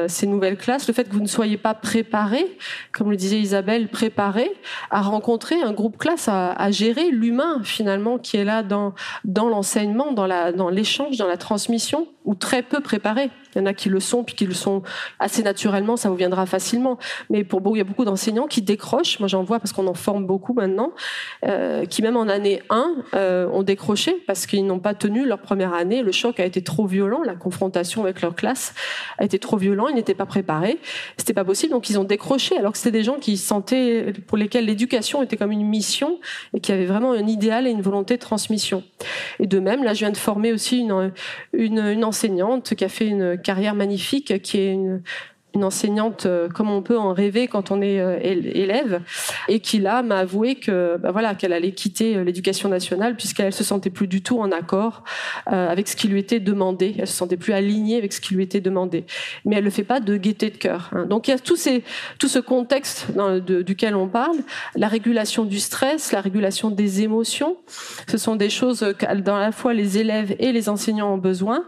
ces 0.08 0.28
nouvelles 0.28 0.58
classes, 0.58 0.88
le 0.88 0.94
fait 0.94 1.06
que 1.06 1.14
vous 1.14 1.22
ne 1.22 1.28
soyez 1.28 1.58
pas 1.58 1.74
préparé, 1.74 2.58
comme 2.92 3.10
le 3.10 3.16
disait 3.16 3.40
Isabelle, 3.40 3.88
préparé 3.88 4.52
à 4.92 5.02
rencontrer 5.02 5.62
un 5.62 5.72
groupe 5.72 5.98
classe 5.98 6.28
à, 6.28 6.33
gérer 6.72 7.10
l'humain 7.12 7.62
finalement 7.64 8.18
qui 8.18 8.38
est 8.38 8.44
là 8.44 8.64
dans 8.64 8.94
l'enseignement, 9.26 10.12
dans 10.12 10.28
la 10.28 10.52
dans 10.52 10.70
l'échange, 10.70 11.18
dans 11.18 11.28
la 11.28 11.38
transmission, 11.38 12.08
ou 12.26 12.36
très 12.36 12.62
peu 12.62 12.80
préparé. 12.80 13.30
Il 13.56 13.60
y 13.60 13.62
en 13.62 13.66
a 13.66 13.74
qui 13.74 13.90
le 13.90 14.00
sont, 14.00 14.24
puis 14.24 14.36
qui 14.36 14.46
le 14.46 14.54
sont 14.54 14.84
assez 15.20 15.44
naturellement, 15.44 15.98
ça 15.98 16.10
vous 16.10 16.16
viendra 16.16 16.46
facilement. 16.46 16.98
Mais 17.30 17.44
pour 17.44 17.62
beaucoup, 17.62 17.76
il 17.76 17.80
y 17.80 17.82
a 17.82 17.86
beaucoup 17.86 18.06
d'enseignants 18.06 18.48
qui 18.48 18.62
décrochent. 18.62 19.20
Moi, 19.20 19.28
j'en 19.28 19.44
vois 19.44 19.60
parce 19.60 19.74
qu'on 19.74 19.88
en 19.88 19.94
forme 19.94 20.26
beaucoup 20.26 20.54
maintenant, 20.54 20.92
euh, 21.46 21.86
qui 21.86 22.02
même 22.02 22.18
en 22.18 22.28
année 22.28 22.62
1 22.70 22.96
euh, 23.14 23.48
ont 23.50 23.64
décroché 23.64 24.24
parce 24.28 24.46
qu'ils 24.46 24.66
n'ont 24.66 24.80
pas 24.80 24.94
tenu 24.94 25.26
leur 25.26 25.40
première 25.40 25.74
année. 25.74 26.02
Le 26.02 26.12
choc 26.12 26.40
a 26.40 26.46
été 26.46 26.62
trop 26.62 26.86
violent, 26.86 27.22
la 27.24 27.36
confrontation 27.36 28.04
avec 28.04 28.22
leur 28.22 28.36
classe 28.36 28.74
a 29.18 29.26
été 29.26 29.40
trop 29.40 29.58
violent. 29.58 29.88
Ils 29.88 29.96
n'étaient 29.96 30.14
pas 30.14 30.26
préparés, 30.26 30.80
c'était 31.18 31.34
pas 31.34 31.46
possible, 31.46 31.74
donc 31.74 31.90
ils 31.90 32.00
ont 32.00 32.04
décroché. 32.04 32.58
Alors 32.58 32.72
que 32.72 32.78
c'était 32.78 32.92
des 32.92 33.04
gens 33.04 33.16
qui 33.16 33.38
sentaient, 33.38 34.14
pour 34.28 34.38
lesquels 34.38 34.66
l'éducation 34.66 35.24
était 35.24 35.38
comme 35.38 35.52
une 35.52 35.68
mission 35.68 36.20
et 36.54 36.60
qui 36.60 36.72
avaient 36.72 36.86
vraiment 36.86 37.12
un 37.12 37.28
idéal 37.28 37.68
et 37.68 37.70
une 37.70 37.82
volonté 37.82 38.16
de 38.16 38.22
transmission. 38.22 38.84
Et 39.40 39.48
de 39.48 39.60
même, 39.60 39.84
là, 39.84 39.94
je 39.94 40.00
viens 40.00 40.12
de 40.12 40.18
former 40.18 40.54
aussi 40.54 40.80
une, 40.80 41.12
une, 41.54 41.80
une 41.80 42.04
enseignante 42.04 42.76
qui 42.76 42.84
a 42.84 42.90
fait 42.90 43.08
une 43.08 43.38
carrière 43.44 43.76
magnifique, 43.76 44.42
qui 44.42 44.58
est 44.58 44.72
une, 44.72 45.04
une 45.54 45.64
enseignante 45.64 46.26
euh, 46.26 46.50
comme 46.50 46.72
on 46.72 46.82
peut 46.82 46.98
en 46.98 47.14
rêver 47.14 47.48
quand 47.48 47.70
on 47.70 47.82
est 47.82 48.00
euh, 48.00 48.18
élève 48.22 49.02
et 49.48 49.60
qui 49.60 49.80
là 49.80 50.02
m'a 50.02 50.18
avoué 50.20 50.56
que 50.56 50.98
bah 50.98 51.12
voilà 51.12 51.36
qu'elle 51.36 51.54
allait 51.54 51.74
quitter 51.74 52.16
euh, 52.16 52.24
l'éducation 52.24 52.70
nationale 52.70 53.16
puisqu'elle 53.16 53.54
se 53.54 53.64
sentait 53.64 53.92
plus 53.92 54.08
du 54.08 54.24
tout 54.24 54.40
en 54.40 54.52
accord 54.52 55.04
avec 55.46 55.88
ce 55.88 55.96
qui 55.96 56.08
lui 56.08 56.20
était 56.20 56.40
demandé. 56.40 56.96
Elle 56.98 57.08
se 57.08 57.16
sentait 57.16 57.38
plus 57.38 57.54
alignée 57.54 57.98
avec 57.98 58.14
ce 58.14 58.22
qui 58.22 58.34
lui 58.34 58.44
était 58.44 58.62
demandé. 58.62 59.06
Mais 59.46 59.58
elle 59.58 59.64
le 59.64 59.70
fait 59.70 59.84
pas 59.84 60.00
de 60.00 60.18
gaieté 60.18 60.50
de 60.50 60.58
cœur 60.58 60.90
hein. 60.94 61.06
donc 61.06 61.28
il 61.28 61.32
y 61.32 61.34
a 61.34 61.40
tout 61.40 61.56
ces 61.56 61.84
tout 62.20 62.28
ce 62.28 62.40
contexte 62.40 63.12
dans, 63.16 63.40
de, 63.40 63.62
duquel 63.62 63.96
on 63.96 64.08
parle. 64.08 64.38
La 64.76 64.88
régulation 64.88 65.46
du 65.46 65.60
stress 65.60 66.12
la 66.12 66.22
régulation 66.22 66.72
des 66.72 67.04
émotions 67.04 67.58
ce 68.08 68.18
sont 68.18 68.36
des 68.36 68.50
choses 68.50 68.86
dans 69.24 69.38
la 69.38 69.52
fois 69.52 69.74
les 69.74 69.98
élèves 69.98 70.36
et 70.40 70.52
les 70.52 70.70
enseignants 70.70 71.14
ont 71.14 71.18
besoin. 71.18 71.66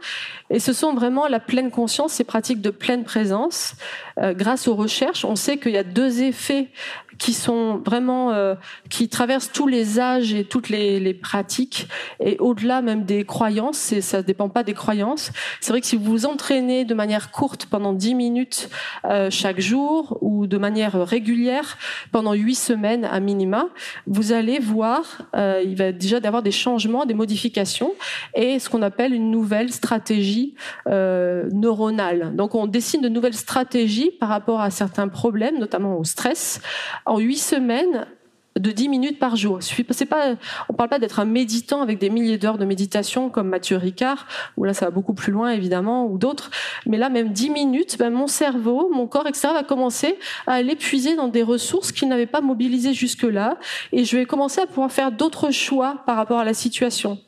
Et 0.50 0.60
ce 0.60 0.74
sont 0.74 0.94
vraiment 0.94 1.28
la 1.28 1.40
pleine 1.40 1.70
conscience 1.70 2.14
ces 2.14 2.24
pratiques 2.24 2.62
de 2.62 2.70
pleine 2.70 3.04
présence 3.04 3.75
grâce 4.18 4.68
aux 4.68 4.76
recherches, 4.76 5.26
on 5.26 5.36
sait 5.36 5.58
qu'il 5.58 5.72
y 5.72 5.78
a 5.78 5.84
deux 5.84 6.22
effets 6.22 6.70
qui 7.18 7.34
sont 7.34 7.78
vraiment 7.86 8.32
euh, 8.32 8.56
qui 8.90 9.10
traversent 9.10 9.52
tous 9.52 9.68
les 9.68 10.00
âges 10.00 10.34
et 10.34 10.44
toutes 10.44 10.70
les, 10.70 11.14
pratiques 11.14 11.88
et 12.20 12.38
au-delà 12.40 12.82
même 12.82 13.06
des 13.06 13.24
croyances 13.26 13.92
et 13.92 14.02
ça 14.02 14.22
dépend 14.22 14.50
pas 14.50 14.64
des 14.64 14.74
croyances. 14.74 15.32
C'est 15.62 15.72
vrai 15.72 15.82
que 15.82 15.88
si 15.88 15.96
vous 15.96 16.04
vous 16.04 16.26
entraînez 16.26 16.84
de 16.84 16.94
manière 16.94 17.32
courte 17.32 17.68
pendant 17.68 17.94
10 17.94 18.16
minutes 18.16 18.70
euh, 19.06 19.30
chaque 19.30 19.60
jour 19.60 20.18
ou 20.22 20.48
de 20.48 20.58
manière 20.58 20.94
régulière 21.08 21.78
pendant 22.12 22.34
huit 22.34 22.56
semaines 22.56 23.06
à 23.06 23.20
minima 23.20 23.68
vous 24.08 24.32
allez 24.32 24.60
voir 24.60 25.22
euh, 25.36 25.62
il 25.64 25.76
va 25.76 25.92
déjà 25.92 26.20
d'avoir 26.20 26.44
des 26.44 26.52
changements 26.52 27.06
des 27.06 27.14
modifications 27.14 27.94
et 28.34 28.60
ce 28.60 28.70
qu'on 28.70 28.82
appelle 28.82 29.14
une 29.14 29.32
nouvelle 29.32 29.72
stratégie 29.72 30.56
neuronale. 30.86 32.36
Donc 32.36 32.56
on 32.56 32.68
dessine 32.68 33.02
de 33.02 33.10
nouvelles 33.10 33.36
stratégies 33.36 34.12
par 34.12 34.30
rapport 34.30 34.62
à 34.62 34.70
certains 34.70 35.08
problèmes 35.08 35.60
notamment 35.60 35.98
au 35.98 36.04
stress 36.04 36.62
en 37.06 37.20
huit 37.20 37.38
semaines 37.38 38.08
de 38.58 38.72
10 38.72 38.88
minutes 38.88 39.20
par 39.20 39.36
jour. 39.36 39.60
C'est 39.62 40.06
pas, 40.06 40.36
on 40.70 40.74
parle 40.74 40.90
pas 40.90 41.00
d'être 41.00 41.20
un 41.20 41.26
méditant 41.26 41.82
avec 41.82 42.00
des 42.00 42.10
milliers 42.10 42.38
d'heures 42.38 42.58
de 42.58 42.64
méditation 42.64 43.30
comme 43.30 43.50
Mathieu 43.50 43.76
Ricard, 43.76 44.28
où 44.56 44.64
là 44.64 44.74
ça 44.74 44.86
va 44.86 44.92
beaucoup 44.92 45.14
plus 45.14 45.34
loin 45.34 45.52
évidemment, 45.52 46.06
ou 46.06 46.18
d'autres. 46.18 46.52
Mais 46.86 46.98
là 46.98 47.10
même 47.10 47.34
10 47.34 47.50
minutes, 47.50 47.98
ben, 48.00 48.12
mon 48.12 48.28
cerveau, 48.28 48.90
mon 48.94 49.08
corps, 49.08 49.28
etc. 49.28 49.50
va 49.54 49.64
commencer 49.64 50.18
à 50.48 50.62
l'épuiser 50.62 51.16
dans 51.16 51.28
des 51.28 51.44
ressources 51.44 51.92
qu'il 51.92 52.08
n'avait 52.08 52.26
pas 52.28 52.40
mobilisées 52.40 52.94
jusque-là, 52.94 53.58
et 53.92 54.06
je 54.06 54.16
vais 54.16 54.26
commencer 54.26 54.62
à 54.62 54.68
pouvoir 54.68 54.92
faire 54.92 55.12
d'autres 55.12 55.52
choix 55.52 56.04
par 56.06 56.16
rapport 56.16 56.40
à 56.40 56.46
la 56.46 56.54
situation. 56.54 57.20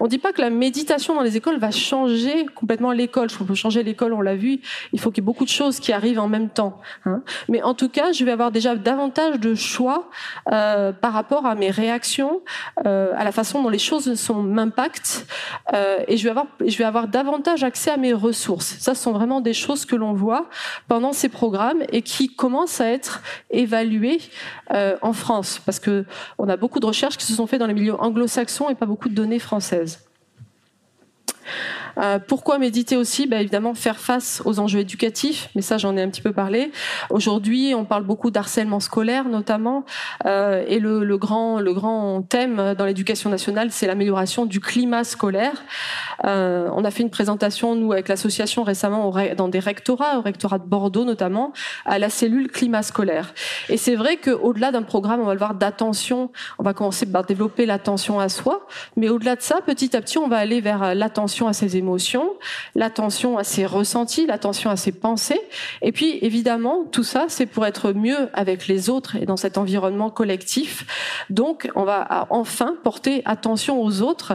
On 0.00 0.04
ne 0.04 0.08
dit 0.08 0.18
pas 0.18 0.32
que 0.32 0.40
la 0.40 0.50
méditation 0.50 1.14
dans 1.14 1.22
les 1.22 1.36
écoles 1.36 1.58
va 1.58 1.70
changer 1.70 2.46
complètement 2.54 2.92
l'école. 2.92 3.28
Je 3.30 3.34
faut 3.34 3.54
changer 3.54 3.82
l'école, 3.82 4.12
on 4.12 4.20
l'a 4.20 4.36
vu. 4.36 4.60
Il 4.92 5.00
faut 5.00 5.10
qu'il 5.10 5.22
y 5.22 5.24
ait 5.24 5.26
beaucoup 5.26 5.44
de 5.44 5.50
choses 5.50 5.80
qui 5.80 5.92
arrivent 5.92 6.18
en 6.18 6.28
même 6.28 6.48
temps. 6.48 6.80
Hein. 7.04 7.22
Mais 7.48 7.62
en 7.62 7.74
tout 7.74 7.88
cas, 7.88 8.12
je 8.12 8.24
vais 8.24 8.30
avoir 8.30 8.50
déjà 8.50 8.76
davantage 8.76 9.38
de 9.38 9.54
choix 9.54 10.08
euh, 10.52 10.92
par 10.92 11.12
rapport 11.12 11.46
à 11.46 11.54
mes 11.54 11.70
réactions, 11.70 12.40
euh, 12.86 13.12
à 13.16 13.24
la 13.24 13.32
façon 13.32 13.62
dont 13.62 13.68
les 13.68 13.78
choses 13.78 14.08
m'impactent, 14.34 15.26
euh, 15.74 15.98
et 16.08 16.16
je 16.16 16.24
vais 16.24 16.30
avoir, 16.30 16.46
je 16.64 16.76
vais 16.76 16.84
avoir 16.84 17.08
davantage 17.08 17.64
accès 17.64 17.90
à 17.90 17.96
mes 17.96 18.12
ressources. 18.12 18.76
Ça, 18.78 18.94
ce 18.94 19.02
sont 19.02 19.12
vraiment 19.12 19.40
des 19.40 19.52
choses 19.52 19.84
que 19.84 19.96
l'on 19.96 20.12
voit 20.12 20.48
pendant 20.88 21.12
ces 21.12 21.28
programmes 21.28 21.82
et 21.92 22.02
qui 22.02 22.34
commencent 22.34 22.80
à 22.80 22.88
être 22.88 23.22
évaluées 23.50 24.20
en 25.02 25.12
France, 25.12 25.60
parce 25.64 25.80
que 25.80 26.04
on 26.38 26.48
a 26.48 26.56
beaucoup 26.56 26.78
de 26.78 26.86
recherches 26.86 27.16
qui 27.16 27.26
se 27.26 27.34
sont 27.34 27.46
faites 27.46 27.58
dans 27.58 27.66
les 27.66 27.74
milieux 27.74 28.00
anglo-saxons 28.00 28.68
et 28.70 28.74
pas 28.76 28.86
beaucoup 28.86 29.08
de 29.08 29.14
données 29.14 29.40
françaises 29.40 29.49
française. 29.50 29.98
Euh, 31.98 32.18
pourquoi 32.18 32.58
méditer 32.58 32.96
aussi 32.96 33.26
ben 33.26 33.40
Évidemment, 33.40 33.74
faire 33.74 33.98
face 33.98 34.42
aux 34.44 34.58
enjeux 34.58 34.80
éducatifs, 34.80 35.48
mais 35.54 35.62
ça, 35.62 35.78
j'en 35.78 35.96
ai 35.96 36.02
un 36.02 36.08
petit 36.08 36.22
peu 36.22 36.32
parlé. 36.32 36.70
Aujourd'hui, 37.10 37.74
on 37.76 37.84
parle 37.84 38.04
beaucoup 38.04 38.30
d'harcèlement 38.30 38.80
scolaire, 38.80 39.28
notamment, 39.28 39.84
euh, 40.26 40.64
et 40.68 40.78
le, 40.78 41.16
grand, 41.16 41.60
le 41.60 41.72
grand 41.72 42.22
thème 42.22 42.74
dans 42.76 42.84
l'éducation 42.84 43.30
nationale, 43.30 43.68
c'est 43.70 43.86
l'amélioration 43.86 44.46
du 44.46 44.60
climat 44.60 45.04
scolaire. 45.04 45.62
Euh, 46.24 46.68
on 46.74 46.84
a 46.84 46.90
fait 46.90 47.02
une 47.02 47.10
présentation, 47.10 47.74
nous, 47.74 47.92
avec 47.92 48.08
l'association 48.08 48.62
récemment, 48.62 49.12
dans 49.36 49.48
des 49.48 49.60
rectorats, 49.60 50.18
au 50.18 50.22
rectorat 50.22 50.58
de 50.58 50.66
Bordeaux 50.66 51.04
notamment, 51.04 51.52
à 51.84 51.98
la 51.98 52.10
cellule 52.10 52.48
climat 52.48 52.82
scolaire. 52.82 53.34
Et 53.68 53.76
c'est 53.76 53.96
vrai 53.96 54.16
qu'au-delà 54.16 54.72
d'un 54.72 54.82
programme, 54.82 55.20
on 55.20 55.24
va 55.24 55.34
le 55.34 55.38
voir, 55.38 55.54
d'attention, 55.54 56.30
on 56.58 56.62
va 56.62 56.74
commencer 56.74 57.06
par 57.06 57.24
développer 57.24 57.66
l'attention 57.66 58.20
à 58.20 58.28
soi, 58.28 58.66
mais 58.96 59.08
au-delà 59.08 59.36
de 59.36 59.42
ça, 59.42 59.60
petit 59.64 59.96
à 59.96 60.00
petit, 60.00 60.18
on 60.18 60.28
va 60.28 60.36
aller 60.36 60.60
vers 60.60 60.94
l'attention 60.94 61.48
à 61.48 61.52
ses 61.52 61.76
émotions, 61.76 61.89
l'attention 62.74 63.38
à 63.38 63.44
ses 63.44 63.66
ressentis, 63.66 64.26
l'attention 64.26 64.70
à 64.70 64.76
ses 64.76 64.92
pensées. 64.92 65.40
Et 65.82 65.92
puis, 65.92 66.18
évidemment, 66.22 66.84
tout 66.84 67.04
ça, 67.04 67.26
c'est 67.28 67.46
pour 67.46 67.66
être 67.66 67.92
mieux 67.92 68.28
avec 68.32 68.66
les 68.66 68.90
autres 68.90 69.16
et 69.16 69.26
dans 69.26 69.36
cet 69.36 69.58
environnement 69.58 70.10
collectif. 70.10 71.24
Donc, 71.30 71.70
on 71.74 71.84
va 71.84 72.26
enfin 72.30 72.76
porter 72.82 73.22
attention 73.24 73.82
aux 73.82 74.02
autres 74.02 74.34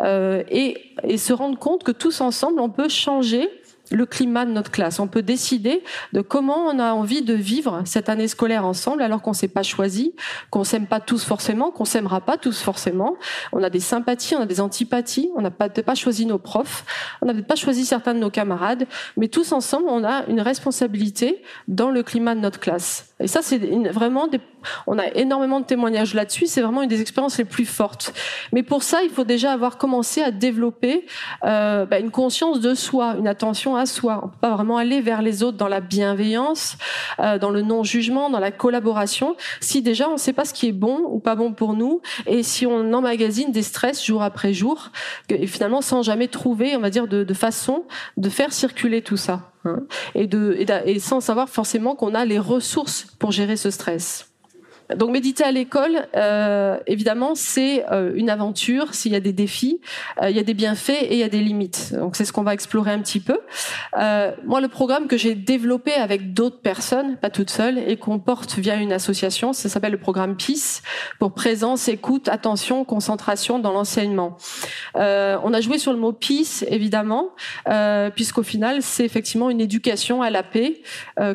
euh, 0.00 0.42
et, 0.50 0.92
et 1.02 1.18
se 1.18 1.32
rendre 1.32 1.58
compte 1.58 1.84
que 1.84 1.92
tous 1.92 2.20
ensemble, 2.20 2.60
on 2.60 2.70
peut 2.70 2.88
changer 2.88 3.48
le 3.90 4.06
climat 4.06 4.44
de 4.44 4.50
notre 4.50 4.70
classe. 4.70 4.98
On 4.98 5.06
peut 5.06 5.22
décider 5.22 5.82
de 6.12 6.20
comment 6.20 6.66
on 6.66 6.78
a 6.78 6.92
envie 6.92 7.22
de 7.22 7.34
vivre 7.34 7.82
cette 7.84 8.08
année 8.08 8.28
scolaire 8.28 8.64
ensemble 8.64 9.02
alors 9.02 9.22
qu'on 9.22 9.32
s'est 9.32 9.48
pas 9.48 9.62
choisi, 9.62 10.14
qu'on 10.50 10.64
s'aime 10.64 10.86
pas 10.86 11.00
tous 11.00 11.24
forcément, 11.24 11.70
qu'on 11.70 11.84
s'aimera 11.84 12.20
pas 12.20 12.36
tous 12.36 12.62
forcément. 12.62 13.16
On 13.52 13.62
a 13.62 13.70
des 13.70 13.80
sympathies, 13.80 14.36
on 14.36 14.40
a 14.40 14.46
des 14.46 14.60
antipathies, 14.60 15.30
on 15.36 15.42
n'a 15.42 15.50
pas, 15.50 15.68
pas 15.68 15.94
choisi 15.94 16.26
nos 16.26 16.38
profs, 16.38 16.84
on 17.20 17.26
n'a 17.26 17.34
pas 17.42 17.56
choisi 17.56 17.84
certains 17.84 18.14
de 18.14 18.20
nos 18.20 18.30
camarades, 18.30 18.86
mais 19.16 19.28
tous 19.28 19.52
ensemble, 19.52 19.86
on 19.88 20.04
a 20.04 20.24
une 20.26 20.40
responsabilité 20.40 21.42
dans 21.68 21.90
le 21.90 22.02
climat 22.02 22.34
de 22.34 22.40
notre 22.40 22.60
classe. 22.60 23.14
Et 23.20 23.26
ça, 23.26 23.42
c'est 23.42 23.58
vraiment 23.90 24.28
on 24.86 24.98
a 24.98 25.06
énormément 25.14 25.60
de 25.60 25.66
témoignages 25.66 26.14
là-dessus. 26.14 26.46
C'est 26.46 26.60
vraiment 26.60 26.82
une 26.82 26.88
des 26.88 27.00
expériences 27.00 27.38
les 27.38 27.44
plus 27.44 27.66
fortes. 27.66 28.12
Mais 28.52 28.62
pour 28.62 28.82
ça, 28.82 29.02
il 29.02 29.10
faut 29.10 29.24
déjà 29.24 29.52
avoir 29.52 29.78
commencé 29.78 30.22
à 30.22 30.30
développer 30.30 31.06
euh, 31.44 31.86
bah, 31.86 31.98
une 31.98 32.10
conscience 32.10 32.60
de 32.60 32.74
soi, 32.74 33.14
une 33.18 33.28
attention 33.28 33.73
à 33.76 33.86
soi. 33.86 34.20
On 34.22 34.28
peut 34.28 34.38
pas 34.40 34.54
vraiment 34.54 34.76
aller 34.76 35.00
vers 35.00 35.22
les 35.22 35.42
autres 35.42 35.56
dans 35.56 35.68
la 35.68 35.80
bienveillance, 35.80 36.76
euh, 37.20 37.38
dans 37.38 37.50
le 37.50 37.62
non-jugement, 37.62 38.30
dans 38.30 38.38
la 38.40 38.50
collaboration, 38.50 39.36
si 39.60 39.82
déjà 39.82 40.08
on 40.08 40.14
ne 40.14 40.18
sait 40.18 40.32
pas 40.32 40.44
ce 40.44 40.54
qui 40.54 40.68
est 40.68 40.72
bon 40.72 41.00
ou 41.08 41.18
pas 41.18 41.34
bon 41.34 41.52
pour 41.52 41.74
nous, 41.74 42.00
et 42.26 42.42
si 42.42 42.66
on 42.66 42.92
emmagasine 42.92 43.52
des 43.52 43.62
stress 43.62 44.04
jour 44.04 44.22
après 44.22 44.52
jour, 44.52 44.90
et 45.28 45.46
finalement 45.46 45.80
sans 45.80 46.02
jamais 46.02 46.28
trouver, 46.28 46.76
on 46.76 46.80
va 46.80 46.90
dire, 46.90 47.08
de, 47.08 47.24
de 47.24 47.34
façon 47.34 47.84
de 48.16 48.28
faire 48.28 48.52
circuler 48.52 49.02
tout 49.02 49.16
ça. 49.16 49.50
Hein, 49.64 49.80
et, 50.14 50.26
de, 50.26 50.56
et 50.84 50.98
sans 50.98 51.20
savoir 51.20 51.48
forcément 51.48 51.94
qu'on 51.94 52.14
a 52.14 52.24
les 52.26 52.38
ressources 52.38 53.06
pour 53.18 53.32
gérer 53.32 53.56
ce 53.56 53.70
stress. 53.70 54.33
Donc 54.96 55.10
méditer 55.10 55.44
à 55.44 55.52
l'école, 55.52 56.06
euh, 56.16 56.78
évidemment, 56.86 57.34
c'est 57.34 57.84
euh, 57.90 58.12
une 58.14 58.28
aventure. 58.28 58.94
S'il 58.94 59.12
y 59.12 59.16
a 59.16 59.20
des 59.20 59.32
défis, 59.32 59.80
euh, 60.22 60.30
il 60.30 60.36
y 60.36 60.38
a 60.38 60.42
des 60.42 60.54
bienfaits 60.54 60.90
et 60.90 61.14
il 61.14 61.18
y 61.18 61.22
a 61.22 61.28
des 61.28 61.40
limites. 61.40 61.94
Donc 61.94 62.16
c'est 62.16 62.24
ce 62.24 62.32
qu'on 62.32 62.42
va 62.42 62.52
explorer 62.52 62.92
un 62.92 62.98
petit 63.00 63.20
peu. 63.20 63.38
Euh, 63.98 64.32
moi, 64.44 64.60
le 64.60 64.68
programme 64.68 65.06
que 65.06 65.16
j'ai 65.16 65.34
développé 65.34 65.92
avec 65.94 66.34
d'autres 66.34 66.60
personnes, 66.60 67.16
pas 67.16 67.30
toute 67.30 67.50
seule, 67.50 67.78
et 67.78 67.96
qu'on 67.96 68.18
porte 68.18 68.58
via 68.58 68.76
une 68.76 68.92
association, 68.92 69.52
ça 69.52 69.68
s'appelle 69.68 69.92
le 69.92 69.98
programme 69.98 70.36
PIS 70.36 70.82
pour 71.18 71.32
présence, 71.32 71.88
écoute, 71.88 72.28
attention, 72.28 72.84
concentration 72.84 73.58
dans 73.58 73.72
l'enseignement. 73.72 74.36
on 74.94 75.54
a 75.54 75.60
joué 75.60 75.78
sur 75.78 75.92
le 75.92 75.98
mot 75.98 76.12
PIS, 76.12 76.64
évidemment, 76.68 77.30
puisqu'au 78.14 78.42
final, 78.42 78.82
c'est 78.82 79.04
effectivement 79.04 79.50
une 79.50 79.60
éducation 79.60 80.22
à 80.22 80.30
la 80.30 80.42
paix, 80.42 80.82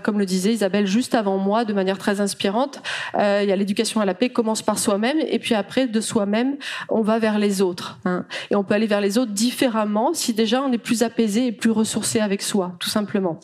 comme 0.04 0.20
le 0.20 0.26
disait 0.26 0.54
Isabelle 0.54 0.88
juste 0.88 1.16
avant 1.16 1.38
moi, 1.38 1.66
de 1.66 1.74
manière 1.74 1.98
très 1.98 2.22
inspirante. 2.22 2.82
Euh, 3.16 3.39
il 3.44 3.50
y 3.50 3.52
a 3.52 3.56
l'éducation 3.56 4.02
à 4.02 4.06
la 4.06 4.14
paix 4.14 4.30
commence 4.30 4.62
par 4.62 4.80
soi-même 4.80 5.18
et 5.28 5.40
puis 5.40 5.56
après 5.56 5.88
de 5.88 6.02
soi-même 6.02 6.58
on 6.90 7.02
va 7.02 7.20
vers 7.20 7.40
les 7.40 7.62
autres 7.62 8.00
hein. 8.06 8.26
et 8.52 8.56
on 8.56 8.64
peut 8.64 8.74
aller 8.74 8.88
vers 8.88 9.02
les 9.02 9.18
autres 9.18 9.32
différemment 9.32 10.14
si 10.14 10.34
déjà 10.34 10.62
on 10.62 10.72
est 10.72 10.78
plus 10.78 11.04
apaisé 11.04 11.48
et 11.48 11.52
plus 11.52 11.72
ressourcé 11.72 12.20
avec 12.20 12.42
soi 12.42 12.76
tout 12.80 12.90
simplement. 12.90 13.40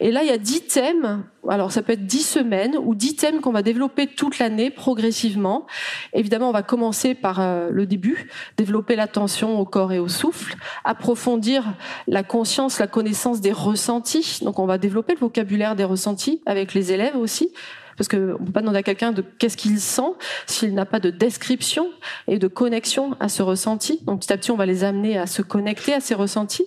Et 0.00 0.10
là 0.10 0.22
il 0.22 0.28
y 0.28 0.32
a 0.32 0.38
dix 0.38 0.62
thèmes 0.66 1.24
alors 1.48 1.72
ça 1.72 1.82
peut 1.82 1.92
être 1.92 2.06
dix 2.06 2.26
semaines 2.26 2.76
ou 2.76 2.94
dix 2.94 3.16
thèmes 3.16 3.40
qu'on 3.40 3.52
va 3.52 3.62
développer 3.62 4.06
toute 4.06 4.38
l'année 4.38 4.70
progressivement. 4.70 5.66
Évidemment 6.12 6.48
on 6.48 6.52
va 6.52 6.62
commencer 6.62 7.14
par 7.14 7.40
euh, 7.40 7.70
le 7.70 7.86
début 7.86 8.28
développer 8.56 8.96
l'attention 8.96 9.58
au 9.58 9.64
corps 9.64 9.92
et 9.92 9.98
au 9.98 10.08
souffle 10.08 10.56
approfondir 10.84 11.64
la 12.06 12.22
conscience 12.22 12.78
la 12.78 12.86
connaissance 12.86 13.40
des 13.40 13.52
ressentis. 13.52 14.40
Donc 14.42 14.58
on 14.58 14.66
va 14.66 14.78
développer 14.78 15.14
le 15.14 15.20
vocabulaire 15.20 15.76
des 15.76 15.84
ressentis 15.84 16.42
avec 16.46 16.74
les 16.74 16.92
élèves 16.92 17.16
aussi 17.16 17.52
parce 17.96 18.08
qu'on 18.08 18.16
ne 18.16 18.34
peut 18.34 18.52
pas 18.52 18.60
demander 18.60 18.78
à 18.78 18.82
quelqu'un 18.82 19.12
de 19.12 19.22
qu'est-ce 19.22 19.56
qu'il 19.56 19.80
sent 19.80 20.12
s'il 20.46 20.74
n'a 20.74 20.84
pas 20.84 21.00
de 21.00 21.10
description 21.10 21.90
et 22.28 22.38
de 22.38 22.48
connexion 22.48 23.16
à 23.20 23.28
ce 23.28 23.42
ressenti. 23.42 24.00
Donc 24.04 24.20
petit 24.20 24.32
à 24.32 24.36
petit, 24.36 24.50
on 24.50 24.56
va 24.56 24.66
les 24.66 24.84
amener 24.84 25.18
à 25.18 25.26
se 25.26 25.42
connecter 25.42 25.94
à 25.94 26.00
ces 26.00 26.14
ressentis. 26.14 26.66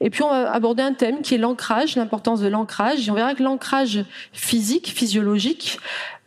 Et 0.00 0.10
puis 0.10 0.22
on 0.22 0.30
va 0.30 0.50
aborder 0.52 0.82
un 0.82 0.94
thème 0.94 1.22
qui 1.22 1.34
est 1.34 1.38
l'ancrage, 1.38 1.96
l'importance 1.96 2.40
de 2.40 2.48
l'ancrage. 2.48 3.06
Et 3.06 3.10
on 3.10 3.14
verra 3.14 3.34
que 3.34 3.42
l'ancrage 3.42 4.04
physique, 4.32 4.88
physiologique, 4.88 5.78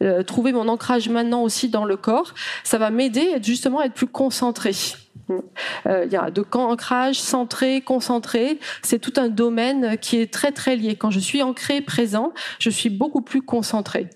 euh, 0.01 0.23
trouver 0.23 0.51
mon 0.51 0.67
ancrage 0.67 1.09
maintenant 1.09 1.41
aussi 1.41 1.69
dans 1.69 1.85
le 1.85 1.97
corps, 1.97 2.33
ça 2.63 2.77
va 2.77 2.89
m'aider 2.89 3.37
justement 3.41 3.79
à 3.79 3.85
être 3.85 3.93
plus 3.93 4.07
concentré. 4.07 4.71
Euh, 5.87 6.03
il 6.05 6.11
y 6.11 6.15
a 6.15 6.29
de 6.29 6.45
ancrage, 6.53 7.19
centré, 7.19 7.81
concentré. 7.81 8.59
C'est 8.81 8.99
tout 8.99 9.13
un 9.17 9.27
domaine 9.27 9.97
qui 9.97 10.17
est 10.17 10.31
très 10.31 10.51
très 10.51 10.75
lié. 10.75 10.95
Quand 10.95 11.11
je 11.11 11.19
suis 11.19 11.41
ancré, 11.41 11.81
présent, 11.81 12.33
je 12.59 12.69
suis 12.69 12.89
beaucoup 12.89 13.21
plus 13.21 13.41
concentré. 13.41 14.07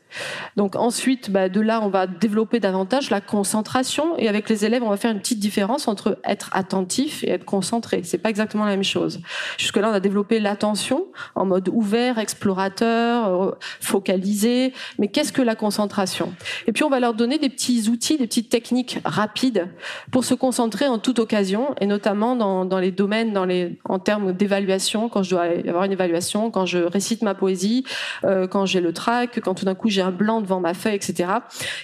Donc 0.55 0.75
ensuite, 0.75 1.31
bah, 1.31 1.49
de 1.49 1.61
là, 1.61 1.81
on 1.83 1.89
va 1.89 2.07
développer 2.07 2.59
davantage 2.59 3.09
la 3.09 3.21
concentration. 3.21 4.17
Et 4.17 4.27
avec 4.27 4.49
les 4.49 4.65
élèves, 4.65 4.83
on 4.83 4.89
va 4.89 4.97
faire 4.97 5.11
une 5.11 5.19
petite 5.19 5.39
différence 5.39 5.87
entre 5.87 6.17
être 6.25 6.49
attentif 6.53 7.23
et 7.23 7.31
être 7.31 7.45
concentré. 7.45 8.01
C'est 8.03 8.17
pas 8.17 8.29
exactement 8.29 8.65
la 8.65 8.71
même 8.71 8.83
chose. 8.83 9.21
Jusque 9.57 9.77
là, 9.77 9.89
on 9.89 9.93
a 9.93 9.99
développé 9.99 10.39
l'attention 10.39 11.05
en 11.35 11.45
mode 11.45 11.69
ouvert, 11.69 12.17
explorateur, 12.17 13.27
euh, 13.27 13.51
focalisé. 13.79 14.73
Mais 14.97 15.07
qu'est-ce 15.07 15.33
que 15.33 15.41
la 15.41 15.55
concentration? 15.55 16.33
Et 16.67 16.71
puis 16.71 16.83
on 16.83 16.89
va 16.89 16.99
leur 16.99 17.13
donner 17.13 17.37
des 17.37 17.49
petits 17.49 17.89
outils, 17.89 18.17
des 18.17 18.27
petites 18.27 18.49
techniques 18.49 18.99
rapides 19.05 19.67
pour 20.11 20.23
se 20.23 20.33
concentrer 20.33 20.87
en 20.87 20.99
toute 20.99 21.19
occasion, 21.19 21.75
et 21.81 21.85
notamment 21.85 22.35
dans, 22.35 22.65
dans 22.65 22.79
les 22.79 22.91
domaines, 22.91 23.33
dans 23.33 23.45
les, 23.45 23.77
en 23.85 23.99
termes 23.99 24.33
d'évaluation, 24.33 25.09
quand 25.09 25.23
je 25.23 25.31
dois 25.31 25.43
avoir 25.67 25.83
une 25.83 25.91
évaluation, 25.91 26.51
quand 26.51 26.65
je 26.65 26.79
récite 26.79 27.21
ma 27.21 27.35
poésie, 27.35 27.83
euh, 28.23 28.47
quand 28.47 28.65
j'ai 28.65 28.81
le 28.81 28.93
trac, 28.93 29.39
quand 29.43 29.53
tout 29.55 29.65
d'un 29.65 29.75
coup 29.75 29.89
j'ai 29.89 29.98
un 30.01 30.11
blanc 30.11 30.41
devant 30.41 30.59
ma 30.59 30.73
feuille, 30.73 30.95
etc. 30.95 31.29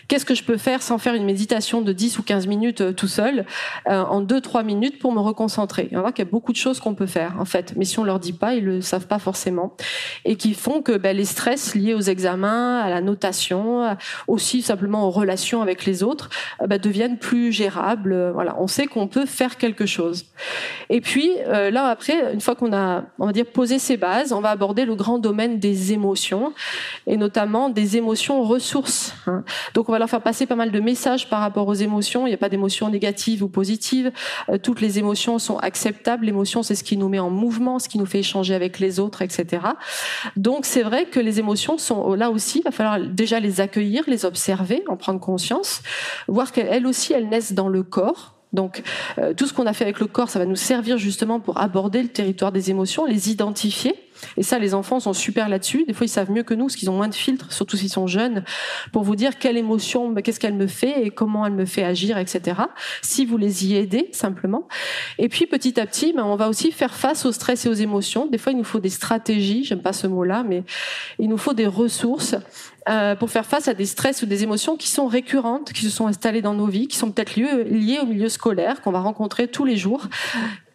Qu'est-ce 0.07 0.26
que 0.26 0.36
je 0.36 0.43
peux 0.43 0.57
faire 0.57 0.82
sans 0.82 0.97
faire 0.97 1.13
une 1.13 1.26
méditation 1.26 1.82
de 1.82 1.91
10 1.91 2.20
ou 2.20 2.24
15 2.24 2.47
minutes 2.47 2.82
euh, 2.82 2.91
tout 2.93 3.07
seul, 3.07 3.45
euh, 3.88 4.03
en 4.03 4.22
2-3 4.24 4.63
minutes 4.63 4.99
pour 4.99 5.11
me 5.11 5.20
reconcentrer? 5.20 5.89
On 5.91 5.95
va 5.95 6.01
voir 6.01 6.13
qu'il 6.13 6.26
y 6.26 6.28
a 6.28 6.32
beaucoup 6.32 6.51
de 6.51 6.57
choses 6.57 6.80
qu'on 6.80 6.95
peut 6.95 7.05
faire, 7.05 7.36
en 7.39 7.45
fait, 7.45 7.74
mais 7.76 7.86
si 7.86 7.99
on 7.99 8.03
leur 8.03 8.20
dit 8.20 8.34
pas, 8.34 8.55
ils 8.55 8.63
le 8.63 8.82
savent 8.82 9.07
pas 9.07 9.20
forcément, 9.20 9.76
et 10.24 10.36
qui 10.36 10.53
font 10.53 10.82
que 10.82 10.97
ben, 10.97 11.16
les 11.16 11.26
stress 11.26 11.76
liés 11.76 11.93
aux 11.93 12.01
examens, 12.01 12.80
à 12.80 12.89
la 12.89 13.01
notation, 13.01 13.95
aussi 14.28 14.61
simplement 14.61 15.07
aux 15.07 15.11
relations 15.11 15.61
avec 15.61 15.86
les 15.86 16.03
autres, 16.03 16.30
ben, 16.66 16.80
deviennent 16.80 17.18
plus 17.18 17.51
gérables. 17.51 18.32
Voilà, 18.34 18.55
on 18.59 18.68
sait 18.68 18.88
qu'on 18.88 19.07
peut 19.07 19.26
faire 19.26 19.57
quelque 19.57 19.86
chose. 19.86 20.26
Et 20.89 21.01
puis 21.01 21.32
euh, 21.47 21.72
là 21.72 21.88
après, 21.88 22.34
une 22.34 22.41
fois 22.41 22.55
qu'on 22.55 22.74
a, 22.74 23.03
on 23.20 23.26
va 23.26 23.32
dire, 23.32 23.45
posé 23.45 23.80
ces 23.80 23.97
bases, 23.97 24.34
on 24.34 24.41
va 24.41 24.49
aborder 24.49 24.86
le 24.86 24.95
grand 24.95 25.18
domaine 25.18 25.59
des 25.59 25.93
émotions 25.93 26.53
et 27.07 27.18
notamment 27.18 27.70
des 27.70 27.97
émotions 27.97 28.05
ressources. 28.14 29.14
Hein. 29.28 29.43
Donc 29.74 29.89
on 29.89 29.91
va 29.91 29.99
leur 29.99 30.10
faire 30.10 30.22
passer 30.22 30.45
pas 30.45 30.56
mal 30.56 30.72
de 30.72 30.80
messages 30.80 31.30
par 31.30 31.39
rapport 31.39 31.68
aux 31.68 31.74
émotions. 31.74 32.28
Il 32.28 32.30
n'y 32.30 32.36
a 32.36 32.38
pas 32.38 32.49
d'émotions 32.49 32.89
négatives 32.89 33.43
ou 33.43 33.47
positives. 33.47 34.12
Euh, 34.49 34.58
toutes 34.58 34.82
les 34.82 34.99
émotions 34.99 35.39
sont 35.39 35.58
acceptables. 35.58 36.26
L'émotion, 36.26 36.64
c'est 36.64 36.76
ce 36.76 36.84
qui 36.84 36.97
nous 36.97 37.10
met 37.10 37.20
en 37.20 37.30
mouvement, 37.30 37.80
ce 37.80 37.89
qui 37.89 37.97
nous 37.97 38.06
fait 38.06 38.20
échanger 38.20 38.53
avec 38.53 38.80
les 38.80 38.99
autres, 38.99 39.22
etc. 39.22 39.64
Donc 40.36 40.66
c'est 40.66 40.84
vrai 40.84 41.06
que 41.06 41.20
les 41.20 41.39
émotions 41.39 41.78
sont 41.78 42.14
là 42.14 42.30
aussi. 42.30 42.60
Il 42.60 42.64
va 42.64 42.72
falloir 42.72 42.99
déjà 42.99 43.39
les 43.39 43.62
accueillir, 43.62 44.03
les 44.08 44.26
observer, 44.26 44.84
en 44.88 44.97
prendre 44.97 45.20
conscience, 45.20 45.82
voir 46.28 46.51
qu'elles 46.51 46.88
aussi 46.88 47.14
elles 47.14 47.30
naissent 47.30 47.53
dans 47.53 47.70
le 47.70 47.84
corps 47.84 48.36
donc 48.56 48.82
euh, 49.18 49.34
tout 49.34 49.45
ce 49.45 49.53
qu'on 49.53 49.68
a 49.68 49.74
fait 49.74 49.84
avec 49.84 49.99
le 49.99 50.08
corps, 50.08 50.30
ça 50.30 50.39
va 50.39 50.45
nous 50.45 50.56
servir 50.56 50.97
justement 50.97 51.39
pour 51.39 51.60
aborder 51.60 52.01
le 52.01 52.08
territoire 52.08 52.51
des 52.51 52.72
émotions, 52.72 53.06
les 53.06 53.30
identifier. 53.30 54.05
Et 54.38 54.43
ça, 54.43 54.59
les 54.59 54.74
enfants 54.74 54.99
sont 54.99 55.13
super 55.13 55.49
là-dessus. 55.49 55.86
Des 55.86 55.93
fois, 55.93 56.05
ils 56.05 56.09
savent 56.09 56.32
mieux 56.32 56.43
que 56.43 56.53
nous, 56.53 56.66
parce 56.66 56.76
qu'ils 56.76 56.89
ont 56.89 56.95
moins 56.95 57.07
de 57.07 57.16
filtres, 57.16 57.51
surtout 57.51 57.78
s'ils 57.78 57.89
sont 57.89 58.07
jeunes, 58.07 58.43
pour 58.91 59.03
vous 59.03 59.16
dire 59.16 59.38
quelle 59.38 59.57
émotion, 59.57 60.13
qu'est-ce 60.16 60.39
qu'elle 60.39 60.53
me 60.53 60.68
fait 60.68 61.05
et 61.05 61.09
comment 61.09 61.45
elle 61.45 61.53
me 61.53 61.66
fait 61.66 61.84
agir, 61.84 62.18
etc. 62.18 62.61
Si 63.01 63.26
vous 63.26 63.38
les 63.38 63.68
y 63.68 63.76
aidez, 63.76 64.09
simplement. 64.11 64.68
Et 65.18 65.30
puis, 65.30 65.45
petit 65.45 65.80
à 65.80 65.86
petit, 65.86 66.13
ben, 66.13 66.24
on 66.24 66.36
va 66.36 66.49
aussi 66.49 66.72
faire 66.72 66.93
face 66.93 67.26
au 67.26 67.32
stress 67.32 67.66
et 67.66 67.70
aux 67.70 67.74
émotions. 67.74 68.28
Des 68.28 68.38
fois, 68.38 68.51
il 68.51 68.57
nous 68.57 68.63
faut 68.63 68.80
des 68.80 68.89
stratégies, 68.89 69.63
j'aime 69.63 69.82
pas 69.82 69.93
ce 69.93 70.07
mot-là, 70.07 70.43
mais 70.47 70.63
il 71.20 71.30
nous 71.30 71.38
faut 71.38 71.53
des 71.53 71.68
ressources 71.68 72.36
euh, 72.88 73.16
pour 73.16 73.32
faire 73.32 73.45
face 73.45 73.68
à 73.68 73.74
des 73.74 73.86
stress 73.86 74.22
ou 74.22 74.28
des 74.28 74.43
émotions 74.43 74.78
qui 74.78 74.89
sont 74.89 75.07
récurrentes, 75.07 75.74
qui 75.74 75.82
se 75.82 75.89
sont 75.89 76.05
installées 76.05 76.43
dans 76.43 76.53
nos 76.53 76.68
vies, 76.68 76.88
qui 76.88 76.97
sont 76.97 77.11
peut-être 77.11 77.36
liées, 77.36 77.99
au 78.01 78.05
milieu 78.05 78.30
scolaire, 78.30 78.82
qu'on 78.82 78.91
va 78.91 78.99
rencontrer 78.99 79.47
tous 79.47 79.66
les 79.66 79.76
jours 79.76 80.07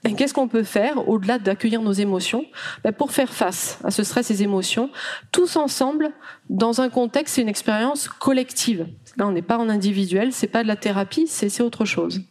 qu'est-ce 0.03 0.34
qu'on 0.34 0.48
peut 0.48 0.62
faire 0.62 1.09
au-delà 1.09 1.38
d'accueillir 1.38 1.82
nos 1.82 1.92
émotions? 1.92 2.44
Ben, 2.84 2.92
Pour 2.92 3.12
faire 3.12 3.32
face 3.32 3.78
à 3.84 3.90
ce 3.90 4.03
stress 4.03 4.30
et 4.30 4.34
ces 4.34 4.42
émotions, 4.42 4.90
tous 5.32 5.57
ensemble, 5.57 6.11
dans 6.48 6.80
un 6.80 6.88
contexte, 6.88 7.34
c'est 7.34 7.42
une 7.42 7.48
expérience 7.48 8.09
collective. 8.09 8.86
Là, 9.16 9.26
on 9.26 9.32
n'est 9.32 9.42
pas 9.42 9.59
en 9.59 9.68
individuel, 9.68 10.32
c'est 10.32 10.46
pas 10.46 10.62
de 10.62 10.68
la 10.68 10.76
thérapie, 10.76 11.26
c'est 11.26 11.61
autre 11.61 11.84
chose. 11.84 12.22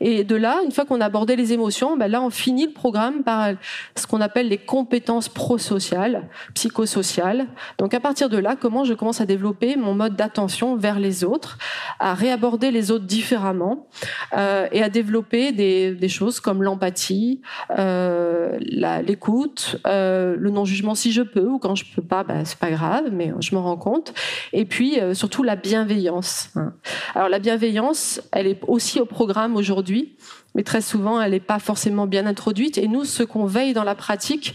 Et 0.00 0.24
de 0.24 0.36
là, 0.36 0.60
une 0.64 0.72
fois 0.72 0.84
qu'on 0.84 1.00
a 1.00 1.06
abordé 1.06 1.36
les 1.36 1.52
émotions, 1.52 1.96
ben 1.96 2.08
là, 2.08 2.22
on 2.22 2.30
finit 2.30 2.66
le 2.66 2.72
programme 2.72 3.22
par 3.22 3.50
ce 3.96 4.06
qu'on 4.06 4.20
appelle 4.20 4.48
les 4.48 4.58
compétences 4.58 5.28
prosociales, 5.28 6.28
psychosociales. 6.54 7.46
Donc 7.78 7.94
à 7.94 8.00
partir 8.00 8.28
de 8.28 8.38
là, 8.38 8.56
comment 8.56 8.84
je 8.84 8.94
commence 8.94 9.20
à 9.20 9.26
développer 9.26 9.76
mon 9.76 9.94
mode 9.94 10.16
d'attention 10.16 10.76
vers 10.76 10.98
les 10.98 11.24
autres, 11.24 11.58
à 11.98 12.14
réaborder 12.14 12.70
les 12.70 12.90
autres 12.90 13.04
différemment 13.04 13.88
euh, 14.34 14.68
et 14.72 14.82
à 14.82 14.88
développer 14.88 15.52
des, 15.52 16.08
choses 16.08 16.40
comme 16.40 16.62
l'empathie, 16.62 17.40
euh, 17.78 18.58
l'écoute, 18.60 19.80
euh, 19.86 20.36
le 20.38 20.50
non-jugement 20.50 20.94
si 20.94 21.12
je 21.12 21.22
peux 21.22 21.46
ou 21.46 21.58
quand 21.58 21.74
je 21.74 21.84
peux 21.94 22.02
pas, 22.02 22.22
ben, 22.24 22.44
c'est 22.44 22.58
pas 22.58 22.70
grave, 22.70 23.04
mais 23.12 23.32
je 23.40 23.54
me 23.54 23.60
rends 23.60 23.76
compte. 23.76 24.12
Et 24.52 24.64
puis 24.64 24.98
surtout 25.14 25.42
la 25.42 25.56
bienveillance. 25.56 26.50
Hein. 26.56 26.72
Alors 27.14 27.28
la 27.28 27.38
bienveillance, 27.38 28.20
elle 28.32 28.46
est 28.46 28.60
aussi 28.66 29.00
au 29.00 29.06
programme 29.06 29.31
aujourd'hui, 29.54 30.14
mais 30.54 30.62
très 30.62 30.80
souvent, 30.80 31.20
elle 31.20 31.32
n'est 31.32 31.40
pas 31.40 31.58
forcément 31.58 32.06
bien 32.06 32.26
introduite. 32.26 32.78
Et 32.78 32.88
nous, 32.88 33.04
ce 33.04 33.22
qu'on 33.22 33.46
veille 33.46 33.72
dans 33.72 33.84
la 33.84 33.94
pratique 33.94 34.54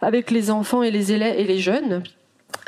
avec 0.00 0.30
les 0.30 0.50
enfants 0.50 0.82
et 0.82 0.90
les 0.90 1.12
élèves 1.12 1.38
et 1.38 1.44
les 1.44 1.58
jeunes, 1.58 2.02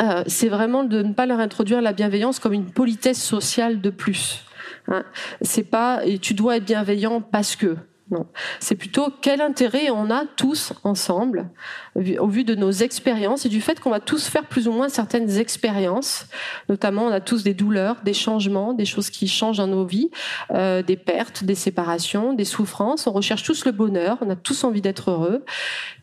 euh, 0.00 0.22
c'est 0.26 0.48
vraiment 0.48 0.84
de 0.84 1.02
ne 1.02 1.12
pas 1.12 1.26
leur 1.26 1.40
introduire 1.40 1.80
la 1.80 1.92
bienveillance 1.92 2.38
comme 2.38 2.52
une 2.52 2.70
politesse 2.70 3.22
sociale 3.22 3.80
de 3.80 3.90
plus. 3.90 4.44
Hein. 4.88 5.04
C'est 5.40 5.64
pas 5.64 6.04
et 6.04 6.18
tu 6.18 6.34
dois 6.34 6.56
être 6.56 6.64
bienveillant 6.64 7.20
parce 7.20 7.56
que. 7.56 7.76
Non, 8.10 8.26
c'est 8.58 8.74
plutôt 8.74 9.08
quel 9.22 9.40
intérêt 9.40 9.88
on 9.90 10.10
a 10.10 10.24
tous 10.36 10.72
ensemble, 10.84 11.48
au 11.94 12.26
vu 12.26 12.44
de 12.44 12.54
nos 12.54 12.70
expériences 12.70 13.46
et 13.46 13.48
du 13.48 13.60
fait 13.60 13.80
qu'on 13.80 13.90
va 13.90 14.00
tous 14.00 14.26
faire 14.26 14.44
plus 14.44 14.68
ou 14.68 14.72
moins 14.72 14.88
certaines 14.88 15.38
expériences. 15.38 16.26
Notamment, 16.68 17.04
on 17.06 17.12
a 17.12 17.20
tous 17.20 17.42
des 17.42 17.54
douleurs, 17.54 17.96
des 18.04 18.12
changements, 18.12 18.74
des 18.74 18.84
choses 18.84 19.08
qui 19.08 19.28
changent 19.28 19.58
dans 19.58 19.66
nos 19.66 19.86
vies, 19.86 20.10
euh, 20.50 20.82
des 20.82 20.96
pertes, 20.96 21.44
des 21.44 21.54
séparations, 21.54 22.32
des 22.34 22.44
souffrances. 22.44 23.06
On 23.06 23.12
recherche 23.12 23.44
tous 23.44 23.64
le 23.64 23.72
bonheur, 23.72 24.18
on 24.20 24.30
a 24.30 24.36
tous 24.36 24.64
envie 24.64 24.82
d'être 24.82 25.10
heureux. 25.10 25.44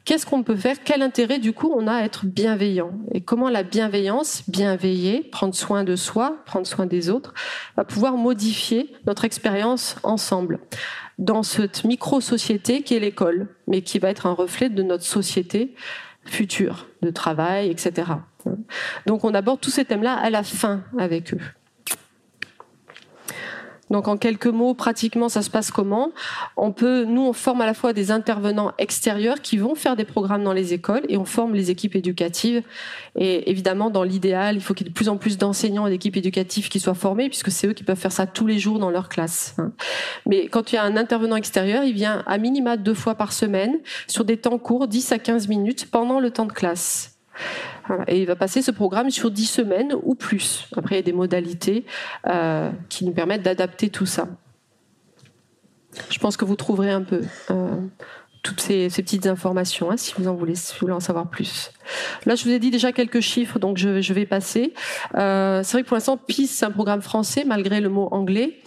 Qu'est-ce 0.10 0.26
qu'on 0.26 0.42
peut 0.42 0.56
faire? 0.56 0.78
Quel 0.84 1.04
intérêt 1.04 1.38
du 1.38 1.54
coup 1.54 1.72
on 1.72 1.86
a 1.86 1.94
à 1.94 2.02
être 2.02 2.26
bienveillant? 2.26 2.94
Et 3.12 3.22
comment 3.22 3.48
la 3.48 3.62
bienveillance, 3.62 4.42
bienveiller, 4.48 5.22
prendre 5.22 5.54
soin 5.54 5.84
de 5.84 5.96
soi, 5.96 6.38
prendre 6.48 6.66
soin 6.66 6.88
des 6.88 7.12
autres, 7.12 7.36
va 7.78 7.84
pouvoir 7.84 8.18
modifier 8.18 8.92
notre 9.06 9.24
expérience 9.24 9.98
ensemble? 10.02 10.62
Dans 11.20 11.44
cette 11.44 11.84
micro-société 11.84 12.82
qui 12.82 12.96
est 12.96 13.00
l'école, 13.00 13.50
mais 13.68 13.84
qui 13.84 14.00
va 14.00 14.10
être 14.10 14.26
un 14.26 14.34
reflet 14.34 14.70
de 14.70 14.82
notre 14.82 15.04
société 15.04 15.76
future, 16.26 16.88
de 17.04 17.12
travail, 17.12 17.70
etc. 17.70 18.08
Donc 19.06 19.24
on 19.24 19.36
aborde 19.36 19.62
tous 19.62 19.70
ces 19.70 19.86
thèmes-là 19.86 20.16
à 20.16 20.32
la 20.32 20.42
fin 20.42 20.82
avec 20.98 21.36
eux. 21.36 21.42
Donc 23.90 24.08
en 24.08 24.18
quelques 24.18 24.48
mots, 24.48 24.74
pratiquement, 24.74 25.30
ça 25.30 25.42
se 25.42 25.50
passe 25.50 25.72
comment? 25.72 26.12
On 26.58 26.72
peut, 26.72 27.06
nous, 27.06 27.22
on 27.22 27.34
forme 27.34 27.62
à 27.62 27.66
la 27.66 27.74
fois 27.74 27.94
des 27.94 28.12
intervenants 28.12 28.72
extérieurs 28.78 29.42
qui 29.42 29.58
vont 29.58 29.76
faire 29.76 29.96
des 29.96 30.06
programmes 30.06 30.44
dans 30.44 30.54
les 30.54 30.74
écoles 30.74 31.04
et 31.10 31.18
on 31.18 31.26
forme 31.26 31.56
les 31.56 31.72
équipes 31.72 31.96
éducatives. 31.96 32.64
Et 33.16 33.50
évidemment, 33.50 33.90
dans 33.90 34.04
l'idéal, 34.04 34.56
il 34.56 34.62
faut 34.62 34.74
qu'il 34.74 34.88
y 34.88 34.90
ait 34.90 34.92
de 34.92 34.96
plus 34.96 35.10
en 35.10 35.18
plus 35.18 35.38
d'enseignants 35.38 35.88
et 35.88 35.90
d'équipes 35.90 36.18
éducatives 36.18 36.70
qui 36.70 36.80
soient 36.80 36.94
formés 36.94 37.30
puisque 37.30 37.52
c'est 37.52 37.68
eux 37.68 37.74
qui 37.74 37.84
peuvent 37.84 37.98
faire 37.98 38.12
ça 38.12 38.28
tous 38.28 38.48
les 38.48 38.60
jours 38.60 38.80
dans 38.80 38.92
leur 38.92 39.10
classe. 39.10 39.56
Hein. 39.58 39.72
Mais 40.26 40.48
quand 40.48 40.72
il 40.72 40.76
y 40.76 40.78
a 40.78 40.84
un 40.84 40.96
intervenant 40.96 41.36
extérieur, 41.36 41.84
il 41.84 41.94
vient 41.94 42.24
à 42.28 42.38
minima 42.38 42.78
deux 42.78 42.94
fois 42.94 43.16
par 43.16 43.34
semaine 43.34 43.78
sur 44.08 44.26
des 44.26 44.38
temps 44.38 44.58
courts, 44.58 44.88
10 44.88 45.12
à 45.12 45.20
15 45.20 45.48
minutes 45.48 45.90
pendant 45.90 46.20
le 46.20 46.32
temps 46.32 46.46
de 46.46 46.54
classe. 46.54 47.20
Et 48.08 48.22
il 48.22 48.26
va 48.26 48.36
passer 48.36 48.62
ce 48.62 48.72
programme 48.72 49.10
sur 49.10 49.32
10 49.32 49.46
semaines 49.46 49.96
ou 50.04 50.16
plus. 50.16 50.68
Après, 50.76 50.96
il 50.96 50.98
y 50.98 51.02
a 51.02 51.04
des 51.04 51.14
modalités 51.14 51.86
euh, 52.28 52.72
qui 52.90 53.06
nous 53.06 53.14
permettent 53.14 53.44
d'adapter 53.44 53.90
tout 53.90 54.06
ça. 54.06 54.28
Je 56.10 56.20
pense 56.20 56.38
que 56.38 56.46
vous 56.46 56.56
trouverez 56.56 56.92
un 56.92 57.02
peu 57.02 57.22
euh, 57.50 57.76
toutes 58.42 58.62
ces, 58.62 58.88
petites 58.90 59.28
informations, 59.28 59.92
hein, 59.92 59.98
si 59.98 60.14
vous 60.18 60.28
en 60.28 60.34
voulez, 60.34 60.54
vous 60.54 60.80
voulez 60.80 60.94
en 60.94 61.00
savoir 61.00 61.30
plus. 61.30 61.72
Là, 62.26 62.36
je 62.36 62.44
vous 62.46 62.52
ai 62.52 62.60
dit 62.60 62.72
déjà 62.72 62.92
quelques 62.92 63.20
chiffres, 63.20 63.60
donc 63.60 63.78
je, 63.78 64.02
je 64.02 64.14
vais 64.14 64.26
passer. 64.26 64.74
Euh, 65.16 65.62
c'est 65.64 65.74
vrai 65.74 65.84
que 65.84 65.88
pour 65.88 65.96
l'instant, 65.96 66.18
PIS, 66.18 66.48
c'est 66.48 66.66
un 66.66 66.72
programme 66.72 67.02
français, 67.02 67.44
malgré 67.46 67.82
le 67.82 67.90
mot 67.90 68.08
anglais. 68.12 68.60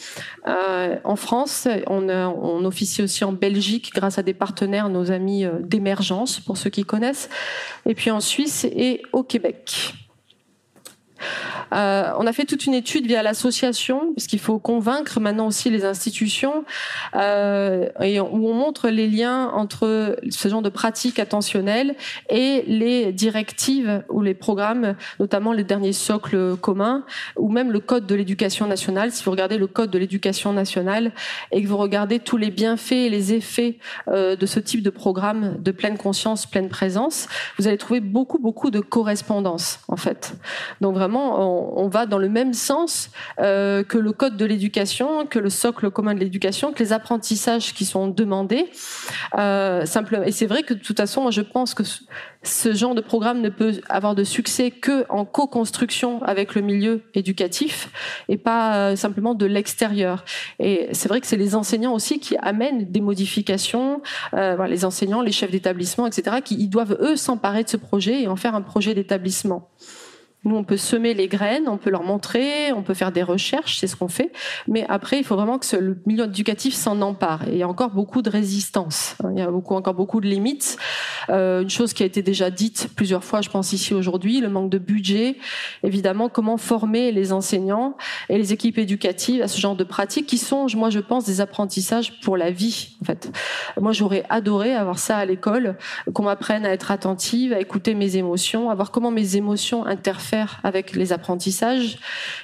Euh, 0.46 0.96
en 1.04 1.16
France, 1.16 1.68
on, 1.86 2.08
on 2.08 2.64
officie 2.64 3.02
aussi 3.02 3.24
en 3.24 3.32
Belgique, 3.32 3.92
grâce 3.94 4.18
à 4.18 4.22
des 4.22 4.34
partenaires, 4.34 4.88
nos 4.88 5.10
amis 5.10 5.44
euh, 5.44 5.52
d'émergence, 5.60 6.40
pour 6.40 6.58
ceux 6.58 6.70
qui 6.70 6.84
connaissent, 6.84 7.30
et 7.86 7.94
puis 7.94 8.10
en 8.10 8.20
Suisse 8.20 8.64
et 8.64 9.02
au 9.12 9.22
Québec. 9.22 9.94
Euh, 11.72 12.10
on 12.18 12.26
a 12.26 12.32
fait 12.32 12.44
toute 12.44 12.66
une 12.66 12.74
étude 12.74 13.06
via 13.06 13.22
l'association, 13.22 14.12
puisqu'il 14.12 14.38
faut 14.38 14.58
convaincre 14.58 15.20
maintenant 15.20 15.46
aussi 15.46 15.70
les 15.70 15.84
institutions, 15.84 16.64
euh, 17.14 17.88
et 18.00 18.20
où 18.20 18.48
on 18.48 18.54
montre 18.54 18.88
les 18.88 19.08
liens 19.08 19.48
entre 19.48 20.16
ce 20.30 20.48
genre 20.48 20.62
de 20.62 20.68
pratiques 20.68 21.18
attentionnelles 21.18 21.94
et 22.28 22.64
les 22.66 23.12
directives 23.12 24.02
ou 24.08 24.20
les 24.20 24.34
programmes, 24.34 24.94
notamment 25.20 25.52
les 25.52 25.64
derniers 25.64 25.92
socles 25.92 26.56
communs, 26.56 27.04
ou 27.36 27.48
même 27.50 27.70
le 27.70 27.80
code 27.80 28.06
de 28.06 28.14
l'éducation 28.14 28.66
nationale. 28.66 29.12
Si 29.12 29.24
vous 29.24 29.30
regardez 29.30 29.58
le 29.58 29.66
code 29.66 29.90
de 29.90 29.98
l'éducation 29.98 30.52
nationale 30.52 31.12
et 31.50 31.62
que 31.62 31.68
vous 31.68 31.76
regardez 31.76 32.18
tous 32.18 32.36
les 32.36 32.50
bienfaits 32.50 32.92
et 32.92 33.10
les 33.10 33.34
effets 33.34 33.78
euh, 34.08 34.36
de 34.36 34.46
ce 34.46 34.60
type 34.60 34.82
de 34.82 34.90
programme 34.90 35.56
de 35.58 35.70
pleine 35.70 35.98
conscience, 35.98 36.46
pleine 36.46 36.68
présence, 36.68 37.28
vous 37.58 37.68
allez 37.68 37.78
trouver 37.78 38.00
beaucoup, 38.00 38.38
beaucoup 38.38 38.70
de 38.70 38.80
correspondances, 38.80 39.80
en 39.88 39.96
fait. 39.96 40.34
Donc 40.80 40.94
vraiment, 40.94 41.11
on, 41.20 41.88
va 41.88 42.06
dans 42.06 42.18
le 42.18 42.28
même 42.28 42.54
sens 42.54 43.10
euh, 43.40 43.82
que 43.82 43.98
le 43.98 44.12
code 44.12 44.36
de 44.36 44.44
l'éducation, 44.44 45.26
que 45.26 45.38
le 45.38 45.50
socle 45.50 45.90
commun 45.90 46.14
de 46.14 46.20
l'éducation, 46.20 46.72
que 46.72 46.82
les 46.82 46.92
apprentissages 46.92 47.74
qui 47.74 47.84
sont 47.84 48.08
demandés. 48.08 48.70
Euh, 49.38 49.84
simplement. 49.84 50.24
Et 50.24 50.32
c'est 50.32 50.46
vrai 50.46 50.62
que 50.62 50.74
de 50.74 50.78
toute 50.78 50.96
façon, 50.96 51.30
je 51.30 51.40
pense 51.40 51.74
que 51.74 51.82
ce 52.42 52.74
genre 52.74 52.94
de 52.94 53.00
programme 53.00 53.40
ne 53.40 53.48
peut 53.48 53.80
avoir 53.88 54.14
de 54.14 54.24
succès 54.24 54.70
que 54.70 55.04
en 55.08 55.24
co-construction 55.24 56.22
avec 56.22 56.54
le 56.54 56.62
milieu 56.62 57.02
éducatif 57.14 57.90
et 58.28 58.36
pas 58.36 58.76
euh, 58.76 58.96
simplement 58.96 59.34
de 59.34 59.46
l'extérieur. 59.46 60.24
Et 60.58 60.88
c'est 60.92 61.08
vrai 61.08 61.20
que 61.20 61.26
c'est 61.26 61.36
les 61.36 61.54
enseignants 61.54 61.94
aussi 61.94 62.20
qui 62.20 62.36
amènent 62.38 62.90
des 62.90 63.00
modifications, 63.00 64.02
les 64.32 64.84
enseignants, 64.84 65.22
les 65.22 65.32
chefs 65.32 65.50
d'établissement, 65.50 66.06
etc., 66.06 66.36
qui 66.44 66.68
doivent 66.68 66.96
eux 67.00 67.16
s'emparer 67.16 67.64
de 67.64 67.68
ce 67.68 67.76
projet 67.76 68.22
et 68.22 68.28
en 68.28 68.36
faire 68.36 68.54
un 68.54 68.62
projet 68.62 68.94
d'établissement. 68.94 69.70
Nous, 70.44 70.56
on 70.56 70.64
peut 70.64 70.76
semer 70.76 71.14
les 71.14 71.28
graines, 71.28 71.68
on 71.68 71.76
peut 71.76 71.90
leur 71.90 72.02
montrer, 72.02 72.72
on 72.72 72.82
peut 72.82 72.94
faire 72.94 73.12
des 73.12 73.22
recherches, 73.22 73.78
c'est 73.78 73.86
ce 73.86 73.94
qu'on 73.94 74.08
fait. 74.08 74.32
Mais 74.66 74.84
après, 74.88 75.18
il 75.18 75.24
faut 75.24 75.36
vraiment 75.36 75.58
que 75.58 75.76
le 75.76 75.96
milieu 76.04 76.24
éducatif 76.24 76.74
s'en 76.74 77.00
empare. 77.00 77.46
Et 77.48 77.52
il 77.52 77.58
y 77.58 77.62
a 77.62 77.68
encore 77.68 77.90
beaucoup 77.90 78.22
de 78.22 78.30
résistance. 78.30 79.16
Il 79.30 79.38
y 79.38 79.42
a 79.42 79.50
encore 79.52 79.94
beaucoup 79.94 80.20
de 80.20 80.26
limites. 80.26 80.78
Euh, 81.30 81.62
une 81.62 81.70
chose 81.70 81.92
qui 81.92 82.02
a 82.02 82.06
été 82.06 82.22
déjà 82.22 82.50
dite 82.50 82.88
plusieurs 82.96 83.22
fois, 83.22 83.40
je 83.40 83.50
pense 83.50 83.72
ici 83.72 83.94
aujourd'hui, 83.94 84.40
le 84.40 84.48
manque 84.48 84.70
de 84.70 84.78
budget. 84.78 85.36
Évidemment, 85.84 86.28
comment 86.28 86.56
former 86.56 87.12
les 87.12 87.32
enseignants 87.32 87.96
et 88.28 88.36
les 88.36 88.52
équipes 88.52 88.78
éducatives 88.78 89.42
à 89.42 89.48
ce 89.48 89.60
genre 89.60 89.76
de 89.76 89.84
pratiques 89.84 90.26
qui 90.26 90.38
sont, 90.38 90.66
moi, 90.74 90.90
je 90.90 90.98
pense, 90.98 91.24
des 91.24 91.40
apprentissages 91.40 92.20
pour 92.20 92.36
la 92.36 92.50
vie. 92.50 92.96
En 93.00 93.04
fait, 93.04 93.30
moi, 93.80 93.92
j'aurais 93.92 94.24
adoré 94.28 94.74
avoir 94.74 94.98
ça 94.98 95.18
à 95.18 95.24
l'école, 95.24 95.76
qu'on 96.12 96.24
m'apprenne 96.24 96.66
à 96.66 96.70
être 96.70 96.90
attentive, 96.90 97.52
à 97.52 97.60
écouter 97.60 97.94
mes 97.94 98.16
émotions, 98.16 98.70
à 98.70 98.74
voir 98.74 98.90
comment 98.90 99.12
mes 99.12 99.36
émotions 99.36 99.86
interfèrent 99.86 100.31
avec 100.62 100.94
les 100.94 101.12
apprentissages. 101.12 101.98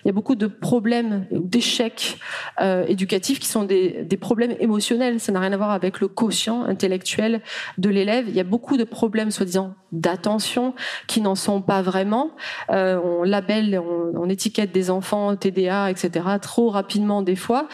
Il 0.05 0.09
y 0.09 0.11
a 0.11 0.13
beaucoup 0.13 0.35
de 0.35 0.47
problèmes, 0.47 1.27
d'échecs 1.31 2.19
euh, 2.61 2.85
éducatifs 2.87 3.39
qui 3.39 3.49
sont 3.49 3.65
des, 3.65 4.07
problèmes 4.21 4.55
émotionnels. 4.59 5.21
Ça 5.21 5.33
n'a 5.33 5.41
rien 5.41 5.53
à 5.53 5.57
voir 5.57 5.71
avec 5.71 6.01
le 6.01 6.09
quotient 6.09 6.65
intellectuel 6.65 7.41
de 7.79 7.89
l'élève. 7.89 8.27
Il 8.29 8.35
y 8.35 8.41
a 8.41 8.45
beaucoup 8.45 8.77
de 8.77 8.85
problèmes, 8.85 9.31
soi-disant, 9.31 9.75
d'attention 9.93 10.75
qui 11.07 11.21
n'en 11.21 11.35
sont 11.35 11.63
pas 11.63 11.83
vraiment. 11.83 12.33
Euh, 12.71 13.01
on 13.03 13.23
labelle, 13.23 13.81
on, 13.81 14.29
étiquette 14.29 14.73
des 14.73 14.91
enfants 14.91 15.35
TDA, 15.37 15.91
etc. 15.91 16.27
trop 16.43 16.69
rapidement 16.69 17.23
des 17.23 17.37
fois. 17.37 17.67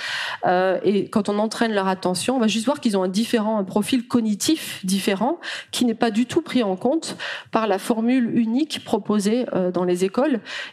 Euh, 0.46 0.78
et 0.84 1.08
quand 1.08 1.28
on 1.28 1.40
entraîne 1.40 1.72
leur 1.72 1.88
attention, 1.88 2.36
on 2.36 2.38
va 2.38 2.46
juste 2.46 2.66
voir 2.66 2.80
qu'ils 2.80 2.96
ont 2.96 3.02
un 3.02 3.08
différent, 3.08 3.58
un 3.58 3.64
profil 3.64 4.06
cognitif 4.06 4.84
différent 4.84 5.40
qui 5.72 5.84
n'est 5.84 5.94
pas 5.94 6.12
du 6.12 6.26
tout 6.26 6.42
pris 6.42 6.62
en 6.62 6.76
compte 6.76 7.16
par 7.50 7.66
la 7.66 7.80
formule 7.80 8.30
unique 8.38 8.84
proposée 8.84 9.46
dans 9.72 9.82
les 9.82 10.03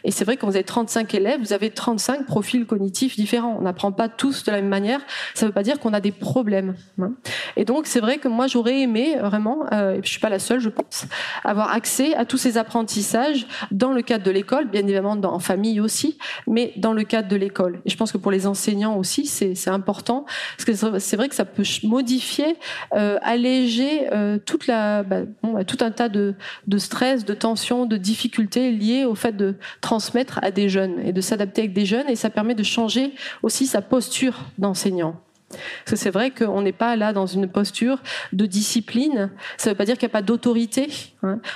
Et 0.04 0.10
c'est 0.10 0.24
vrai 0.24 0.36
que 0.36 0.42
quand 0.42 0.48
vous 0.48 0.56
avez 0.56 0.64
35 0.64 1.14
élèves, 1.14 1.40
vous 1.40 1.52
avez 1.52 1.70
35 1.70 2.26
profils 2.26 2.66
cognitifs 2.66 3.16
différents. 3.16 3.56
On 3.58 3.62
n'apprend 3.62 3.92
pas 3.92 4.08
tous 4.08 4.44
de 4.44 4.50
la 4.50 4.58
même 4.58 4.68
manière. 4.68 5.00
Ça 5.34 5.46
ne 5.46 5.50
veut 5.50 5.54
pas 5.54 5.62
dire 5.62 5.78
qu'on 5.78 5.92
a 5.92 6.00
des 6.00 6.12
problèmes. 6.12 6.74
Hein. 7.00 7.12
Et 7.56 7.64
donc, 7.64 7.86
c'est 7.86 8.00
vrai 8.00 8.18
que 8.18 8.28
moi, 8.28 8.46
j'aurais 8.46 8.80
aimé 8.80 9.16
vraiment, 9.20 9.66
euh, 9.72 9.94
et 9.94 10.00
je 10.02 10.08
suis 10.08 10.20
pas 10.20 10.28
la 10.28 10.38
seule, 10.38 10.60
je 10.60 10.68
pense, 10.68 11.06
avoir 11.44 11.72
accès 11.72 12.14
à 12.14 12.24
tous 12.24 12.38
ces 12.38 12.58
apprentissages 12.58 13.46
dans 13.70 13.92
le 13.92 14.02
cadre 14.02 14.24
de 14.24 14.30
l'école, 14.30 14.68
bien 14.68 14.82
évidemment 14.82 15.12
en 15.22 15.38
famille 15.38 15.80
aussi, 15.80 16.18
mais 16.46 16.72
dans 16.76 16.92
le 16.92 17.04
cadre 17.04 17.28
de 17.28 17.36
l'école. 17.36 17.80
Et 17.84 17.90
je 17.90 17.96
pense 17.96 18.12
que 18.12 18.18
pour 18.18 18.30
les 18.30 18.46
enseignants 18.46 18.96
aussi, 18.96 19.26
c'est 19.26 19.68
important, 19.68 20.24
parce 20.56 20.64
que 20.64 20.98
c'est 20.98 21.16
vrai 21.16 21.28
que 21.28 21.34
ça 21.34 21.44
peut 21.44 21.64
modifier, 21.84 22.56
euh, 22.94 23.18
alléger 23.22 24.08
euh, 24.12 24.38
bah, 24.66 25.02
bah, 25.02 25.64
tout 25.64 25.78
un 25.80 25.90
tas 25.90 26.08
de, 26.08 26.34
de 26.66 26.78
stress, 26.78 27.24
de 27.24 27.34
tensions, 27.34 27.86
de 27.86 27.96
difficultés 27.96 28.70
liées 28.70 29.04
au 29.04 29.14
fait 29.22 29.36
de 29.36 29.54
transmettre 29.80 30.38
à 30.42 30.50
des 30.50 30.68
jeunes 30.68 30.98
et 31.00 31.12
de 31.12 31.20
s'adapter 31.20 31.62
avec 31.62 31.72
des 31.72 31.86
jeunes, 31.86 32.08
et 32.08 32.16
ça 32.16 32.30
permet 32.30 32.54
de 32.54 32.62
changer 32.62 33.12
aussi 33.42 33.66
sa 33.66 33.80
posture 33.80 34.34
d'enseignant. 34.58 35.16
Parce 35.50 35.90
que 35.90 35.96
c'est 35.96 36.10
vrai 36.10 36.30
qu'on 36.30 36.62
n'est 36.62 36.72
pas 36.72 36.96
là 36.96 37.12
dans 37.12 37.26
une 37.26 37.46
posture 37.48 37.98
de 38.32 38.46
discipline. 38.46 39.30
Ça 39.58 39.70
ne 39.70 39.74
veut 39.74 39.78
pas 39.78 39.84
dire 39.84 39.96
qu'il 39.96 40.06
n'y 40.06 40.12
a 40.12 40.18
pas 40.18 40.22
d'autorité. 40.22 40.88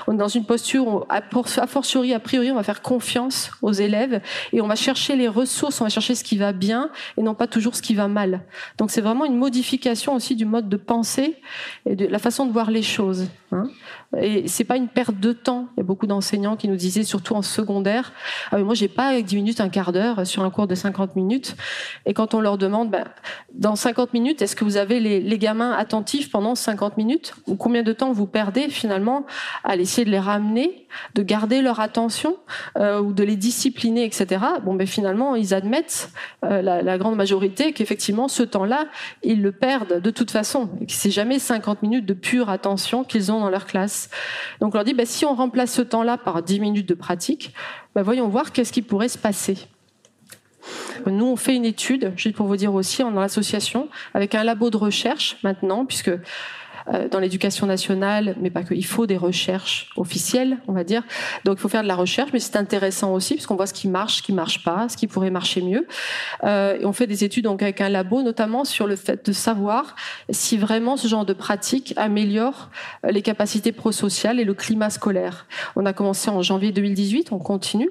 On 0.07 0.14
est 0.14 0.17
dans 0.17 0.29
une 0.29 0.45
posture 0.45 0.87
où, 0.87 1.05
a 1.09 1.23
fortiori, 1.67 2.14
a 2.14 2.21
priori, 2.21 2.51
on 2.51 2.55
va 2.55 2.62
faire 2.62 2.83
confiance 2.83 3.51
aux 3.62 3.73
élèves 3.73 4.21
et 4.53 4.61
on 4.61 4.69
va 4.69 4.77
chercher 4.77 5.17
les 5.17 5.29
ressources, 5.29 5.81
on 5.81 5.85
va 5.85 5.91
chercher 5.91 6.14
ce 6.14 6.23
qui 6.23 6.37
va 6.37 6.53
bien 6.53 6.91
et 7.17 7.23
non 7.23 7.35
pas 7.35 7.47
toujours 7.47 7.75
ce 7.75 7.83
qui 7.83 7.95
va 7.95 8.09
mal. 8.09 8.43
Donc 8.79 8.91
c'est 8.91 9.01
vraiment 9.01 9.25
une 9.25 9.37
modification 9.37 10.14
aussi 10.14 10.37
du 10.37 10.45
mode 10.45 10.69
de 10.69 10.77
pensée 10.77 11.37
et 11.85 11.97
de 11.97 12.07
la 12.07 12.19
façon 12.19 12.47
de 12.47 12.53
voir 12.53 12.71
les 12.71 12.83
choses. 12.83 13.29
Hein. 13.53 13.69
Et 14.21 14.49
c'est 14.49 14.64
pas 14.64 14.77
une 14.77 14.89
perte 14.89 15.19
de 15.19 15.33
temps. 15.33 15.69
Il 15.77 15.81
y 15.81 15.83
a 15.83 15.85
beaucoup 15.85 16.07
d'enseignants 16.07 16.57
qui 16.57 16.69
nous 16.69 16.77
disaient, 16.77 17.03
surtout 17.03 17.35
en 17.35 17.43
secondaire, 17.43 18.12
ah, 18.51 18.59
moi 18.59 18.75
j'ai 18.75 18.89
pas 18.89 19.21
10 19.21 19.37
minutes, 19.37 19.61
un 19.61 19.69
quart 19.69 19.93
d'heure 19.93 20.27
sur 20.27 20.43
un 20.43 20.51
cours 20.51 20.67
de 20.67 20.75
50 20.75 21.17
minutes. 21.17 21.57
Et 22.07 22.14
quand 22.14 22.35
on 22.35 22.41
leur 22.41 22.59
demande, 22.59 22.91
ben, 22.91 23.05
dans 23.53 23.77
50 23.77 24.12
minutes, 24.12 24.43
est-ce 24.43 24.57
que 24.57 24.64
vous 24.64 24.77
avez 24.77 25.01
les, 25.01 25.39
gamins 25.39 25.73
attentifs 25.73 26.31
pendant 26.31 26.55
50 26.55 26.97
minutes 26.97 27.35
Ou 27.47 27.57
combien 27.57 27.83
de 27.83 27.93
temps 27.93 28.12
vous 28.12 28.27
perdez 28.27 28.71
finalement 28.71 29.27
à 29.64 29.76
essayer 29.76 30.04
de 30.04 30.11
les 30.11 30.18
ramener, 30.18 30.86
de 31.14 31.22
garder 31.22 31.62
leur 31.62 31.80
attention 31.80 32.36
euh, 32.76 33.00
ou 33.00 33.12
de 33.12 33.22
les 33.22 33.36
discipliner, 33.36 34.04
etc. 34.04 34.44
Bon, 34.64 34.74
ben 34.74 34.86
finalement, 34.86 35.34
ils 35.34 35.54
admettent, 35.54 36.11
euh, 36.44 36.62
la, 36.62 36.98
grande 36.98 37.16
majorité, 37.16 37.72
qu'effectivement, 37.72 38.28
ce 38.28 38.42
temps-là, 38.42 38.86
ils 39.22 39.42
le 39.42 39.52
perdent 39.52 40.00
de 40.00 40.11
toute 40.11 40.30
façon. 40.30 40.70
Et 40.80 40.86
que 40.86 40.92
c'est 40.92 41.11
jamais 41.11 41.38
50 41.38 41.82
minutes 41.82 42.07
de 42.07 42.14
pure 42.14 42.50
attention 42.50 43.04
qu'ils 43.04 43.32
ont 43.32 43.40
dans 43.40 43.50
leur 43.50 43.66
classe. 43.66 44.11
Donc 44.61 44.74
on 44.74 44.78
leur 44.78 44.84
dit, 44.84 44.94
bah, 44.94 45.07
si 45.07 45.24
on 45.24 45.34
remplace 45.34 45.72
ce 45.72 45.82
temps-là 45.82 46.16
par 46.18 46.42
10 46.42 46.61
minutes 46.61 46.88
de 46.88 46.94
pratique, 46.94 47.54
bah, 47.94 48.02
voyons 48.02 48.28
voir 48.28 48.52
qu'est-ce 48.52 48.72
qui 48.72 48.82
pourrait 48.82 49.09
se 49.09 49.18
passer. 49.18 49.57
Nous, 51.07 51.24
on 51.24 51.36
fait 51.36 51.54
une 51.54 51.64
étude, 51.64 52.12
juste 52.16 52.34
pour 52.34 52.46
vous 52.46 52.57
dire 52.57 52.74
aussi, 52.74 53.02
dans 53.02 53.11
l'association, 53.11 53.88
avec 54.14 54.34
un 54.34 54.42
labo 54.42 54.70
de 54.70 54.76
recherche 54.76 55.36
maintenant, 55.42 55.86
puisque 55.86 56.11
dans 57.11 57.18
l'éducation 57.18 57.66
nationale, 57.66 58.37
mais 58.41 58.51
pas 58.51 58.62
que. 58.62 58.74
Il 58.74 58.84
faut 58.84 59.07
des 59.07 59.16
recherches 59.16 59.91
officielles, 59.97 60.59
on 60.68 60.72
va 60.72 60.84
dire. 60.84 61.03
Donc 61.45 61.59
il 61.59 61.61
faut 61.61 61.68
faire 61.68 61.82
de 61.82 61.89
la 61.89 61.97
recherche, 61.97 62.30
mais 62.32 62.41
c'est 62.41 62.57
intéressant 62.57 63.12
aussi 63.12 63.34
parce 63.34 63.47
qu'on 63.47 63.57
voit 63.57 63.66
ce 63.66 63.74
qui 63.74 63.89
marche, 63.89 64.16
ce 64.16 64.22
qui 64.22 64.32
marche 64.32 64.62
pas, 64.64 64.89
ce 64.89 64.97
qui 64.97 65.07
pourrait 65.07 65.30
marcher 65.30 65.62
mieux. 65.62 65.87
Euh, 66.45 66.78
et 66.80 66.84
on 66.84 66.93
fait 66.93 67.07
des 67.07 67.24
études 67.24 67.45
donc 67.45 67.62
avec 67.62 67.80
un 67.80 67.89
labo, 67.89 68.22
notamment 68.22 68.64
sur 68.64 68.87
le 68.87 68.97
fait 68.97 69.26
de 69.26 69.32
savoir 69.32 69.97
si 70.30 70.57
vraiment 70.57 70.97
ce 70.97 71.09
genre 71.09 71.24
de 71.24 71.32
pratique 71.32 71.95
améliore 71.97 72.70
euh, 73.05 73.11
les 73.11 73.22
capacités 73.22 73.72
prosociales 73.72 74.41
et 74.41 74.45
le 74.45 74.55
climat 74.55 74.91
scolaire. 74.91 75.47
On 75.76 75.87
a 75.87 75.93
commencé 75.93 76.30
en 76.30 76.43
janvier 76.43 76.72
2018, 76.72 77.32
on 77.32 77.39
continue, 77.39 77.91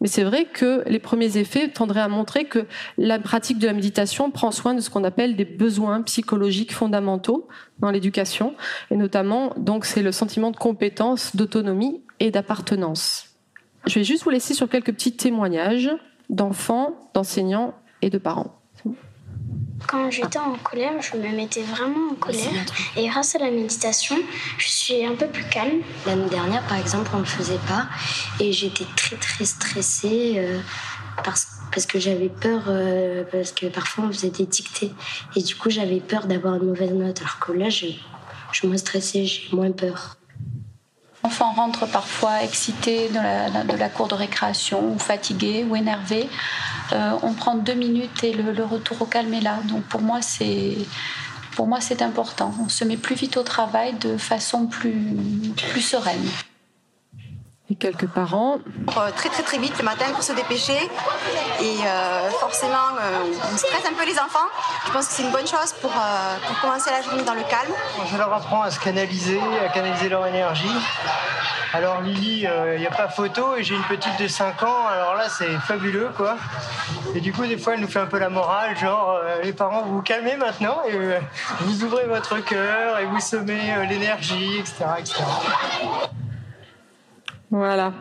mais 0.00 0.08
c'est 0.08 0.24
vrai 0.24 0.44
que 0.44 0.82
les 0.86 0.98
premiers 0.98 1.36
effets 1.38 1.68
tendraient 1.68 2.00
à 2.00 2.08
montrer 2.08 2.44
que 2.44 2.66
la 2.98 3.18
pratique 3.18 3.58
de 3.58 3.66
la 3.66 3.72
méditation 3.72 4.30
prend 4.30 4.50
soin 4.50 4.74
de 4.74 4.80
ce 4.80 4.90
qu'on 4.90 5.04
appelle 5.04 5.36
des 5.36 5.44
besoins 5.44 6.02
psychologiques 6.02 6.72
fondamentaux 6.72 7.48
dans 7.80 7.90
l'éducation, 7.90 8.54
et 8.90 8.96
notamment, 8.96 9.52
donc, 9.56 9.84
c'est 9.84 10.02
le 10.02 10.12
sentiment 10.12 10.50
de 10.50 10.56
compétence, 10.56 11.36
d'autonomie 11.36 12.02
et 12.20 12.30
d'appartenance. 12.30 13.36
Je 13.86 13.98
vais 13.98 14.04
juste 14.04 14.24
vous 14.24 14.30
laisser 14.30 14.54
sur 14.54 14.68
quelques 14.68 14.92
petits 14.92 15.16
témoignages 15.16 15.90
d'enfants, 16.28 16.96
d'enseignants 17.14 17.74
et 18.02 18.10
de 18.10 18.18
parents. 18.18 18.56
Quand 19.86 20.10
j'étais 20.10 20.38
en 20.38 20.54
colère, 20.54 21.00
je 21.00 21.16
me 21.16 21.36
mettais 21.36 21.62
vraiment 21.62 22.10
en 22.12 22.14
colère. 22.14 22.64
Et 22.96 23.06
grâce 23.06 23.36
à 23.36 23.38
la 23.38 23.50
méditation, 23.50 24.16
je 24.58 24.68
suis 24.68 25.04
un 25.04 25.14
peu 25.14 25.26
plus 25.26 25.44
calme. 25.44 25.82
L'année 26.06 26.28
dernière, 26.28 26.66
par 26.66 26.78
exemple, 26.78 27.10
on 27.12 27.18
ne 27.18 27.22
le 27.22 27.28
faisait 27.28 27.60
pas. 27.68 27.86
Et 28.40 28.52
j'étais 28.52 28.86
très, 28.96 29.16
très 29.16 29.44
stressée 29.44 30.34
euh, 30.38 30.58
parce 31.22 31.44
que 31.44 31.55
parce 31.72 31.86
que 31.86 31.98
j'avais 31.98 32.28
peur, 32.28 32.64
euh, 32.68 33.24
parce 33.30 33.52
que 33.52 33.66
parfois 33.66 34.04
on 34.04 34.12
faisait 34.12 34.30
des 34.30 34.46
dictées. 34.46 34.92
Et 35.34 35.42
du 35.42 35.56
coup, 35.56 35.70
j'avais 35.70 36.00
peur 36.00 36.26
d'avoir 36.26 36.54
une 36.54 36.64
mauvaise 36.64 36.92
note. 36.92 37.20
Alors 37.20 37.38
que 37.38 37.52
là, 37.52 37.68
je, 37.68 37.86
suis 38.52 38.68
moins 38.68 38.76
stressée, 38.76 39.26
j'ai 39.26 39.54
moins 39.54 39.72
peur. 39.72 40.16
L'enfant 41.22 41.52
rentre 41.52 41.86
parfois 41.86 42.42
excité 42.42 43.08
de 43.08 43.16
la, 43.16 43.64
de 43.64 43.76
la 43.76 43.88
cour 43.88 44.08
de 44.08 44.14
récréation, 44.14 44.94
ou 44.94 44.98
fatigué, 44.98 45.66
ou 45.68 45.74
énervé. 45.76 46.28
Euh, 46.92 47.12
on 47.22 47.32
prend 47.32 47.56
deux 47.56 47.74
minutes 47.74 48.22
et 48.22 48.32
le, 48.32 48.52
le, 48.52 48.64
retour 48.64 49.02
au 49.02 49.06
calme 49.06 49.34
est 49.34 49.40
là. 49.40 49.58
Donc 49.68 49.82
pour 49.84 50.00
moi, 50.00 50.22
c'est. 50.22 50.76
Pour 51.56 51.66
moi, 51.66 51.80
c'est 51.80 52.02
important. 52.02 52.54
On 52.62 52.68
se 52.68 52.84
met 52.84 52.98
plus 52.98 53.14
vite 53.14 53.38
au 53.38 53.42
travail 53.42 53.94
de 53.94 54.18
façon 54.18 54.66
plus, 54.66 55.16
plus 55.70 55.80
sereine 55.80 56.28
quelques 57.74 58.06
parents. 58.06 58.58
Euh, 58.96 59.10
très 59.16 59.28
très 59.28 59.42
très 59.42 59.58
vite 59.58 59.76
le 59.78 59.84
matin 59.84 60.06
pour 60.12 60.22
se 60.22 60.32
dépêcher 60.32 60.78
et 61.60 61.76
euh, 61.84 62.30
forcément 62.30 62.94
euh, 63.00 63.34
on 63.52 63.56
stresse 63.56 63.84
un 63.90 63.94
peu 63.94 64.06
les 64.06 64.18
enfants. 64.18 64.46
Je 64.86 64.92
pense 64.92 65.08
que 65.08 65.14
c'est 65.14 65.22
une 65.24 65.32
bonne 65.32 65.46
chose 65.46 65.74
pour, 65.80 65.90
euh, 65.90 66.36
pour 66.46 66.60
commencer 66.60 66.90
la 66.90 67.02
journée 67.02 67.24
dans 67.24 67.34
le 67.34 67.42
calme. 67.42 67.72
Je 68.10 68.16
leur 68.16 68.32
apprends 68.32 68.62
à 68.62 68.70
se 68.70 68.78
canaliser, 68.78 69.40
à 69.64 69.68
canaliser 69.68 70.08
leur 70.08 70.24
énergie. 70.26 70.70
Alors 71.72 72.00
Lily, 72.02 72.42
il 72.42 72.46
euh, 72.46 72.78
n'y 72.78 72.86
a 72.86 72.90
pas 72.90 73.08
photo 73.08 73.56
et 73.56 73.64
j'ai 73.64 73.74
une 73.74 73.82
petite 73.82 74.18
de 74.20 74.28
5 74.28 74.62
ans, 74.62 74.86
alors 74.86 75.14
là 75.14 75.28
c'est 75.28 75.52
fabuleux 75.58 76.10
quoi. 76.16 76.36
Et 77.16 77.20
du 77.20 77.32
coup 77.32 77.44
des 77.46 77.58
fois 77.58 77.74
elle 77.74 77.80
nous 77.80 77.88
fait 77.88 77.98
un 77.98 78.06
peu 78.06 78.18
la 78.18 78.28
morale, 78.30 78.78
genre 78.78 79.18
les 79.42 79.52
parents 79.52 79.82
vous 79.82 79.96
vous 79.96 80.02
calmez 80.02 80.36
maintenant 80.36 80.82
et 80.88 80.96
vous 81.60 81.84
ouvrez 81.84 82.06
votre 82.06 82.38
cœur 82.38 83.00
et 83.00 83.06
vous 83.06 83.20
semez 83.20 83.74
l'énergie, 83.88 84.58
etc., 84.58 84.84
etc. 85.00 85.24
Voilà. 87.50 87.92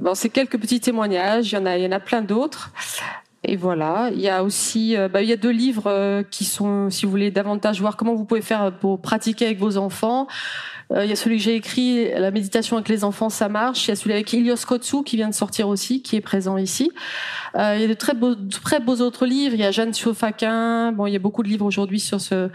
Bon, 0.00 0.14
c'est 0.14 0.28
quelques 0.28 0.58
petits 0.58 0.80
témoignages. 0.80 1.52
Il 1.52 1.54
y 1.54 1.58
en 1.58 1.66
a, 1.66 1.76
il 1.76 1.84
y 1.84 1.86
en 1.86 1.92
a 1.92 2.00
plein 2.00 2.22
d'autres. 2.22 2.70
Et 3.44 3.56
voilà. 3.56 4.10
Il 4.12 4.20
y 4.20 4.28
a 4.28 4.42
aussi, 4.42 4.96
euh, 4.96 5.08
bah, 5.08 5.22
il 5.22 5.28
y 5.28 5.32
a 5.32 5.36
deux 5.36 5.50
livres 5.50 5.86
euh, 5.86 6.22
qui 6.22 6.44
sont, 6.44 6.90
si 6.90 7.04
vous 7.04 7.10
voulez 7.10 7.30
davantage 7.30 7.80
voir 7.80 7.96
comment 7.96 8.14
vous 8.14 8.24
pouvez 8.24 8.42
faire 8.42 8.72
pour 8.78 9.00
pratiquer 9.00 9.46
avec 9.46 9.58
vos 9.58 9.76
enfants. 9.76 10.26
Euh, 10.94 11.04
il 11.04 11.10
y 11.10 11.12
a 11.12 11.16
celui 11.16 11.38
que 11.38 11.42
j'ai 11.42 11.54
écrit, 11.54 12.10
La 12.14 12.30
méditation 12.30 12.76
avec 12.76 12.88
les 12.88 13.04
enfants, 13.04 13.30
ça 13.30 13.48
marche. 13.48 13.86
Il 13.86 13.90
y 13.90 13.92
a 13.92 13.96
celui 13.96 14.12
avec 14.12 14.32
Ilios 14.32 14.56
Kotsu 14.66 15.02
qui 15.04 15.16
vient 15.16 15.28
de 15.28 15.34
sortir 15.34 15.68
aussi, 15.68 16.02
qui 16.02 16.16
est 16.16 16.20
présent 16.20 16.56
ici. 16.56 16.90
Euh, 17.56 17.74
il 17.76 17.82
y 17.82 17.84
a 17.84 17.88
de 17.88 17.94
très 17.94 18.14
beaux, 18.14 18.34
très 18.34 18.80
beaux 18.80 18.96
autres 18.96 19.26
livres. 19.26 19.54
Il 19.54 19.60
y 19.60 19.64
a 19.64 19.70
Jeanne 19.70 19.92
Siofaquin. 19.92 20.92
Bon, 20.92 21.06
il 21.06 21.12
y 21.12 21.16
a 21.16 21.20
beaucoup 21.20 21.42
de 21.42 21.48
livres 21.48 21.64
aujourd'hui 21.64 22.00
sur 22.00 22.20
ce, 22.20 22.50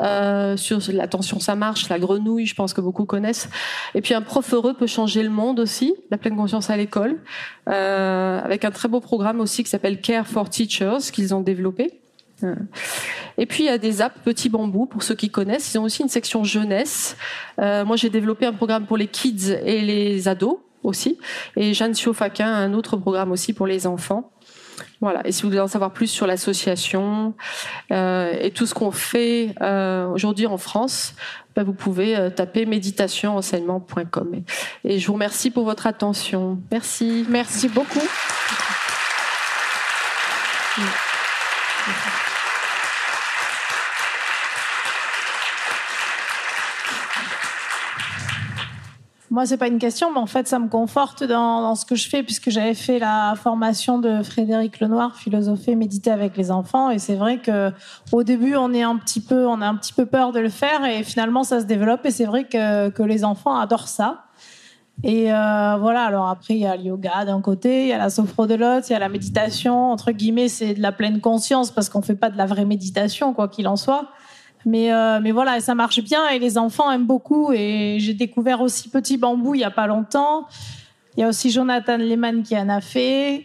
euh, 0.00 0.56
sur 0.56 0.80
l'attention, 0.92 1.40
ça 1.40 1.56
marche, 1.56 1.88
la 1.88 1.98
grenouille, 1.98 2.46
je 2.46 2.54
pense 2.54 2.72
que 2.72 2.80
beaucoup 2.80 3.04
connaissent. 3.04 3.48
Et 3.94 4.00
puis 4.00 4.14
un 4.14 4.22
prof 4.22 4.52
heureux 4.52 4.74
peut 4.74 4.86
changer 4.86 5.22
le 5.22 5.30
monde 5.30 5.60
aussi, 5.60 5.94
la 6.10 6.18
pleine 6.18 6.36
conscience 6.36 6.70
à 6.70 6.76
l'école, 6.76 7.20
euh, 7.68 8.40
avec 8.42 8.64
un 8.64 8.70
très 8.70 8.88
beau 8.88 9.00
programme 9.00 9.40
aussi 9.40 9.64
qui 9.64 9.70
s'appelle 9.70 10.00
Care 10.00 10.26
for 10.26 10.48
Teachers 10.48 11.10
qu'ils 11.12 11.34
ont 11.34 11.40
développé. 11.40 12.03
Euh, 12.44 12.54
et 13.38 13.46
puis 13.46 13.64
il 13.64 13.66
y 13.66 13.70
a 13.70 13.78
des 13.78 14.02
apps 14.02 14.18
Petit 14.24 14.48
Bambou 14.48 14.86
pour 14.86 15.02
ceux 15.02 15.14
qui 15.14 15.30
connaissent. 15.30 15.74
Ils 15.74 15.78
ont 15.78 15.84
aussi 15.84 16.02
une 16.02 16.08
section 16.08 16.44
jeunesse. 16.44 17.16
Euh, 17.58 17.84
moi 17.84 17.96
j'ai 17.96 18.10
développé 18.10 18.46
un 18.46 18.52
programme 18.52 18.86
pour 18.86 18.96
les 18.96 19.08
kids 19.08 19.50
et 19.64 19.80
les 19.80 20.28
ados 20.28 20.58
aussi. 20.82 21.18
Et 21.56 21.74
Jeanne 21.74 21.94
Siofaquin 21.94 22.46
a 22.46 22.58
un 22.58 22.74
autre 22.74 22.96
programme 22.96 23.32
aussi 23.32 23.52
pour 23.52 23.66
les 23.66 23.86
enfants. 23.86 24.30
Voilà. 25.00 25.26
Et 25.26 25.32
si 25.32 25.42
vous 25.42 25.48
voulez 25.48 25.60
en 25.60 25.68
savoir 25.68 25.92
plus 25.92 26.06
sur 26.06 26.26
l'association 26.26 27.34
euh, 27.92 28.32
et 28.40 28.50
tout 28.50 28.66
ce 28.66 28.74
qu'on 28.74 28.90
fait 28.90 29.54
euh, 29.60 30.06
aujourd'hui 30.08 30.46
en 30.46 30.58
France, 30.58 31.14
bah, 31.54 31.62
vous 31.62 31.74
pouvez 31.74 32.16
euh, 32.16 32.30
taper 32.30 32.66
méditationenseignement.com. 32.66 34.42
Et 34.84 34.98
je 34.98 35.06
vous 35.06 35.12
remercie 35.12 35.50
pour 35.50 35.64
votre 35.64 35.86
attention. 35.86 36.58
Merci. 36.70 37.26
Merci 37.28 37.68
beaucoup. 37.68 38.00
Moi, 49.34 49.46
c'est 49.46 49.56
pas 49.56 49.66
une 49.66 49.80
question, 49.80 50.12
mais 50.12 50.20
en 50.20 50.26
fait, 50.26 50.46
ça 50.46 50.60
me 50.60 50.68
conforte 50.68 51.24
dans, 51.24 51.74
ce 51.74 51.84
que 51.84 51.96
je 51.96 52.08
fais, 52.08 52.22
puisque 52.22 52.50
j'avais 52.50 52.72
fait 52.72 53.00
la 53.00 53.34
formation 53.36 53.98
de 53.98 54.22
Frédéric 54.22 54.78
Lenoir, 54.78 55.16
philosopher, 55.16 55.74
méditer 55.74 56.12
avec 56.12 56.36
les 56.36 56.52
enfants, 56.52 56.88
et 56.88 57.00
c'est 57.00 57.16
vrai 57.16 57.38
que 57.38 57.72
au 58.12 58.22
début, 58.22 58.54
on 58.54 58.72
est 58.72 58.84
un 58.84 58.96
petit 58.96 59.18
peu, 59.18 59.44
on 59.48 59.60
a 59.60 59.66
un 59.66 59.74
petit 59.74 59.92
peu 59.92 60.06
peur 60.06 60.30
de 60.30 60.38
le 60.38 60.50
faire, 60.50 60.84
et 60.84 61.02
finalement, 61.02 61.42
ça 61.42 61.58
se 61.58 61.64
développe, 61.64 62.06
et 62.06 62.12
c'est 62.12 62.26
vrai 62.26 62.44
que, 62.44 62.90
que 62.90 63.02
les 63.02 63.24
enfants 63.24 63.56
adorent 63.56 63.88
ça. 63.88 64.26
Et 65.02 65.32
euh, 65.32 65.76
voilà, 65.80 66.04
alors 66.04 66.28
après, 66.28 66.54
il 66.54 66.60
y 66.60 66.66
a 66.66 66.76
le 66.76 66.84
yoga 66.84 67.24
d'un 67.24 67.40
côté, 67.40 67.82
il 67.82 67.88
y 67.88 67.92
a 67.92 67.98
la 67.98 68.10
sophro 68.10 68.46
de 68.46 68.54
l'autre, 68.54 68.86
il 68.88 68.92
y 68.92 68.96
a 68.96 69.00
la 69.00 69.08
méditation. 69.08 69.90
Entre 69.90 70.12
guillemets, 70.12 70.48
c'est 70.48 70.74
de 70.74 70.80
la 70.80 70.92
pleine 70.92 71.20
conscience 71.20 71.72
parce 71.72 71.88
qu'on 71.88 72.02
fait 72.02 72.14
pas 72.14 72.30
de 72.30 72.38
la 72.38 72.46
vraie 72.46 72.64
méditation, 72.66 73.34
quoi 73.34 73.48
qu'il 73.48 73.66
en 73.66 73.74
soit. 73.74 74.06
Mais, 74.66 74.92
euh, 74.92 75.20
mais 75.22 75.30
voilà, 75.30 75.60
ça 75.60 75.74
marche 75.74 76.02
bien 76.02 76.28
et 76.28 76.38
les 76.38 76.56
enfants 76.58 76.90
aiment 76.90 77.06
beaucoup. 77.06 77.52
Et 77.52 77.98
j'ai 78.00 78.14
découvert 78.14 78.60
aussi 78.60 78.88
Petit 78.88 79.18
Bambou 79.18 79.54
il 79.54 79.60
y 79.60 79.64
a 79.64 79.70
pas 79.70 79.86
longtemps. 79.86 80.46
Il 81.16 81.20
y 81.20 81.22
a 81.22 81.28
aussi 81.28 81.50
Jonathan 81.50 81.96
Lehman 81.96 82.42
qui 82.42 82.56
en 82.56 82.68
a 82.68 82.80
fait. 82.80 83.44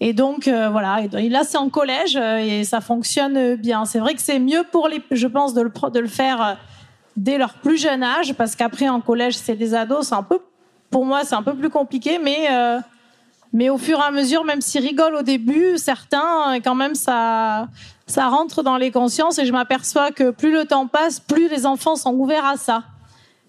Et 0.00 0.12
donc 0.12 0.48
euh, 0.48 0.68
voilà, 0.68 1.02
et 1.02 1.28
là 1.28 1.44
c'est 1.44 1.56
en 1.56 1.68
collège 1.70 2.16
euh, 2.16 2.36
et 2.38 2.64
ça 2.64 2.80
fonctionne 2.80 3.54
bien. 3.54 3.84
C'est 3.84 4.00
vrai 4.00 4.14
que 4.14 4.20
c'est 4.20 4.38
mieux 4.38 4.64
pour 4.70 4.88
les, 4.88 5.00
je 5.10 5.26
pense, 5.26 5.54
de 5.54 5.62
le, 5.62 5.70
de 5.90 6.00
le 6.00 6.08
faire 6.08 6.42
euh, 6.42 6.54
dès 7.16 7.38
leur 7.38 7.54
plus 7.54 7.78
jeune 7.78 8.02
âge 8.02 8.34
parce 8.34 8.56
qu'après 8.56 8.88
en 8.88 9.00
collège 9.00 9.36
c'est 9.36 9.54
des 9.54 9.72
ados, 9.72 10.08
c'est 10.08 10.14
un 10.14 10.24
peu, 10.24 10.40
pour 10.90 11.06
moi 11.06 11.24
c'est 11.24 11.36
un 11.36 11.42
peu 11.42 11.54
plus 11.54 11.70
compliqué, 11.70 12.18
mais 12.22 12.48
euh, 12.50 12.80
mais 13.54 13.70
au 13.70 13.78
fur 13.78 13.98
et 13.98 14.02
à 14.02 14.10
mesure, 14.10 14.44
même 14.44 14.60
s'ils 14.60 14.82
rigolent 14.82 15.20
au 15.20 15.22
début, 15.22 15.78
certains 15.78 16.60
quand 16.62 16.74
même 16.74 16.94
ça 16.94 17.68
ça 18.06 18.28
rentre 18.28 18.62
dans 18.62 18.76
les 18.76 18.90
consciences 18.90 19.38
et 19.38 19.46
je 19.46 19.52
m'aperçois 19.52 20.10
que 20.10 20.30
plus 20.30 20.52
le 20.52 20.66
temps 20.66 20.86
passe, 20.86 21.20
plus 21.20 21.48
les 21.48 21.64
enfants 21.64 21.96
sont 21.96 22.12
ouverts 22.12 22.44
à 22.44 22.56
ça. 22.58 22.82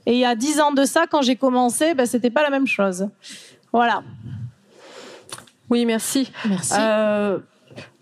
Et 0.05 0.13
il 0.13 0.19
y 0.19 0.25
a 0.25 0.35
dix 0.35 0.61
ans 0.61 0.71
de 0.71 0.85
ça, 0.85 1.07
quand 1.09 1.21
j'ai 1.21 1.35
commencé, 1.35 1.93
ben, 1.93 2.05
c'était 2.05 2.29
pas 2.29 2.43
la 2.43 2.51
même 2.51 2.67
chose. 2.67 3.09
Voilà. 3.73 4.03
Oui, 5.69 5.85
merci. 5.85 6.31
Merci. 6.47 6.73
Euh, 6.77 7.39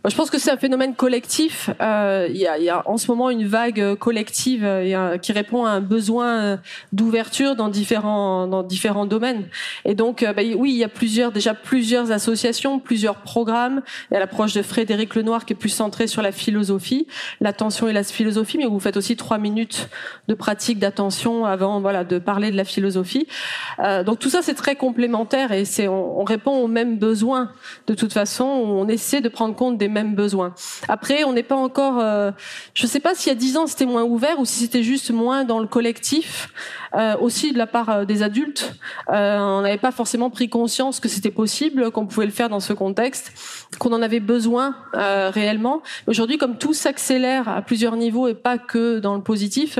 je 0.09 0.15
pense 0.15 0.29
que 0.29 0.37
c'est 0.37 0.51
un 0.51 0.57
phénomène 0.57 0.95
collectif. 0.95 1.69
Euh, 1.81 2.27
Il 2.29 2.35
y, 2.35 2.47
a, 2.47 2.83
en 2.89 2.97
ce 2.97 3.09
moment 3.09 3.29
une 3.29 3.47
vague 3.47 3.79
euh, 3.79 3.95
collective 3.95 4.63
euh, 4.65 5.17
qui 5.17 5.31
répond 5.31 5.65
à 5.65 5.69
un 5.69 5.79
besoin 5.79 6.59
d'ouverture 6.91 7.55
dans 7.55 7.69
différents 7.69 9.05
domaines. 9.05 9.47
Et 9.85 9.95
donc, 9.95 10.25
bah, 10.35 10.41
oui, 10.57 10.71
il 10.71 10.77
y 10.77 10.83
a 10.83 10.89
plusieurs 10.89 11.31
déjà 11.31 11.53
plusieurs 11.53 12.11
associations, 12.11 12.79
plusieurs 12.79 13.15
programmes. 13.15 13.81
Il 14.11 14.15
y 14.15 14.17
a 14.17 14.19
l'approche 14.19 14.53
de 14.53 14.61
Frédéric 14.61 15.15
Lenoir 15.15 15.45
qui 15.45 15.53
est 15.53 15.55
plus 15.55 15.69
centrée 15.69 16.07
sur 16.07 16.21
la 16.21 16.31
philosophie, 16.31 17.07
l'attention 17.39 17.87
et 17.87 17.93
la 17.93 18.03
philosophie, 18.03 18.57
mais 18.57 18.65
vous 18.65 18.79
faites 18.79 18.97
aussi 18.97 19.15
trois 19.15 19.37
minutes 19.37 19.89
de 20.27 20.33
pratique 20.33 20.79
d'attention 20.79 21.45
avant 21.45 21.79
de 21.79 22.19
parler 22.19 22.51
de 22.51 22.57
la 22.57 22.65
philosophie. 22.65 23.27
Donc 24.05 24.19
tout 24.19 24.29
ça 24.29 24.41
c'est 24.41 24.53
très 24.53 24.75
complémentaire 24.75 25.51
et 25.51 25.65
on 25.87 26.23
répond 26.23 26.57
aux 26.57 26.67
mêmes 26.67 26.97
besoins 26.97 27.51
de 27.87 27.93
toute 27.93 28.13
façon. 28.13 28.45
On 28.45 28.87
essaie 28.87 29.21
de 29.21 29.29
prendre 29.29 29.55
compte 29.55 29.77
des 29.77 29.92
mêmes 29.93 30.15
besoins. 30.15 30.53
Après, 30.87 31.23
on 31.23 31.33
n'est 31.33 31.43
pas 31.43 31.55
encore. 31.55 31.99
Euh, 31.99 32.31
je 32.73 32.83
ne 32.83 32.89
sais 32.89 32.99
pas 32.99 33.15
s'il 33.15 33.31
y 33.31 33.35
a 33.35 33.39
dix 33.39 33.55
ans 33.57 33.67
c'était 33.67 33.85
moins 33.85 34.03
ouvert 34.03 34.39
ou 34.39 34.45
si 34.45 34.59
c'était 34.59 34.83
juste 34.83 35.11
moins 35.11 35.45
dans 35.45 35.59
le 35.59 35.67
collectif, 35.67 36.49
euh, 36.95 37.15
aussi 37.17 37.53
de 37.53 37.57
la 37.57 37.67
part 37.67 37.89
euh, 37.89 38.05
des 38.05 38.23
adultes. 38.23 38.75
On 39.07 39.61
n'avait 39.61 39.77
pas 39.77 39.91
forcément 39.91 40.29
pris 40.29 40.49
conscience 40.49 40.99
que 40.99 41.07
c'était 41.07 41.31
possible, 41.31 41.91
qu'on 41.91 42.05
pouvait 42.05 42.25
le 42.25 42.31
faire 42.31 42.49
dans 42.49 42.59
ce 42.59 42.73
contexte, 42.73 43.31
qu'on 43.79 43.93
en 43.93 44.01
avait 44.01 44.19
besoin 44.19 44.75
réellement. 44.93 45.81
Aujourd'hui, 46.07 46.37
comme 46.37 46.57
tout 46.57 46.73
s'accélère 46.73 47.47
à 47.47 47.61
plusieurs 47.61 47.95
niveaux 47.95 48.27
et 48.27 48.33
pas 48.33 48.57
que 48.57 48.99
dans 48.99 49.15
le 49.15 49.21
positif. 49.21 49.79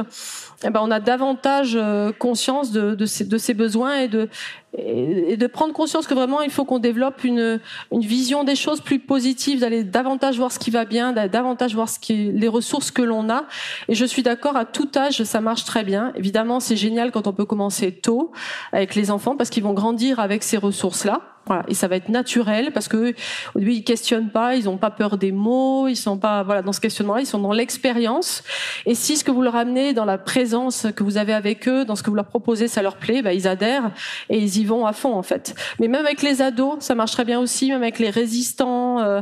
Eh 0.66 0.70
ben, 0.70 0.80
on 0.82 0.92
a 0.92 1.00
davantage 1.00 1.76
euh, 1.76 2.12
conscience 2.12 2.72
de, 2.72 2.96
de, 2.96 3.06
ces, 3.06 3.26
de 3.26 3.54
besoins 3.54 3.98
et 3.98 4.08
de, 4.08 4.30
et 4.78 5.36
de 5.36 5.48
prendre 5.48 5.74
conscience 5.74 6.08
que 6.08 6.14
vraiment 6.14 6.42
il 6.42 6.50
faut 6.50 6.64
qu'on 6.64 6.80
développe 6.80 7.24
une, 7.24 7.60
une 7.92 8.02
vision 8.02 8.44
des 8.44 8.56
choses 8.56 8.80
plus 8.82 9.00
positive, 9.00 9.60
d'aller 9.60 9.84
davantage 9.84 10.38
voir 10.38 10.52
ce 10.52 10.60
qui 10.60 10.72
va 10.72 10.86
bien, 10.86 11.12
d'aller 11.12 11.30
davantage 11.30 11.76
voir 11.76 11.90
ce 11.90 12.00
qui, 12.00 12.32
les 12.32 12.48
ressources 12.48 12.92
que 12.92 13.02
l'on 13.02 13.30
a. 13.30 13.44
Et 13.90 13.96
je 13.96 14.06
suis 14.06 14.24
d'accord, 14.24 14.56
à 14.56 14.66
tout 14.66 14.90
âge, 14.96 15.24
ça 15.24 15.42
marche 15.42 15.66
très 15.66 15.84
bien. 15.84 16.14
Évidemment, 16.16 16.60
c'est 16.60 16.78
génial 16.78 17.12
quand 17.12 17.28
on 17.28 17.34
peut 17.34 17.46
commencer 17.46 17.92
tôt 17.92 18.32
avec 18.72 18.96
les 18.96 19.12
enfants 19.12 19.36
parce 19.36 19.50
qu'ils 19.50 19.64
vont 19.64 19.74
grandir 19.74 20.20
avec 20.20 20.44
ces 20.44 20.58
ressources-là. 20.58 21.33
Voilà, 21.46 21.64
et 21.68 21.74
ça 21.74 21.90
va 21.90 21.98
être 21.98 22.08
naturel 22.08 22.72
parce 22.72 22.88
que 22.88 23.14
au 23.54 23.60
ils 23.60 23.84
questionnent 23.84 24.30
pas, 24.30 24.56
ils 24.56 24.70
ont 24.70 24.78
pas 24.78 24.92
peur 24.92 25.18
des 25.18 25.34
mots, 25.34 25.90
ils 25.90 25.98
sont 25.98 26.18
pas 26.18 26.42
voilà 26.44 26.62
dans 26.62 26.72
ce 26.72 26.80
questionnement-là, 26.80 27.20
ils 27.20 27.26
sont 27.26 27.40
dans 27.40 27.52
l'expérience. 27.52 28.44
Et 28.86 28.96
si 28.96 29.18
ce 29.18 29.26
que 29.26 29.32
vous 29.32 29.42
leur 29.42 29.58
amenez 29.58 29.94
dans 29.94 30.06
la 30.06 30.18
présence 30.18 30.88
que 30.96 31.04
vous 31.04 31.18
avez 31.18 31.34
avec 31.34 31.68
eux, 31.68 31.84
dans 31.84 31.98
ce 31.98 32.04
que 32.04 32.10
vous 32.10 32.16
leur 32.16 32.28
proposez, 32.28 32.70
ça 32.70 32.82
leur 32.82 32.96
plaît, 32.96 33.22
bah, 33.22 33.34
ils 33.34 33.48
adhèrent 33.48 33.92
et 34.30 34.38
ils 34.38 34.58
y 34.58 34.64
vont 34.64 34.86
à 34.86 34.94
fond 34.94 35.14
en 35.14 35.24
fait. 35.24 35.54
Mais 35.80 35.90
même 35.90 36.06
avec 36.06 36.22
les 36.22 36.42
ados, 36.42 36.78
ça 36.80 36.96
marche 36.96 37.12
très 37.12 37.26
bien 37.26 37.40
aussi, 37.40 37.70
même 37.70 37.82
avec 37.82 38.00
les 38.00 38.10
résistants. 38.10 39.02
Euh, 39.02 39.22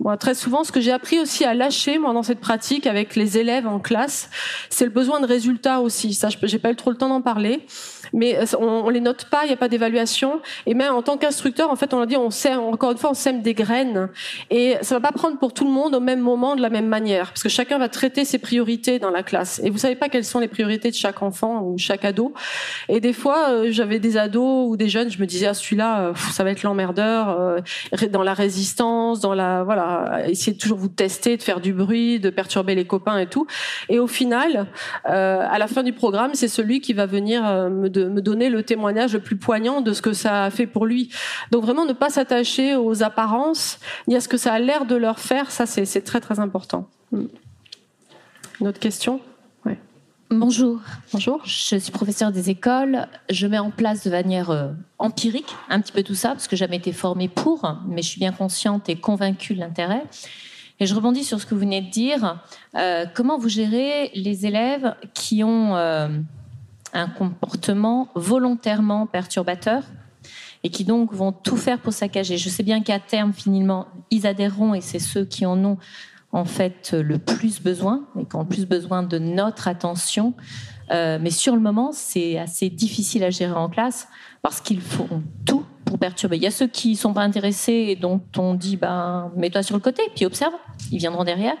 moi, 0.00 0.16
très 0.16 0.34
souvent, 0.34 0.64
ce 0.64 0.72
que 0.72 0.80
j'ai 0.80 0.90
appris 0.90 1.20
aussi 1.20 1.44
à 1.44 1.54
lâcher, 1.54 1.98
moi, 1.98 2.12
dans 2.12 2.24
cette 2.24 2.40
pratique 2.40 2.86
avec 2.86 3.14
les 3.14 3.38
élèves 3.38 3.66
en 3.66 3.78
classe, 3.78 4.28
c'est 4.68 4.84
le 4.84 4.90
besoin 4.90 5.20
de 5.20 5.26
résultats 5.26 5.80
aussi. 5.80 6.14
Ça, 6.14 6.28
j'ai 6.42 6.58
pas 6.58 6.72
eu 6.72 6.76
trop 6.76 6.90
le 6.90 6.96
temps 6.96 7.08
d'en 7.08 7.22
parler, 7.22 7.64
mais 8.12 8.38
on, 8.58 8.64
on 8.64 8.88
les 8.88 9.00
note 9.00 9.26
pas, 9.26 9.44
il 9.44 9.48
n'y 9.48 9.54
a 9.54 9.56
pas 9.56 9.68
d'évaluation. 9.68 10.40
Et 10.66 10.74
même 10.74 10.92
en 10.92 11.02
tant 11.02 11.16
qu'instructeur, 11.16 11.70
en 11.70 11.76
fait, 11.76 11.94
on 11.94 12.00
a 12.00 12.06
dit, 12.06 12.16
on 12.16 12.30
sème, 12.30 12.58
encore 12.58 12.90
une 12.90 12.98
fois, 12.98 13.10
on 13.10 13.14
sème 13.14 13.40
des 13.40 13.54
graines, 13.54 14.08
et 14.50 14.76
ça 14.82 14.96
va 14.96 15.00
pas 15.00 15.12
prendre 15.12 15.38
pour 15.38 15.54
tout 15.54 15.64
le 15.64 15.70
monde 15.70 15.94
au 15.94 16.00
même 16.00 16.20
moment, 16.20 16.56
de 16.56 16.62
la 16.62 16.70
même 16.70 16.88
manière, 16.88 17.28
parce 17.28 17.44
que 17.44 17.48
chacun 17.48 17.78
va 17.78 17.88
traiter 17.88 18.24
ses 18.24 18.38
priorités 18.38 18.98
dans 18.98 19.10
la 19.10 19.22
classe. 19.22 19.60
Et 19.62 19.70
vous 19.70 19.78
savez 19.78 19.94
pas 19.96 20.08
quelles 20.08 20.24
sont 20.24 20.40
les 20.40 20.48
priorités 20.48 20.90
de 20.90 20.96
chaque 20.96 21.22
enfant 21.22 21.62
ou 21.62 21.78
chaque 21.78 22.04
ado. 22.04 22.34
Et 22.88 22.98
des 22.98 23.12
fois, 23.12 23.50
euh, 23.50 23.68
j'avais 23.70 24.00
des 24.00 24.16
ados 24.16 24.68
ou 24.68 24.76
des 24.76 24.88
jeunes, 24.88 25.10
je 25.10 25.20
me 25.20 25.26
disais, 25.26 25.46
ah, 25.46 25.54
celui-là, 25.54 26.00
euh, 26.00 26.14
ça 26.32 26.42
va 26.42 26.50
être 26.50 26.64
l'emmerdeur, 26.64 27.38
euh, 27.38 27.60
dans 28.10 28.24
la 28.24 28.34
résistance, 28.34 29.20
dans 29.20 29.34
la, 29.34 29.62
voilà 29.62 29.83
essayer 30.26 30.56
de 30.56 30.74
vous 30.74 30.88
tester, 30.88 31.36
de 31.36 31.42
faire 31.42 31.60
du 31.60 31.72
bruit, 31.72 32.20
de 32.20 32.30
perturber 32.30 32.74
les 32.74 32.86
copains 32.86 33.18
et 33.18 33.26
tout. 33.26 33.46
Et 33.88 33.98
au 33.98 34.06
final, 34.06 34.66
euh, 35.08 35.46
à 35.48 35.58
la 35.58 35.66
fin 35.66 35.82
du 35.82 35.92
programme, 35.92 36.34
c'est 36.34 36.48
celui 36.48 36.80
qui 36.80 36.92
va 36.92 37.06
venir 37.06 37.46
euh, 37.46 37.68
me, 37.68 37.88
me, 37.88 38.20
donner 38.20 38.48
le 38.48 38.62
témoignage 38.62 39.12
le 39.12 39.20
plus 39.20 39.36
poignant 39.36 39.80
de 39.80 39.92
ce 39.92 40.02
que 40.02 40.12
ça 40.12 40.44
a 40.44 40.50
fait 40.50 40.66
pour 40.66 40.86
lui. 40.86 41.10
Donc 41.50 41.62
vraiment, 41.62 41.84
ne 41.84 41.92
pas 41.92 42.10
s'attacher 42.10 42.76
aux 42.76 43.02
apparences 43.02 43.78
ni 44.08 44.16
à 44.16 44.20
ce 44.20 44.28
que 44.28 44.36
ça 44.36 44.52
a 44.52 44.58
l'air 44.58 44.86
de 44.86 44.96
leur 44.96 45.18
faire, 45.18 45.50
ça 45.50 45.66
c'est 45.66 46.02
très 46.02 46.20
très 46.20 46.40
important. 46.40 46.88
Hmm. 47.12 47.26
Une 48.60 48.68
autre 48.68 48.80
question? 48.80 49.20
Bonjour. 50.38 50.80
Bonjour. 51.12 51.42
Je 51.44 51.76
suis 51.76 51.92
professeur 51.92 52.32
des 52.32 52.50
écoles. 52.50 53.06
Je 53.30 53.46
mets 53.46 53.58
en 53.58 53.70
place 53.70 54.04
de 54.04 54.10
manière 54.10 54.50
euh, 54.50 54.72
empirique 54.98 55.54
un 55.68 55.80
petit 55.80 55.92
peu 55.92 56.02
tout 56.02 56.16
ça, 56.16 56.30
parce 56.30 56.48
que 56.48 56.56
j'ai 56.56 56.64
jamais 56.64 56.78
été 56.78 56.92
formée 56.92 57.28
pour, 57.28 57.76
mais 57.86 58.02
je 58.02 58.08
suis 58.08 58.18
bien 58.18 58.32
consciente 58.32 58.88
et 58.88 58.96
convaincue 58.96 59.54
de 59.54 59.60
l'intérêt. 59.60 60.02
Et 60.80 60.86
je 60.86 60.94
rebondis 60.94 61.22
sur 61.22 61.40
ce 61.40 61.46
que 61.46 61.54
vous 61.54 61.60
venez 61.60 61.82
de 61.82 61.90
dire. 61.90 62.40
Euh, 62.74 63.06
comment 63.14 63.38
vous 63.38 63.48
gérez 63.48 64.10
les 64.14 64.44
élèves 64.44 64.96
qui 65.14 65.44
ont 65.44 65.76
euh, 65.76 66.08
un 66.92 67.08
comportement 67.08 68.08
volontairement 68.16 69.06
perturbateur 69.06 69.84
et 70.64 70.70
qui 70.70 70.84
donc 70.84 71.12
vont 71.12 71.30
tout 71.30 71.56
faire 71.56 71.78
pour 71.78 71.92
saccager? 71.92 72.38
Je 72.38 72.48
sais 72.48 72.64
bien 72.64 72.82
qu'à 72.82 72.98
terme, 72.98 73.32
finalement, 73.32 73.86
ils 74.10 74.26
adhéreront 74.26 74.74
et 74.74 74.80
c'est 74.80 74.98
ceux 74.98 75.24
qui 75.24 75.46
en 75.46 75.64
ont 75.64 75.78
en 76.34 76.44
fait 76.44 76.92
le 76.92 77.18
plus 77.18 77.62
besoin 77.62 78.04
et 78.18 78.26
qui 78.26 78.36
ont 78.36 78.40
le 78.40 78.48
plus 78.48 78.66
besoin 78.66 79.04
de 79.04 79.18
notre 79.18 79.68
attention. 79.68 80.34
Euh, 80.90 81.18
mais 81.20 81.30
sur 81.30 81.54
le 81.54 81.60
moment, 81.60 81.92
c'est 81.92 82.38
assez 82.38 82.68
difficile 82.68 83.22
à 83.24 83.30
gérer 83.30 83.52
en 83.52 83.68
classe 83.68 84.08
parce 84.42 84.60
qu'ils 84.60 84.80
font 84.80 85.22
tout 85.46 85.64
pour 85.84 85.98
perturber. 85.98 86.36
Il 86.36 86.42
y 86.42 86.46
a 86.46 86.50
ceux 86.50 86.66
qui 86.66 86.96
sont 86.96 87.14
pas 87.14 87.22
intéressés 87.22 87.86
et 87.88 87.96
dont 87.96 88.20
on 88.36 88.54
dit 88.54 88.76
ben 88.76 89.32
mets-toi 89.36 89.62
sur 89.62 89.76
le 89.76 89.80
côté 89.80 90.02
puis 90.14 90.26
observe, 90.26 90.52
ils 90.90 90.98
viendront 90.98 91.24
derrière. 91.24 91.54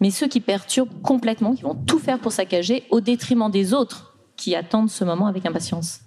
Mais 0.00 0.10
ceux 0.10 0.28
qui 0.28 0.40
perturbent 0.40 1.00
complètement, 1.02 1.54
qui 1.54 1.62
vont 1.62 1.74
tout 1.74 1.98
faire 1.98 2.18
pour 2.18 2.32
saccager 2.32 2.84
au 2.90 3.00
détriment 3.00 3.50
des 3.50 3.74
autres 3.74 4.16
qui 4.36 4.54
attendent 4.54 4.90
ce 4.90 5.04
moment 5.04 5.26
avec 5.26 5.44
impatience. 5.46 6.00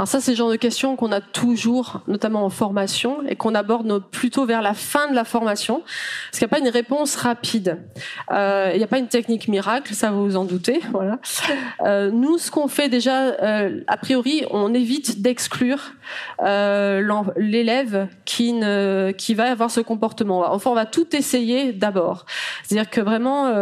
Alors 0.00 0.08
ça, 0.08 0.18
c'est 0.18 0.30
le 0.30 0.36
genre 0.38 0.50
de 0.50 0.56
questions 0.56 0.96
qu'on 0.96 1.12
a 1.12 1.20
toujours, 1.20 2.00
notamment 2.08 2.42
en 2.42 2.48
formation, 2.48 3.18
et 3.28 3.36
qu'on 3.36 3.54
aborde 3.54 4.02
plutôt 4.10 4.46
vers 4.46 4.62
la 4.62 4.72
fin 4.72 5.10
de 5.10 5.14
la 5.14 5.24
formation, 5.24 5.82
parce 5.82 6.38
qu'il 6.38 6.46
n'y 6.46 6.50
a 6.50 6.56
pas 6.56 6.58
une 6.58 6.72
réponse 6.72 7.16
rapide. 7.16 7.76
Euh, 8.32 8.70
il 8.72 8.78
n'y 8.78 8.82
a 8.82 8.86
pas 8.86 8.96
une 8.96 9.08
technique 9.08 9.46
miracle, 9.46 9.92
ça 9.92 10.10
vous 10.10 10.24
vous 10.24 10.36
en 10.36 10.46
doutez. 10.46 10.80
Voilà. 10.90 11.18
Euh, 11.84 12.10
nous, 12.10 12.38
ce 12.38 12.50
qu'on 12.50 12.66
fait 12.66 12.88
déjà, 12.88 13.26
euh, 13.26 13.82
a 13.88 13.96
priori, 13.98 14.44
on 14.50 14.72
évite 14.72 15.20
d'exclure 15.20 15.92
l'élève 17.36 18.08
qui 18.24 18.54
ne, 18.54 19.12
va 19.34 19.50
avoir 19.50 19.70
ce 19.70 19.80
comportement. 19.80 20.50
Enfin, 20.52 20.70
on 20.70 20.74
va 20.74 20.86
tout 20.86 21.14
essayer 21.14 21.72
d'abord. 21.72 22.24
C'est-à-dire 22.64 22.90
que 22.90 23.00
vraiment, 23.00 23.52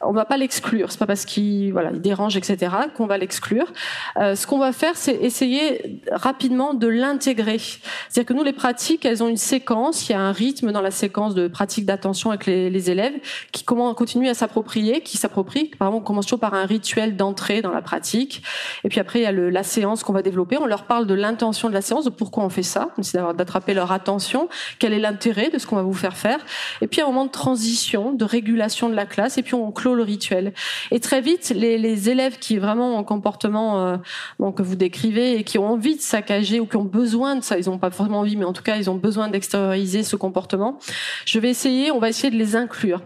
on 0.00 0.12
va 0.12 0.24
pas 0.24 0.36
l'exclure. 0.38 0.90
C'est 0.90 0.98
pas 0.98 1.06
parce 1.06 1.24
qu'il 1.24 1.74
dérange, 1.94 2.36
etc., 2.36 2.72
qu'on 2.96 3.06
va 3.06 3.18
l'exclure. 3.18 3.72
ce 4.16 4.46
qu'on 4.46 4.58
va 4.58 4.72
faire, 4.72 4.96
c'est 4.96 5.14
essayer 5.14 5.65
rapidement 6.10 6.74
de 6.74 6.86
l'intégrer. 6.86 7.58
C'est-à-dire 7.58 8.26
que 8.26 8.32
nous, 8.34 8.44
les 8.44 8.52
pratiques, 8.52 9.04
elles 9.04 9.22
ont 9.22 9.28
une 9.28 9.36
séquence, 9.36 10.08
il 10.08 10.12
y 10.12 10.14
a 10.14 10.20
un 10.20 10.32
rythme 10.32 10.72
dans 10.72 10.80
la 10.80 10.90
séquence 10.90 11.34
de 11.34 11.48
pratique 11.48 11.86
d'attention 11.86 12.30
avec 12.30 12.46
les, 12.46 12.90
élèves 12.90 13.14
qui 13.52 13.64
continuent 13.64 14.28
à 14.28 14.34
s'approprier, 14.34 15.00
qui 15.00 15.16
s'approprient. 15.16 15.70
Par 15.78 15.88
exemple, 15.88 16.02
on 16.02 16.06
commence 16.06 16.26
toujours 16.26 16.40
par 16.40 16.54
un 16.54 16.66
rituel 16.66 17.16
d'entrée 17.16 17.62
dans 17.62 17.72
la 17.72 17.82
pratique. 17.82 18.42
Et 18.84 18.88
puis 18.88 19.00
après, 19.00 19.20
il 19.20 19.22
y 19.22 19.26
a 19.26 19.32
la 19.32 19.62
séance 19.62 20.02
qu'on 20.02 20.12
va 20.12 20.22
développer. 20.22 20.56
On 20.58 20.66
leur 20.66 20.84
parle 20.84 21.06
de 21.06 21.14
l'intention 21.14 21.68
de 21.68 21.74
la 21.74 21.82
séance, 21.82 22.04
de 22.04 22.10
pourquoi 22.10 22.44
on 22.44 22.48
fait 22.48 22.62
ça, 22.62 22.90
c'est 23.02 23.18
d'attraper 23.36 23.74
leur 23.74 23.92
attention, 23.92 24.48
quel 24.78 24.92
est 24.92 24.98
l'intérêt 24.98 25.50
de 25.50 25.58
ce 25.58 25.66
qu'on 25.66 25.76
va 25.76 25.82
vous 25.82 25.94
faire 25.94 26.16
faire. 26.16 26.38
Et 26.80 26.86
puis, 26.86 27.00
un 27.00 27.06
moment 27.06 27.24
de 27.24 27.30
transition, 27.30 28.12
de 28.12 28.24
régulation 28.24 28.88
de 28.88 28.94
la 28.94 29.06
classe, 29.06 29.38
et 29.38 29.42
puis 29.42 29.54
on 29.54 29.72
clôt 29.76 29.94
le 29.94 30.02
rituel. 30.02 30.52
Et 30.90 31.00
très 31.00 31.20
vite, 31.20 31.52
les, 31.54 32.08
élèves 32.08 32.38
qui 32.38 32.58
vraiment 32.58 32.96
ont 32.96 32.98
un 32.98 33.04
comportement 33.04 33.86
euh, 33.86 33.96
que 34.52 34.62
vous 34.62 34.76
décrivez 34.76 35.38
et 35.38 35.44
qui 35.46 35.58
ont 35.58 35.66
envie 35.66 35.96
de 35.96 36.02
saccager 36.02 36.60
ou 36.60 36.66
qui 36.66 36.76
ont 36.76 36.84
besoin 36.84 37.36
de 37.36 37.42
ça, 37.42 37.58
ils 37.58 37.66
n'ont 37.70 37.78
pas 37.78 37.90
forcément 37.90 38.20
envie, 38.20 38.36
mais 38.36 38.44
en 38.44 38.52
tout 38.52 38.62
cas, 38.62 38.76
ils 38.76 38.90
ont 38.90 38.96
besoin 38.96 39.28
d'extérioriser 39.28 40.02
ce 40.02 40.16
comportement, 40.16 40.78
je 41.24 41.38
vais 41.38 41.48
essayer, 41.48 41.90
on 41.90 41.98
va 41.98 42.10
essayer 42.10 42.30
de 42.30 42.36
les 42.36 42.56
inclure. 42.56 43.00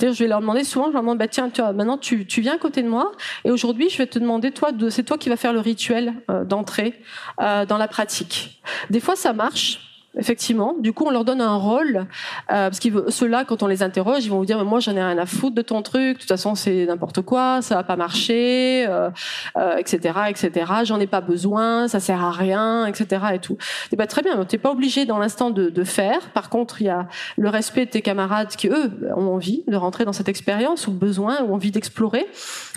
Je 0.00 0.06
vais 0.06 0.26
leur 0.26 0.40
demander 0.40 0.64
souvent, 0.64 0.86
je 0.88 0.92
leur 0.92 1.02
demande, 1.02 1.18
bah, 1.18 1.28
tiens, 1.28 1.50
tu 1.50 1.60
maintenant 1.60 1.98
tu, 1.98 2.26
tu 2.26 2.40
viens 2.40 2.54
à 2.54 2.58
côté 2.58 2.82
de 2.82 2.88
moi, 2.88 3.12
et 3.44 3.50
aujourd'hui, 3.50 3.88
je 3.90 3.98
vais 3.98 4.06
te 4.06 4.18
demander, 4.18 4.50
toi, 4.50 4.72
de, 4.72 4.88
c'est 4.88 5.04
toi 5.04 5.18
qui 5.18 5.28
vas 5.28 5.36
faire 5.36 5.52
le 5.52 5.60
rituel 5.60 6.14
euh, 6.30 6.44
d'entrée 6.44 7.00
euh, 7.40 7.66
dans 7.66 7.78
la 7.78 7.86
pratique. 7.86 8.62
Des 8.90 9.00
fois, 9.00 9.14
ça 9.14 9.32
marche. 9.32 9.87
Effectivement. 10.18 10.74
Du 10.80 10.92
coup, 10.92 11.04
on 11.06 11.10
leur 11.10 11.24
donne 11.24 11.40
un 11.40 11.54
rôle 11.54 11.98
euh, 11.98 12.04
parce 12.48 12.80
que 12.80 13.08
ceux-là, 13.08 13.44
quand 13.44 13.62
on 13.62 13.68
les 13.68 13.84
interroge, 13.84 14.24
ils 14.24 14.28
vont 14.30 14.38
vous 14.38 14.44
dire 14.44 14.62
"Moi, 14.64 14.80
j'en 14.80 14.92
ai 14.96 15.02
rien 15.02 15.16
à 15.16 15.26
foutre 15.26 15.54
de 15.54 15.62
ton 15.62 15.80
truc. 15.82 16.14
De 16.14 16.20
toute 16.20 16.28
façon, 16.28 16.56
c'est 16.56 16.86
n'importe 16.86 17.22
quoi. 17.22 17.62
Ça 17.62 17.76
va 17.76 17.84
pas 17.84 17.94
marcher, 17.94 18.84
euh, 18.88 19.10
euh, 19.56 19.76
etc., 19.76 20.18
etc. 20.28 20.72
J'en 20.82 20.98
ai 20.98 21.06
pas 21.06 21.20
besoin. 21.20 21.86
Ça 21.86 22.00
sert 22.00 22.22
à 22.22 22.32
rien, 22.32 22.86
etc. 22.86 23.26
Et 23.34 23.38
tout. 23.38 23.56
Et 23.92 23.96
bah, 23.96 24.08
très 24.08 24.22
bien. 24.22 24.44
T'es 24.44 24.58
pas 24.58 24.72
obligé 24.72 25.06
dans 25.06 25.18
l'instant 25.18 25.50
de, 25.50 25.70
de, 25.70 25.84
faire. 25.84 26.30
Par 26.30 26.50
contre, 26.50 26.82
il 26.82 26.86
y 26.86 26.90
a 26.90 27.06
le 27.36 27.48
respect 27.48 27.86
de 27.86 27.90
tes 27.90 28.02
camarades 28.02 28.48
qui 28.48 28.66
eux 28.66 28.90
ont 29.16 29.34
envie 29.34 29.62
de 29.68 29.76
rentrer 29.76 30.04
dans 30.04 30.12
cette 30.12 30.28
expérience 30.28 30.88
ou 30.88 30.92
besoin 30.92 31.42
ou 31.44 31.54
envie 31.54 31.70
d'explorer. 31.70 32.26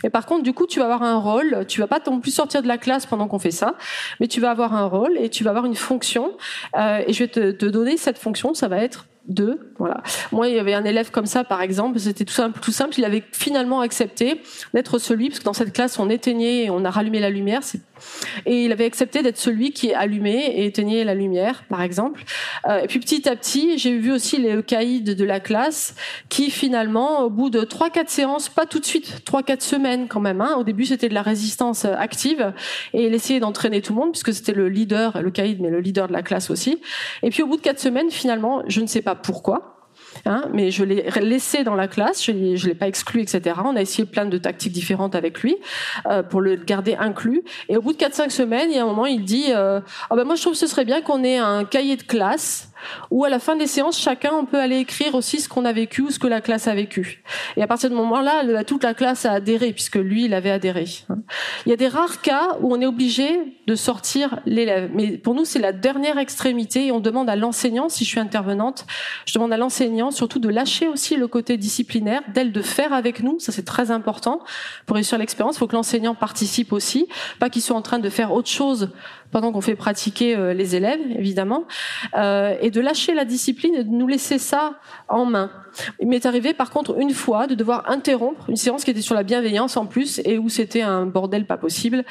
Et 0.03 0.11
par 0.11 0.27
contre, 0.27 0.43
du 0.43 0.53
coup, 0.53 0.67
tu 0.67 0.79
vas 0.79 0.85
avoir 0.85 1.01
un 1.01 1.17
rôle. 1.17 1.65
Tu 1.67 1.79
vas 1.79 1.87
pas 1.87 1.99
non 2.05 2.19
plus 2.19 2.31
sortir 2.31 2.61
de 2.61 2.67
la 2.67 2.77
classe 2.77 3.07
pendant 3.07 3.27
qu'on 3.27 3.39
fait 3.39 3.51
ça, 3.51 3.73
mais 4.19 4.27
tu 4.27 4.39
vas 4.41 4.51
avoir 4.51 4.75
un 4.75 4.85
rôle 4.85 5.17
et 5.17 5.29
tu 5.29 5.43
vas 5.43 5.49
avoir 5.49 5.65
une 5.65 5.75
fonction. 5.75 6.31
Euh, 6.77 7.01
et 7.07 7.13
je 7.13 7.23
vais 7.23 7.30
te, 7.31 7.65
donner 7.65 7.97
cette 7.97 8.17
fonction, 8.17 8.53
ça 8.53 8.67
va 8.67 8.77
être 8.77 9.07
deux. 9.27 9.71
Voilà. 9.77 10.01
Moi, 10.31 10.49
il 10.49 10.55
y 10.55 10.59
avait 10.59 10.73
un 10.73 10.83
élève 10.83 11.11
comme 11.11 11.25
ça, 11.25 11.43
par 11.43 11.61
exemple. 11.61 11.99
C'était 11.99 12.25
tout 12.25 12.71
simple. 12.71 12.95
Il 12.97 13.05
avait 13.05 13.23
finalement 13.31 13.81
accepté 13.81 14.41
d'être 14.73 14.99
celui, 14.99 15.29
parce 15.29 15.39
que 15.39 15.45
dans 15.45 15.53
cette 15.53 15.73
classe, 15.73 15.99
on 15.99 16.09
éteignait 16.09 16.65
et 16.65 16.69
on 16.69 16.83
a 16.85 16.89
rallumé 16.89 17.19
la 17.19 17.29
lumière. 17.29 17.61
Et 18.45 18.65
il 18.65 18.71
avait 18.71 18.85
accepté 18.85 19.21
d'être 19.21 19.37
celui 19.37 19.71
qui 19.71 19.93
allumait 19.93 20.47
et 20.47 20.65
éteignait 20.65 21.03
la 21.03 21.13
lumière, 21.13 21.63
par 21.69 21.81
exemple. 21.81 22.23
Euh, 22.67 22.81
et 22.81 22.87
puis 22.87 22.99
petit 22.99 23.27
à 23.29 23.35
petit, 23.35 23.77
j'ai 23.77 23.97
vu 23.97 24.11
aussi 24.11 24.37
les 24.37 24.63
caïds 24.63 25.01
de 25.01 25.23
la 25.23 25.39
classe 25.39 25.95
qui 26.29 26.49
finalement, 26.49 27.21
au 27.21 27.29
bout 27.29 27.49
de 27.49 27.61
trois, 27.61 27.89
quatre 27.89 28.09
séances, 28.09 28.49
pas 28.49 28.65
tout 28.65 28.79
de 28.79 28.85
suite, 28.85 29.23
trois, 29.23 29.43
quatre 29.43 29.61
semaines 29.61 30.07
quand 30.07 30.19
même. 30.19 30.41
Hein, 30.41 30.55
au 30.57 30.63
début, 30.63 30.85
c'était 30.85 31.09
de 31.09 31.13
la 31.13 31.21
résistance 31.21 31.85
active 31.85 32.53
et 32.93 33.05
il 33.05 33.13
essayait 33.13 33.39
d'entraîner 33.39 33.81
tout 33.81 33.93
le 33.93 33.99
monde 33.99 34.11
puisque 34.11 34.33
c'était 34.33 34.53
le 34.53 34.69
leader, 34.69 35.21
le 35.21 35.31
caïd, 35.31 35.61
mais 35.61 35.69
le 35.69 35.79
leader 35.79 36.07
de 36.07 36.13
la 36.13 36.23
classe 36.23 36.49
aussi. 36.49 36.79
Et 37.23 37.29
puis 37.29 37.43
au 37.43 37.47
bout 37.47 37.57
de 37.57 37.61
quatre 37.61 37.79
semaines, 37.79 38.09
finalement, 38.09 38.63
je 38.67 38.81
ne 38.81 38.87
sais 38.87 39.01
pas 39.01 39.10
pourquoi. 39.15 39.67
Hein, 40.25 40.45
mais 40.53 40.71
je 40.71 40.83
l'ai 40.83 41.09
laissé 41.21 41.63
dans 41.63 41.75
la 41.75 41.87
classe, 41.87 42.23
je 42.23 42.31
ne 42.31 42.67
l'ai 42.67 42.75
pas 42.75 42.87
exclu, 42.87 43.21
etc. 43.21 43.55
On 43.63 43.75
a 43.75 43.81
essayé 43.81 44.05
plein 44.05 44.25
de 44.25 44.37
tactiques 44.37 44.73
différentes 44.73 45.15
avec 45.15 45.41
lui 45.41 45.55
euh, 46.05 46.21
pour 46.21 46.41
le 46.41 46.55
garder 46.55 46.95
inclus. 46.95 47.43
Et 47.69 47.77
au 47.77 47.81
bout 47.81 47.93
de 47.93 47.97
4-5 47.97 48.29
semaines, 48.29 48.69
il 48.69 48.75
y 48.75 48.79
a 48.79 48.83
un 48.83 48.87
moment, 48.87 49.05
il 49.05 49.23
dit 49.23 49.45
oh 49.55 50.15
moi 50.25 50.35
je 50.35 50.41
trouve 50.41 50.53
que 50.53 50.59
ce 50.59 50.67
serait 50.67 50.85
bien 50.85 51.01
qu'on 51.01 51.23
ait 51.23 51.37
un 51.37 51.63
cahier 51.63 51.95
de 51.95 52.03
classe 52.03 52.70
où 53.09 53.25
à 53.25 53.29
la 53.29 53.39
fin 53.39 53.55
des 53.55 53.67
séances, 53.67 53.99
chacun 53.99 54.31
on 54.33 54.45
peut 54.45 54.59
aller 54.59 54.77
écrire 54.77 55.15
aussi 55.15 55.39
ce 55.39 55.49
qu'on 55.49 55.65
a 55.65 55.73
vécu 55.73 56.01
ou 56.01 56.11
ce 56.11 56.19
que 56.19 56.27
la 56.27 56.41
classe 56.41 56.67
a 56.67 56.75
vécu. 56.75 57.23
Et 57.57 57.63
à 57.63 57.67
partir 57.67 57.89
de 57.89 57.95
ce 57.95 57.99
moment-là, 57.99 58.63
toute 58.63 58.83
la 58.83 58.93
classe 58.93 59.25
a 59.25 59.33
adhéré 59.33 59.73
puisque 59.73 59.95
lui, 59.95 60.25
il 60.25 60.33
avait 60.33 60.51
adhéré. 60.51 60.85
Il 61.65 61.69
y 61.69 61.73
a 61.73 61.77
des 61.77 61.87
rares 61.87 62.21
cas 62.21 62.57
où 62.61 62.73
on 62.73 62.81
est 62.81 62.85
obligé 62.85 63.57
de 63.67 63.75
sortir 63.75 64.39
l'élève, 64.45 64.89
mais 64.93 65.17
pour 65.17 65.33
nous, 65.33 65.45
c'est 65.45 65.59
la 65.59 65.71
dernière 65.71 66.17
extrémité 66.17 66.87
et 66.87 66.91
on 66.91 66.99
demande 66.99 67.29
à 67.29 67.35
l'enseignant, 67.35 67.89
si 67.89 68.03
je 68.03 68.09
suis 68.09 68.19
intervenante, 68.19 68.85
je 69.25 69.33
demande 69.33 69.53
à 69.53 69.57
l'enseignant 69.57 70.11
surtout 70.11 70.39
de 70.39 70.49
lâcher 70.49 70.87
aussi 70.87 71.15
le 71.15 71.27
côté 71.27 71.57
disciplinaire, 71.57 72.21
d'elle 72.33 72.51
de 72.51 72.61
faire 72.61 72.93
avec 72.93 73.21
nous, 73.23 73.39
ça 73.39 73.51
c'est 73.51 73.65
très 73.65 73.91
important 73.91 74.41
pour 74.85 74.95
réussir 74.95 75.17
l'expérience. 75.17 75.55
Il 75.55 75.59
faut 75.59 75.67
que 75.67 75.75
l'enseignant 75.75 76.15
participe 76.15 76.73
aussi, 76.73 77.07
pas 77.39 77.49
qu'il 77.49 77.61
soit 77.61 77.75
en 77.75 77.81
train 77.81 77.99
de 77.99 78.09
faire 78.09 78.33
autre 78.33 78.49
chose 78.49 78.89
pendant 79.31 79.51
qu'on 79.51 79.61
fait 79.61 79.75
pratiquer 79.75 80.35
euh, 80.35 80.53
les 80.53 80.75
élèves, 80.75 80.99
évidemment, 81.17 81.65
euh, 82.17 82.55
et 82.61 82.71
de 82.71 82.81
lâcher 82.81 83.13
la 83.13 83.25
discipline 83.25 83.75
et 83.75 83.83
de 83.83 83.89
nous 83.89 84.07
laisser 84.07 84.37
ça 84.37 84.75
en 85.07 85.25
main. 85.25 85.51
Il 85.99 86.07
m'est 86.07 86.25
arrivé 86.25 86.53
par 86.53 86.69
contre 86.69 86.99
une 86.99 87.11
fois 87.11 87.47
de 87.47 87.55
devoir 87.55 87.89
interrompre 87.89 88.49
une 88.49 88.55
séance 88.55 88.83
qui 88.83 88.91
était 88.91 89.01
sur 89.01 89.15
la 89.15 89.23
bienveillance 89.23 89.77
en 89.77 89.85
plus 89.85 90.21
et 90.25 90.37
où 90.37 90.49
c'était 90.49 90.81
un 90.81 91.05
bordel 91.05 91.45
pas 91.45 91.57
possible 91.57 92.03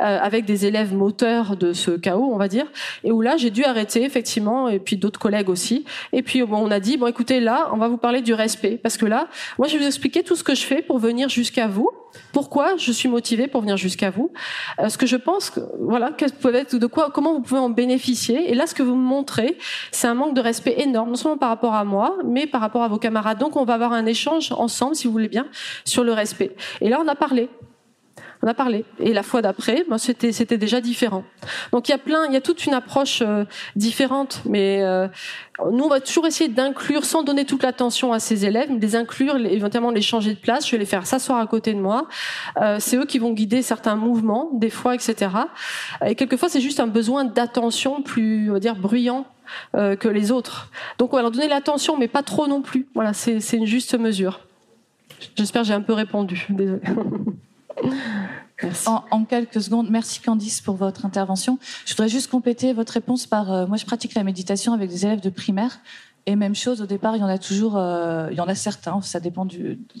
euh, 0.00 0.18
avec 0.20 0.44
des 0.44 0.66
élèves 0.66 0.94
moteurs 0.94 1.56
de 1.56 1.72
ce 1.72 1.92
chaos 1.92 2.30
on 2.32 2.38
va 2.38 2.48
dire 2.48 2.66
et 3.04 3.12
où 3.12 3.20
là 3.20 3.36
j'ai 3.36 3.50
dû 3.50 3.64
arrêter 3.64 4.04
effectivement 4.04 4.68
et 4.68 4.78
puis 4.78 4.96
d'autres 4.96 5.20
collègues 5.20 5.48
aussi. 5.48 5.84
Et 6.12 6.22
puis 6.22 6.42
on 6.42 6.70
a 6.70 6.80
dit 6.80 6.96
bon 6.96 7.06
écoutez 7.06 7.40
là 7.40 7.68
on 7.72 7.76
va 7.76 7.88
vous 7.88 7.96
parler 7.96 8.22
du 8.22 8.34
respect 8.34 8.78
parce 8.82 8.96
que 8.96 9.06
là 9.06 9.28
moi 9.58 9.68
je 9.68 9.74
vais 9.74 9.80
vous 9.80 9.86
expliquer 9.86 10.22
tout 10.22 10.36
ce 10.36 10.44
que 10.44 10.54
je 10.54 10.62
fais 10.62 10.82
pour 10.82 10.98
venir 10.98 11.28
jusqu'à 11.28 11.66
vous 11.66 11.90
pourquoi 12.32 12.76
je 12.76 12.92
suis 12.92 13.08
motivée 13.08 13.46
pour 13.46 13.60
venir 13.60 13.76
jusqu'à 13.76 14.10
vous 14.10 14.32
euh, 14.80 14.88
ce 14.88 14.98
que 14.98 15.06
je 15.06 15.16
pense 15.16 15.52
voilà 15.78 16.10
comment 17.12 17.34
vous 17.34 17.40
pouvez 17.40 17.60
en 17.60 17.70
bénéficier 17.70 18.50
et 18.50 18.54
là 18.54 18.66
ce 18.66 18.74
que 18.74 18.82
vous 18.82 18.94
me 18.94 19.02
montrez 19.02 19.58
c'est 19.90 20.06
un 20.06 20.14
manque 20.14 20.34
de 20.34 20.40
respect 20.40 20.76
énorme 20.78 21.10
non 21.10 21.16
seulement 21.16 21.38
par 21.38 21.48
rapport 21.48 21.74
à 21.74 21.84
moi 21.84 22.16
mais 22.24 22.46
par 22.46 22.60
rapport 22.60 22.82
à 22.82 22.88
vos 22.88 22.98
Donc 23.38 23.56
on 23.56 23.64
va 23.64 23.74
avoir 23.74 23.92
un 23.92 24.06
échange 24.06 24.52
ensemble, 24.52 24.96
si 24.96 25.06
vous 25.06 25.12
voulez 25.12 25.28
bien, 25.28 25.46
sur 25.84 26.04
le 26.04 26.12
respect. 26.12 26.54
Et 26.80 26.88
là, 26.88 27.00
on 27.02 27.08
a 27.08 27.14
parlé. 27.14 27.48
On 28.42 28.48
a 28.48 28.54
parlé. 28.54 28.84
Et 29.00 29.12
la 29.12 29.22
fois 29.22 29.40
d'après, 29.40 29.84
ben, 29.88 29.98
c'était 29.98 30.32
c'était 30.32 30.58
déjà 30.58 30.80
différent. 30.80 31.24
Donc 31.72 31.88
il 31.88 31.92
y 31.92 31.94
a 31.94 31.98
plein, 31.98 32.26
il 32.26 32.34
y 32.34 32.36
a 32.36 32.40
toute 32.40 32.66
une 32.66 32.74
approche 32.74 33.22
euh, 33.22 33.44
différente. 33.76 34.42
Mais 34.44 34.82
euh, 34.82 35.08
nous, 35.72 35.84
on 35.84 35.88
va 35.88 36.00
toujours 36.00 36.26
essayer 36.26 36.50
d'inclure, 36.50 37.04
sans 37.04 37.22
donner 37.22 37.44
toute 37.44 37.62
l'attention 37.62 38.12
à 38.12 38.18
ces 38.18 38.44
élèves, 38.44 38.68
mais 38.70 38.78
les 38.78 38.94
inclure, 38.94 39.36
éventuellement 39.36 39.90
les 39.90 40.02
changer 40.02 40.34
de 40.34 40.38
place. 40.38 40.66
Je 40.66 40.72
vais 40.72 40.78
les 40.78 40.86
faire 40.86 41.06
s'asseoir 41.06 41.38
à 41.38 41.46
côté 41.46 41.72
de 41.72 41.80
moi. 41.80 42.08
Euh, 42.60 42.76
c'est 42.78 42.96
eux 42.96 43.06
qui 43.06 43.18
vont 43.18 43.32
guider 43.32 43.62
certains 43.62 43.96
mouvements, 43.96 44.50
des 44.52 44.70
fois, 44.70 44.94
etc. 44.94 45.30
Et 46.06 46.14
quelquefois, 46.14 46.48
c'est 46.48 46.60
juste 46.60 46.80
un 46.80 46.86
besoin 46.86 47.24
d'attention 47.24 48.02
plus, 48.02 48.50
on 48.50 48.54
va 48.54 48.60
dire, 48.60 48.76
bruyant 48.76 49.26
euh, 49.74 49.96
que 49.96 50.08
les 50.08 50.30
autres. 50.30 50.70
Donc 50.98 51.12
on 51.12 51.16
va 51.16 51.22
leur 51.22 51.30
donner 51.30 51.48
l'attention, 51.48 51.96
mais 51.96 52.08
pas 52.08 52.22
trop 52.22 52.46
non 52.46 52.62
plus. 52.62 52.86
Voilà, 52.94 53.12
c'est 53.12 53.38
une 53.52 53.66
juste 53.66 53.98
mesure. 53.98 54.40
J'espère 55.36 55.62
que 55.62 55.68
j'ai 55.68 55.74
un 55.74 55.80
peu 55.80 55.92
répondu. 55.92 56.46
Désolée. 56.50 56.80
En, 58.86 59.04
en, 59.10 59.24
quelques 59.24 59.60
secondes, 59.60 59.90
merci 59.90 60.20
Candice 60.22 60.62
pour 60.62 60.76
votre 60.76 61.04
intervention. 61.04 61.58
Je 61.84 61.92
voudrais 61.92 62.08
juste 62.08 62.30
compléter 62.30 62.72
votre 62.72 62.94
réponse 62.94 63.26
par, 63.26 63.52
euh, 63.52 63.66
moi 63.66 63.76
je 63.76 63.84
pratique 63.84 64.14
la 64.14 64.24
méditation 64.24 64.72
avec 64.72 64.88
des 64.88 65.04
élèves 65.04 65.20
de 65.20 65.28
primaire 65.28 65.78
et 66.28 66.34
même 66.34 66.56
chose, 66.56 66.82
au 66.82 66.86
départ, 66.86 67.14
il 67.14 67.20
y 67.20 67.22
en 67.22 67.28
a 67.28 67.38
toujours, 67.38 67.76
euh, 67.76 68.28
il 68.32 68.36
y 68.36 68.40
en 68.40 68.48
a 68.48 68.56
certains, 68.56 69.00
ça 69.00 69.20
dépend, 69.20 69.46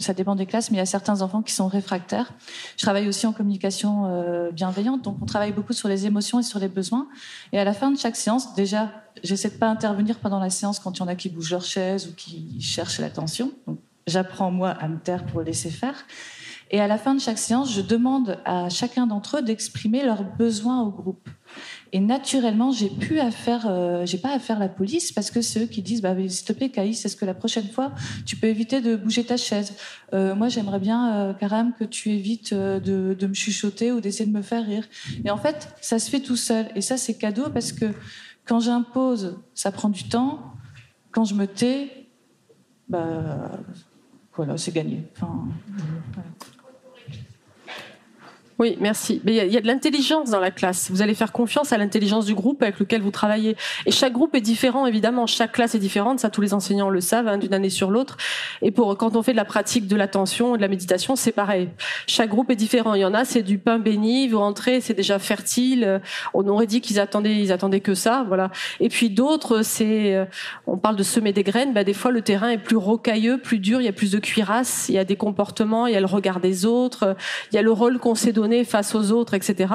ça 0.00 0.12
dépend 0.12 0.34
des 0.34 0.44
classes, 0.46 0.72
mais 0.72 0.76
il 0.76 0.80
y 0.80 0.82
a 0.82 0.86
certains 0.86 1.22
enfants 1.22 1.40
qui 1.40 1.52
sont 1.52 1.68
réfractaires. 1.68 2.32
Je 2.76 2.82
travaille 2.82 3.06
aussi 3.06 3.28
en 3.28 3.32
communication 3.32 4.06
euh, 4.06 4.50
bienveillante, 4.50 5.02
donc 5.02 5.18
on 5.22 5.26
travaille 5.26 5.52
beaucoup 5.52 5.72
sur 5.72 5.88
les 5.88 6.04
émotions 6.04 6.40
et 6.40 6.42
sur 6.42 6.58
les 6.58 6.66
besoins. 6.66 7.06
Et 7.52 7.60
à 7.60 7.64
la 7.64 7.72
fin 7.72 7.92
de 7.92 7.98
chaque 7.98 8.16
séance, 8.16 8.54
déjà, 8.54 8.90
j'essaie 9.22 9.50
de 9.50 9.54
pas 9.54 9.68
intervenir 9.68 10.18
pendant 10.18 10.40
la 10.40 10.50
séance 10.50 10.80
quand 10.80 10.98
il 10.98 11.00
y 11.00 11.02
en 11.04 11.08
a 11.08 11.14
qui 11.14 11.28
bougent 11.28 11.52
leur 11.52 11.64
chaise 11.64 12.08
ou 12.08 12.14
qui 12.16 12.60
cherchent 12.60 12.98
l'attention. 12.98 13.52
Donc 13.68 13.78
j'apprends 14.08 14.50
moi 14.50 14.70
à 14.70 14.88
me 14.88 14.98
taire 14.98 15.24
pour 15.26 15.42
laisser 15.42 15.70
faire. 15.70 15.94
Et 16.72 16.80
à 16.80 16.88
la 16.88 16.98
fin 16.98 17.14
de 17.14 17.20
chaque 17.20 17.38
séance, 17.38 17.72
je 17.72 17.80
demande 17.80 18.40
à 18.44 18.68
chacun 18.68 19.06
d'entre 19.06 19.38
eux 19.38 19.42
d'exprimer 19.42 20.04
leurs 20.04 20.24
besoins 20.24 20.82
au 20.82 20.90
groupe. 20.90 21.28
Et 21.92 22.00
naturellement, 22.00 22.72
j'ai 22.72 22.90
faire, 23.30 23.66
euh, 23.68 24.04
j'ai 24.06 24.18
pas 24.18 24.34
à 24.34 24.38
faire 24.38 24.58
la 24.58 24.68
police 24.68 25.12
parce 25.12 25.30
que 25.30 25.40
c'est 25.40 25.64
eux 25.64 25.66
qui 25.66 25.82
disent, 25.82 26.02
bah, 26.02 26.14
s'il 26.28 26.44
te 26.44 26.52
plaît, 26.52 26.68
Caïs, 26.68 27.04
est-ce 27.04 27.16
que 27.16 27.24
la 27.24 27.34
prochaine 27.34 27.68
fois, 27.68 27.92
tu 28.24 28.36
peux 28.36 28.48
éviter 28.48 28.80
de 28.80 28.96
bouger 28.96 29.24
ta 29.24 29.36
chaise? 29.36 29.74
Euh, 30.12 30.34
Moi, 30.34 30.48
j'aimerais 30.48 30.80
bien, 30.80 31.14
euh, 31.14 31.32
Karam, 31.34 31.72
que 31.78 31.84
tu 31.84 32.10
évites 32.10 32.52
euh, 32.52 32.80
de, 32.80 33.26
me 33.26 33.34
chuchoter 33.34 33.92
ou 33.92 34.00
d'essayer 34.00 34.26
de 34.26 34.36
me 34.36 34.42
faire 34.42 34.64
rire. 34.64 34.84
Et 35.24 35.30
en 35.30 35.36
fait, 35.36 35.74
ça 35.80 35.98
se 35.98 36.10
fait 36.10 36.20
tout 36.20 36.36
seul. 36.36 36.66
Et 36.74 36.80
ça, 36.80 36.96
c'est 36.96 37.14
cadeau 37.14 37.50
parce 37.50 37.72
que 37.72 37.86
quand 38.44 38.60
j'impose, 38.60 39.38
ça 39.54 39.70
prend 39.70 39.88
du 39.88 40.04
temps. 40.08 40.52
Quand 41.10 41.24
je 41.24 41.34
me 41.34 41.46
tais, 41.46 42.08
bah, 42.88 43.50
voilà, 44.34 44.56
c'est 44.56 44.72
gagné. 44.72 45.02
Oui, 48.58 48.78
merci. 48.80 49.20
Mais 49.24 49.36
il 49.36 49.52
y, 49.52 49.56
a 49.58 49.60
de 49.60 49.66
l'intelligence 49.66 50.30
dans 50.30 50.40
la 50.40 50.50
classe. 50.50 50.90
Vous 50.90 51.02
allez 51.02 51.14
faire 51.14 51.30
confiance 51.30 51.74
à 51.74 51.78
l'intelligence 51.78 52.24
du 52.24 52.34
groupe 52.34 52.62
avec 52.62 52.78
lequel 52.78 53.02
vous 53.02 53.10
travaillez. 53.10 53.54
Et 53.84 53.90
chaque 53.90 54.14
groupe 54.14 54.34
est 54.34 54.40
différent, 54.40 54.86
évidemment. 54.86 55.26
Chaque 55.26 55.52
classe 55.52 55.74
est 55.74 55.78
différente. 55.78 56.20
Ça, 56.20 56.30
tous 56.30 56.40
les 56.40 56.54
enseignants 56.54 56.88
le 56.88 57.02
savent, 57.02 57.28
hein, 57.28 57.36
d'une 57.36 57.52
année 57.52 57.68
sur 57.68 57.90
l'autre. 57.90 58.16
Et 58.62 58.70
pour 58.70 58.96
quand 58.96 59.14
on 59.14 59.22
fait 59.22 59.32
de 59.32 59.36
la 59.36 59.44
pratique 59.44 59.86
de 59.88 59.94
l'attention 59.94 60.54
et 60.54 60.56
de 60.56 60.62
la 60.62 60.68
méditation, 60.68 61.16
c'est 61.16 61.32
pareil. 61.32 61.68
Chaque 62.06 62.30
groupe 62.30 62.50
est 62.50 62.56
différent. 62.56 62.94
Il 62.94 63.00
y 63.00 63.04
en 63.04 63.12
a, 63.12 63.26
c'est 63.26 63.42
du 63.42 63.58
pain 63.58 63.78
béni. 63.78 64.26
Vous 64.26 64.38
rentrez, 64.38 64.80
c'est 64.80 64.94
déjà 64.94 65.18
fertile. 65.18 66.00
On 66.32 66.48
aurait 66.48 66.66
dit 66.66 66.80
qu'ils 66.80 66.98
attendaient, 66.98 67.36
ils 67.36 67.52
attendaient 67.52 67.80
que 67.80 67.94
ça, 67.94 68.24
voilà. 68.26 68.50
Et 68.80 68.88
puis 68.88 69.10
d'autres, 69.10 69.60
c'est, 69.60 70.14
euh, 70.14 70.24
on 70.66 70.78
parle 70.78 70.96
de 70.96 71.02
semer 71.02 71.34
des 71.34 71.42
graines. 71.42 71.74
Bah, 71.74 71.84
des 71.84 71.92
fois, 71.92 72.10
le 72.10 72.22
terrain 72.22 72.48
est 72.48 72.58
plus 72.58 72.76
rocailleux, 72.76 73.36
plus 73.36 73.58
dur. 73.58 73.82
Il 73.82 73.84
y 73.84 73.88
a 73.88 73.92
plus 73.92 74.12
de 74.12 74.18
cuirasse. 74.18 74.86
Il 74.88 74.94
y 74.94 74.98
a 74.98 75.04
des 75.04 75.16
comportements. 75.16 75.86
Il 75.86 75.92
y 75.92 75.96
a 75.96 76.00
le 76.00 76.06
regard 76.06 76.40
des 76.40 76.64
autres. 76.64 77.16
Il 77.52 77.56
y 77.56 77.58
a 77.58 77.62
le 77.62 77.72
rôle 77.72 77.98
qu'on 77.98 78.14
s'est 78.14 78.32
donné 78.32 78.45
face 78.64 78.94
aux 78.94 79.12
autres, 79.12 79.34
etc. 79.34 79.72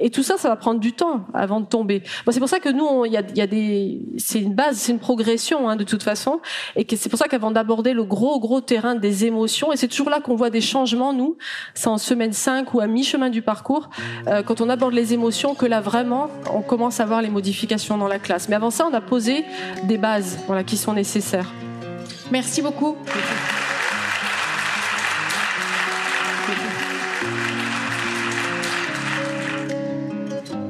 Et 0.00 0.10
tout 0.10 0.22
ça, 0.22 0.36
ça 0.36 0.48
va 0.48 0.56
prendre 0.56 0.80
du 0.80 0.92
temps 0.92 1.26
avant 1.34 1.60
de 1.60 1.66
tomber. 1.66 2.02
C'est 2.30 2.40
pour 2.40 2.48
ça 2.48 2.60
que 2.60 2.68
nous, 2.68 3.04
il 3.04 3.12
y 3.12 3.16
a, 3.16 3.46
des, 3.46 4.00
c'est 4.18 4.40
une 4.40 4.54
base, 4.54 4.76
c'est 4.78 4.92
une 4.92 4.98
progression 4.98 5.68
hein, 5.68 5.76
de 5.76 5.84
toute 5.84 6.02
façon, 6.02 6.40
et 6.76 6.86
c'est 6.96 7.08
pour 7.08 7.18
ça 7.18 7.28
qu'avant 7.28 7.50
d'aborder 7.50 7.92
le 7.92 8.04
gros 8.04 8.38
gros 8.40 8.60
terrain 8.60 8.94
des 8.94 9.24
émotions, 9.24 9.72
et 9.72 9.76
c'est 9.76 9.88
toujours 9.88 10.10
là 10.10 10.20
qu'on 10.20 10.36
voit 10.36 10.50
des 10.50 10.60
changements. 10.60 11.12
Nous, 11.12 11.36
c'est 11.74 11.88
en 11.88 11.98
semaine 11.98 12.32
5 12.32 12.74
ou 12.74 12.80
à 12.80 12.86
mi-chemin 12.86 13.30
du 13.30 13.42
parcours, 13.42 13.90
euh, 14.26 14.42
quand 14.42 14.60
on 14.60 14.68
aborde 14.68 14.94
les 14.94 15.14
émotions, 15.14 15.54
que 15.54 15.66
là 15.66 15.80
vraiment, 15.80 16.28
on 16.52 16.62
commence 16.62 17.00
à 17.00 17.06
voir 17.06 17.22
les 17.22 17.30
modifications 17.30 17.98
dans 17.98 18.08
la 18.08 18.18
classe. 18.18 18.48
Mais 18.48 18.56
avant 18.56 18.70
ça, 18.70 18.86
on 18.90 18.94
a 18.94 19.00
posé 19.00 19.44
des 19.84 19.98
bases, 19.98 20.38
qui 20.66 20.76
sont 20.76 20.92
nécessaires. 20.92 21.52
Merci 22.30 22.62
beaucoup. 22.62 22.96